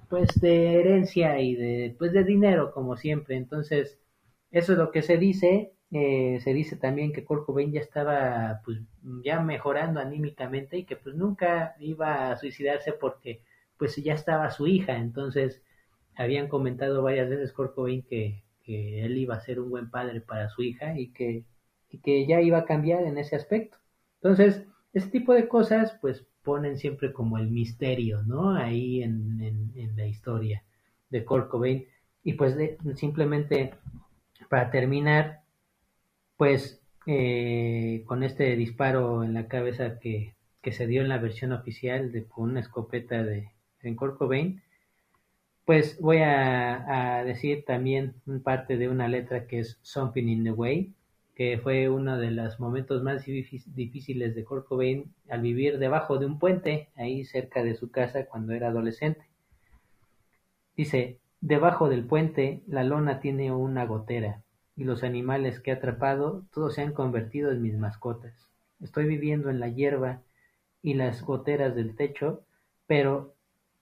pues 0.09 0.39
de 0.39 0.79
herencia 0.79 1.39
y 1.39 1.55
de 1.55 1.95
pues 1.97 2.13
de 2.13 2.23
dinero 2.23 2.71
como 2.71 2.95
siempre 2.95 3.35
entonces 3.35 3.99
eso 4.51 4.73
es 4.73 4.77
lo 4.77 4.91
que 4.91 5.01
se 5.01 5.17
dice 5.17 5.74
eh, 5.91 6.39
se 6.43 6.53
dice 6.53 6.75
también 6.75 7.13
que 7.13 7.23
Kurt 7.23 7.47
ya 7.71 7.79
estaba 7.79 8.61
pues 8.65 8.79
ya 9.23 9.39
mejorando 9.41 9.99
anímicamente 9.99 10.77
y 10.77 10.83
que 10.85 10.95
pues 10.95 11.15
nunca 11.15 11.75
iba 11.79 12.31
a 12.31 12.37
suicidarse 12.37 12.93
porque 12.93 13.41
pues 13.77 13.95
ya 13.97 14.13
estaba 14.13 14.51
su 14.51 14.67
hija 14.67 14.97
entonces 14.97 15.61
habían 16.15 16.47
comentado 16.47 17.03
varias 17.03 17.29
veces 17.29 17.53
Kurt 17.53 17.75
que, 18.09 18.43
que 18.63 19.05
él 19.05 19.17
iba 19.17 19.35
a 19.35 19.41
ser 19.41 19.59
un 19.59 19.69
buen 19.69 19.89
padre 19.89 20.21
para 20.21 20.49
su 20.49 20.63
hija 20.63 20.97
y 20.97 21.11
que, 21.11 21.45
y 21.89 21.99
que 21.99 22.27
ya 22.27 22.41
iba 22.41 22.59
a 22.59 22.65
cambiar 22.65 23.03
en 23.03 23.17
ese 23.17 23.35
aspecto 23.35 23.77
entonces 24.21 24.65
ese 24.93 25.09
tipo 25.09 25.33
de 25.33 25.47
cosas 25.47 25.97
pues 26.01 26.25
ponen 26.45 26.77
siempre 26.77 27.11
como 27.11 27.37
el 27.37 27.49
misterio, 27.49 28.23
¿no? 28.23 28.51
Ahí 28.55 29.03
en, 29.03 29.41
en, 29.75 29.97
la 29.97 30.05
historia 30.05 30.63
de 31.09 31.25
Kurt. 31.25 31.51
Y 32.23 32.33
pues 32.33 32.55
simplemente 32.95 33.73
para 34.47 34.69
terminar, 34.69 35.41
pues 36.37 36.81
eh, 37.07 38.03
con 38.05 38.23
este 38.23 38.55
disparo 38.55 39.23
en 39.23 39.33
la 39.33 39.47
cabeza 39.47 39.99
que, 39.99 40.35
que, 40.61 40.71
se 40.71 40.87
dio 40.87 41.01
en 41.01 41.09
la 41.09 41.19
versión 41.19 41.51
oficial 41.51 42.11
de 42.11 42.25
una 42.35 42.59
escopeta 42.59 43.23
de, 43.23 43.51
Kurt 43.95 44.17
Cobain, 44.17 44.63
pues 45.65 45.99
voy 46.01 46.17
a, 46.17 47.19
a 47.19 47.23
decir 47.23 47.65
también 47.65 48.15
parte 48.43 48.77
de 48.77 48.89
una 48.89 49.07
letra 49.07 49.45
que 49.45 49.59
es 49.59 49.77
Something 49.83 50.27
in 50.27 50.43
the 50.43 50.51
Way, 50.51 50.93
que 51.35 51.59
fue 51.59 51.89
uno 51.89 52.17
de 52.17 52.31
los 52.31 52.59
momentos 52.59 53.03
más 53.03 53.25
difíciles 53.25 54.33
de 54.33 54.43
Kurt 54.43 54.67
Cobain 54.67 55.13
al 55.29 55.41
vivir 55.41 55.77
debajo 55.77 56.17
de 56.17 56.25
un 56.25 56.39
puente, 56.39 56.89
ahí 56.95 57.25
cerca 57.25 57.63
de 57.63 57.75
su 57.75 57.91
casa 57.91 58.25
cuando 58.25 58.53
era 58.53 58.69
adolescente. 58.69 59.27
Dice, 60.75 61.19
debajo 61.41 61.89
del 61.89 62.05
puente 62.05 62.63
la 62.67 62.83
lona 62.83 63.19
tiene 63.19 63.51
una 63.51 63.85
gotera 63.85 64.44
y 64.75 64.83
los 64.83 65.03
animales 65.03 65.59
que 65.59 65.71
he 65.71 65.73
atrapado 65.73 66.45
todos 66.53 66.75
se 66.75 66.81
han 66.81 66.93
convertido 66.93 67.51
en 67.51 67.61
mis 67.61 67.77
mascotas. 67.77 68.47
Estoy 68.81 69.05
viviendo 69.05 69.49
en 69.49 69.59
la 69.59 69.69
hierba 69.69 70.21
y 70.81 70.95
las 70.95 71.23
goteras 71.23 71.75
del 71.75 71.95
techo, 71.95 72.43
pero 72.87 73.33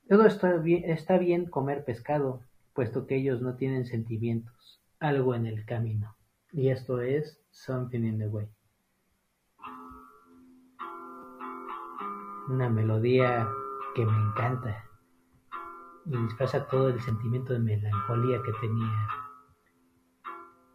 todo 0.08 0.26
está 0.26 0.56
bien, 0.58 0.90
está 0.90 1.18
bien 1.18 1.46
comer 1.46 1.84
pescado, 1.84 2.42
puesto 2.74 3.08
que 3.08 3.16
ellos 3.16 3.42
no 3.42 3.56
tienen 3.56 3.86
sentimientos, 3.86 4.82
algo 5.00 5.34
en 5.36 5.48
el 5.48 5.66
camino. 5.66 6.16
Y 6.52 6.70
esto 6.70 7.02
es 7.02 7.40
Something 7.52 8.06
in 8.06 8.20
the 8.20 8.28
Way. 8.28 8.48
Una 12.50 12.70
melodía 12.70 13.48
que 13.96 14.06
me 14.06 14.18
encanta 14.18 14.86
y 16.06 16.18
disfraza 16.18 16.68
todo 16.68 16.90
el 16.90 17.02
sentimiento 17.02 17.54
de 17.54 17.60
melancolía 17.60 18.42
que 18.44 18.52
tenía 18.62 19.08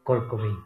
Kurt 0.09 0.27
Cobain. 0.27 0.57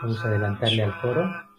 Vamos 0.00 0.24
a 0.24 0.28
adelantarle 0.28 0.84
al 0.84 1.00
coro. 1.02 1.49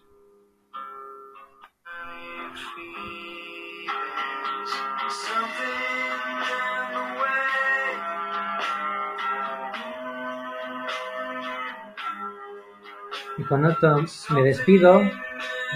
con 13.51 13.65
otro 13.65 13.97
me 14.29 14.43
despido, 14.43 15.01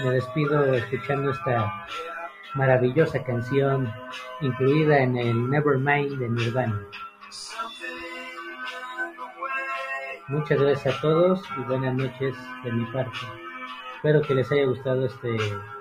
me 0.02 0.10
despido 0.10 0.72
escuchando 0.72 1.30
esta 1.30 1.86
maravillosa 2.54 3.22
canción 3.22 3.92
incluida 4.40 5.00
en 5.00 5.18
el 5.18 5.50
Nevermind 5.50 6.18
de 6.18 6.30
Nirvana. 6.30 6.86
Muchas 10.28 10.58
gracias 10.58 10.96
a 10.96 11.00
todos 11.02 11.42
y 11.58 11.64
buenas 11.64 11.94
noches 11.94 12.34
de 12.64 12.72
mi 12.72 12.86
parte. 12.86 13.18
Espero 13.96 14.22
que 14.22 14.34
les 14.36 14.50
haya 14.50 14.64
gustado 14.64 15.04
este 15.04 15.36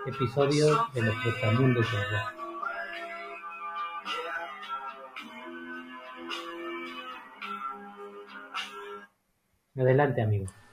episodio 0.06 0.86
de 0.94 1.02
los 1.02 1.16
Trotamundos 1.22 1.90
del 1.94 2.02
Rock. 2.12 2.34
Adelante, 9.78 10.22
amigos. 10.22 10.65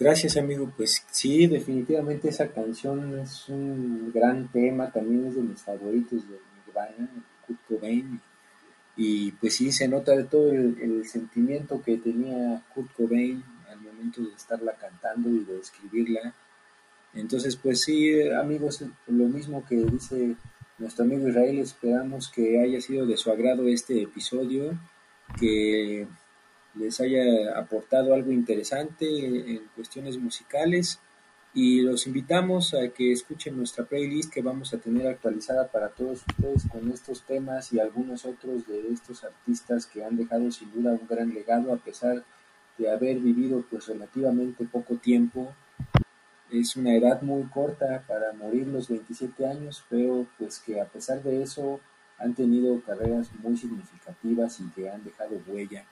Gracias, 0.00 0.38
amigo. 0.38 0.72
Pues 0.74 1.04
sí, 1.10 1.46
definitivamente 1.46 2.30
esa 2.30 2.48
canción 2.48 3.18
es 3.18 3.46
un 3.50 4.10
gran 4.14 4.50
tema, 4.50 4.90
también 4.90 5.26
es 5.26 5.34
de 5.34 5.42
mis 5.42 5.60
favoritos 5.60 6.26
de 6.26 6.38
Nirvana, 6.66 7.10
Kurt 7.46 7.60
Cobain. 7.68 8.18
Y 8.96 9.32
pues 9.32 9.56
sí, 9.56 9.70
se 9.70 9.88
nota 9.88 10.16
de 10.16 10.24
todo 10.24 10.52
el, 10.52 10.80
el 10.80 11.06
sentimiento 11.06 11.82
que 11.82 11.98
tenía 11.98 12.62
Kurt 12.74 12.90
Cobain 12.94 13.44
al 13.70 13.78
momento 13.82 14.22
de 14.22 14.32
estarla 14.34 14.72
cantando 14.72 15.28
y 15.28 15.44
de 15.44 15.58
escribirla. 15.58 16.34
Entonces, 17.12 17.56
pues 17.56 17.82
sí, 17.82 18.22
amigos, 18.30 18.82
lo 19.06 19.24
mismo 19.26 19.66
que 19.66 19.76
dice 19.76 20.34
nuestro 20.78 21.04
amigo 21.04 21.28
Israel, 21.28 21.58
esperamos 21.58 22.30
que 22.30 22.58
haya 22.58 22.80
sido 22.80 23.04
de 23.04 23.18
su 23.18 23.30
agrado 23.30 23.68
este 23.68 24.00
episodio, 24.00 24.78
que 25.38 26.06
les 26.74 27.00
haya 27.00 27.58
aportado 27.58 28.14
algo 28.14 28.32
interesante 28.32 29.06
en 29.06 29.62
cuestiones 29.74 30.18
musicales 30.18 31.00
y 31.52 31.80
los 31.80 32.06
invitamos 32.06 32.74
a 32.74 32.88
que 32.90 33.12
escuchen 33.12 33.56
nuestra 33.56 33.84
playlist 33.84 34.32
que 34.32 34.40
vamos 34.40 34.72
a 34.72 34.78
tener 34.78 35.08
actualizada 35.08 35.66
para 35.66 35.88
todos 35.88 36.22
ustedes 36.28 36.62
con 36.70 36.90
estos 36.92 37.22
temas 37.24 37.72
y 37.72 37.80
algunos 37.80 38.24
otros 38.24 38.66
de 38.68 38.88
estos 38.92 39.24
artistas 39.24 39.86
que 39.86 40.04
han 40.04 40.16
dejado 40.16 40.50
sin 40.52 40.72
duda 40.72 40.92
un 40.92 41.08
gran 41.08 41.34
legado 41.34 41.72
a 41.72 41.76
pesar 41.76 42.24
de 42.78 42.90
haber 42.90 43.18
vivido 43.18 43.64
pues 43.68 43.88
relativamente 43.88 44.64
poco 44.64 44.94
tiempo 44.96 45.52
es 46.50 46.76
una 46.76 46.94
edad 46.94 47.22
muy 47.22 47.44
corta 47.44 48.02
para 48.06 48.32
morir 48.32 48.66
los 48.66 48.88
27 48.88 49.46
años, 49.46 49.84
pero 49.88 50.26
pues 50.38 50.58
que 50.58 50.80
a 50.80 50.84
pesar 50.84 51.22
de 51.22 51.42
eso 51.42 51.80
han 52.18 52.34
tenido 52.34 52.80
carreras 52.82 53.30
muy 53.42 53.56
significativas 53.56 54.60
y 54.60 54.68
que 54.70 54.90
han 54.90 55.04
dejado 55.04 55.40
huella. 55.46 55.84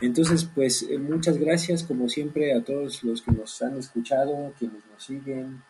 Entonces, 0.00 0.44
pues 0.44 0.82
eh, 0.82 0.98
muchas 0.98 1.38
gracias 1.38 1.82
como 1.82 2.08
siempre 2.08 2.52
a 2.54 2.62
todos 2.62 3.02
los 3.02 3.22
que 3.22 3.32
nos 3.32 3.62
han 3.62 3.78
escuchado, 3.78 4.52
quienes 4.58 4.84
nos 4.92 5.02
siguen, 5.02 5.62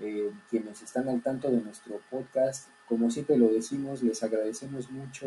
eh, 0.00 0.30
quienes 0.48 0.82
están 0.82 1.08
al 1.08 1.20
tanto 1.20 1.50
de 1.50 1.60
nuestro 1.60 2.00
podcast. 2.10 2.68
Como 2.86 3.10
siempre 3.10 3.36
lo 3.36 3.48
decimos, 3.48 4.02
les 4.02 4.22
agradecemos 4.22 4.90
mucho 4.90 5.26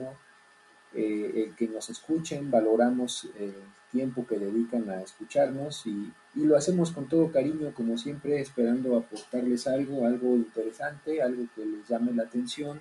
eh, 0.93 1.47
el 1.47 1.55
que 1.55 1.67
nos 1.67 1.89
escuchen, 1.89 2.49
valoramos 2.49 3.27
el 3.37 3.53
tiempo 3.91 4.25
que 4.25 4.39
dedican 4.39 4.89
a 4.89 5.01
escucharnos 5.01 5.85
y, 5.85 6.13
y, 6.35 6.45
lo 6.45 6.55
hacemos 6.55 6.91
con 6.91 7.07
todo 7.07 7.31
cariño, 7.31 7.73
como 7.73 7.97
siempre, 7.97 8.39
esperando 8.39 8.97
aportarles 8.97 9.67
algo, 9.67 10.05
algo 10.05 10.35
interesante, 10.35 11.21
algo 11.21 11.43
que 11.55 11.65
les 11.65 11.87
llame 11.87 12.13
la 12.13 12.23
atención 12.23 12.79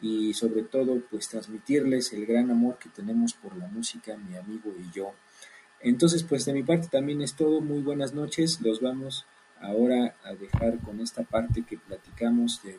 y 0.00 0.32
sobre 0.34 0.62
todo 0.62 1.00
pues 1.10 1.28
transmitirles 1.28 2.12
el 2.12 2.26
gran 2.26 2.50
amor 2.50 2.78
que 2.78 2.88
tenemos 2.88 3.34
por 3.34 3.56
la 3.56 3.68
música, 3.68 4.16
mi 4.16 4.36
amigo 4.36 4.72
y 4.78 4.90
yo. 4.94 5.12
Entonces 5.80 6.22
pues 6.22 6.44
de 6.44 6.52
mi 6.52 6.62
parte 6.62 6.88
también 6.88 7.22
es 7.22 7.34
todo, 7.34 7.60
muy 7.60 7.80
buenas 7.80 8.14
noches, 8.14 8.60
los 8.60 8.80
vamos 8.80 9.26
ahora 9.60 10.14
a 10.24 10.34
dejar 10.34 10.78
con 10.78 11.00
esta 11.00 11.22
parte 11.22 11.62
que 11.62 11.78
platicamos 11.78 12.62
de, 12.62 12.78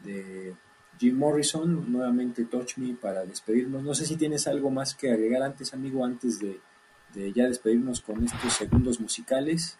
de 0.00 0.54
Jim 0.98 1.16
Morrison, 1.16 1.90
nuevamente 1.90 2.44
Touch 2.44 2.76
Me 2.78 2.94
para 2.94 3.24
despedirnos. 3.24 3.82
No 3.82 3.94
sé 3.94 4.06
si 4.06 4.16
tienes 4.16 4.46
algo 4.46 4.70
más 4.70 4.94
que 4.94 5.10
agregar 5.10 5.42
antes, 5.42 5.74
amigo, 5.74 6.04
antes 6.04 6.38
de, 6.38 6.60
de 7.14 7.32
ya 7.32 7.46
despedirnos 7.46 8.00
con 8.00 8.24
estos 8.24 8.52
segundos 8.52 9.00
musicales. 9.00 9.78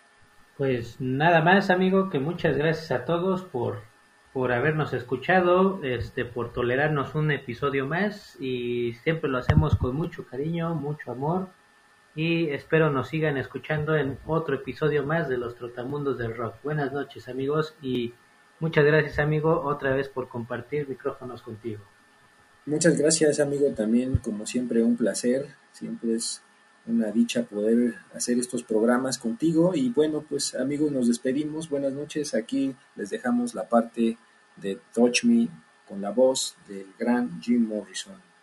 Pues 0.56 1.00
nada 1.00 1.42
más, 1.42 1.70
amigo, 1.70 2.10
que 2.10 2.18
muchas 2.18 2.56
gracias 2.56 2.90
a 2.92 3.04
todos 3.04 3.42
por, 3.42 3.82
por 4.34 4.52
habernos 4.52 4.92
escuchado, 4.92 5.82
este, 5.82 6.26
por 6.26 6.52
tolerarnos 6.52 7.14
un 7.14 7.30
episodio 7.30 7.86
más 7.86 8.36
y 8.38 8.92
siempre 9.02 9.30
lo 9.30 9.38
hacemos 9.38 9.76
con 9.76 9.96
mucho 9.96 10.26
cariño, 10.26 10.74
mucho 10.74 11.10
amor 11.10 11.48
y 12.14 12.50
espero 12.50 12.90
nos 12.90 13.08
sigan 13.08 13.38
escuchando 13.38 13.96
en 13.96 14.18
otro 14.26 14.56
episodio 14.56 15.02
más 15.06 15.30
de 15.30 15.38
los 15.38 15.54
Trotamundos 15.54 16.18
del 16.18 16.36
Rock. 16.36 16.56
Buenas 16.62 16.92
noches, 16.92 17.28
amigos, 17.28 17.74
y 17.80 18.12
Muchas 18.60 18.84
gracias, 18.84 19.18
amigo, 19.18 19.60
otra 19.62 19.94
vez 19.94 20.08
por 20.08 20.28
compartir 20.28 20.88
micrófonos 20.88 21.42
contigo. 21.42 21.82
Muchas 22.66 22.96
gracias, 22.96 23.40
amigo, 23.40 23.68
también 23.74 24.16
como 24.16 24.46
siempre 24.46 24.82
un 24.82 24.96
placer, 24.96 25.48
siempre 25.72 26.14
es 26.14 26.40
una 26.86 27.10
dicha 27.10 27.44
poder 27.44 27.94
hacer 28.14 28.38
estos 28.38 28.62
programas 28.62 29.18
contigo. 29.18 29.72
Y 29.74 29.90
bueno, 29.90 30.24
pues 30.28 30.54
amigos, 30.54 30.92
nos 30.92 31.08
despedimos, 31.08 31.68
buenas 31.68 31.92
noches, 31.92 32.34
aquí 32.34 32.74
les 32.96 33.10
dejamos 33.10 33.54
la 33.54 33.68
parte 33.68 34.18
de 34.56 34.78
Touch 34.92 35.24
Me 35.24 35.48
con 35.88 36.00
la 36.00 36.10
voz 36.10 36.56
del 36.68 36.86
gran 36.98 37.40
Jim 37.40 37.66
Morrison. 37.66 38.33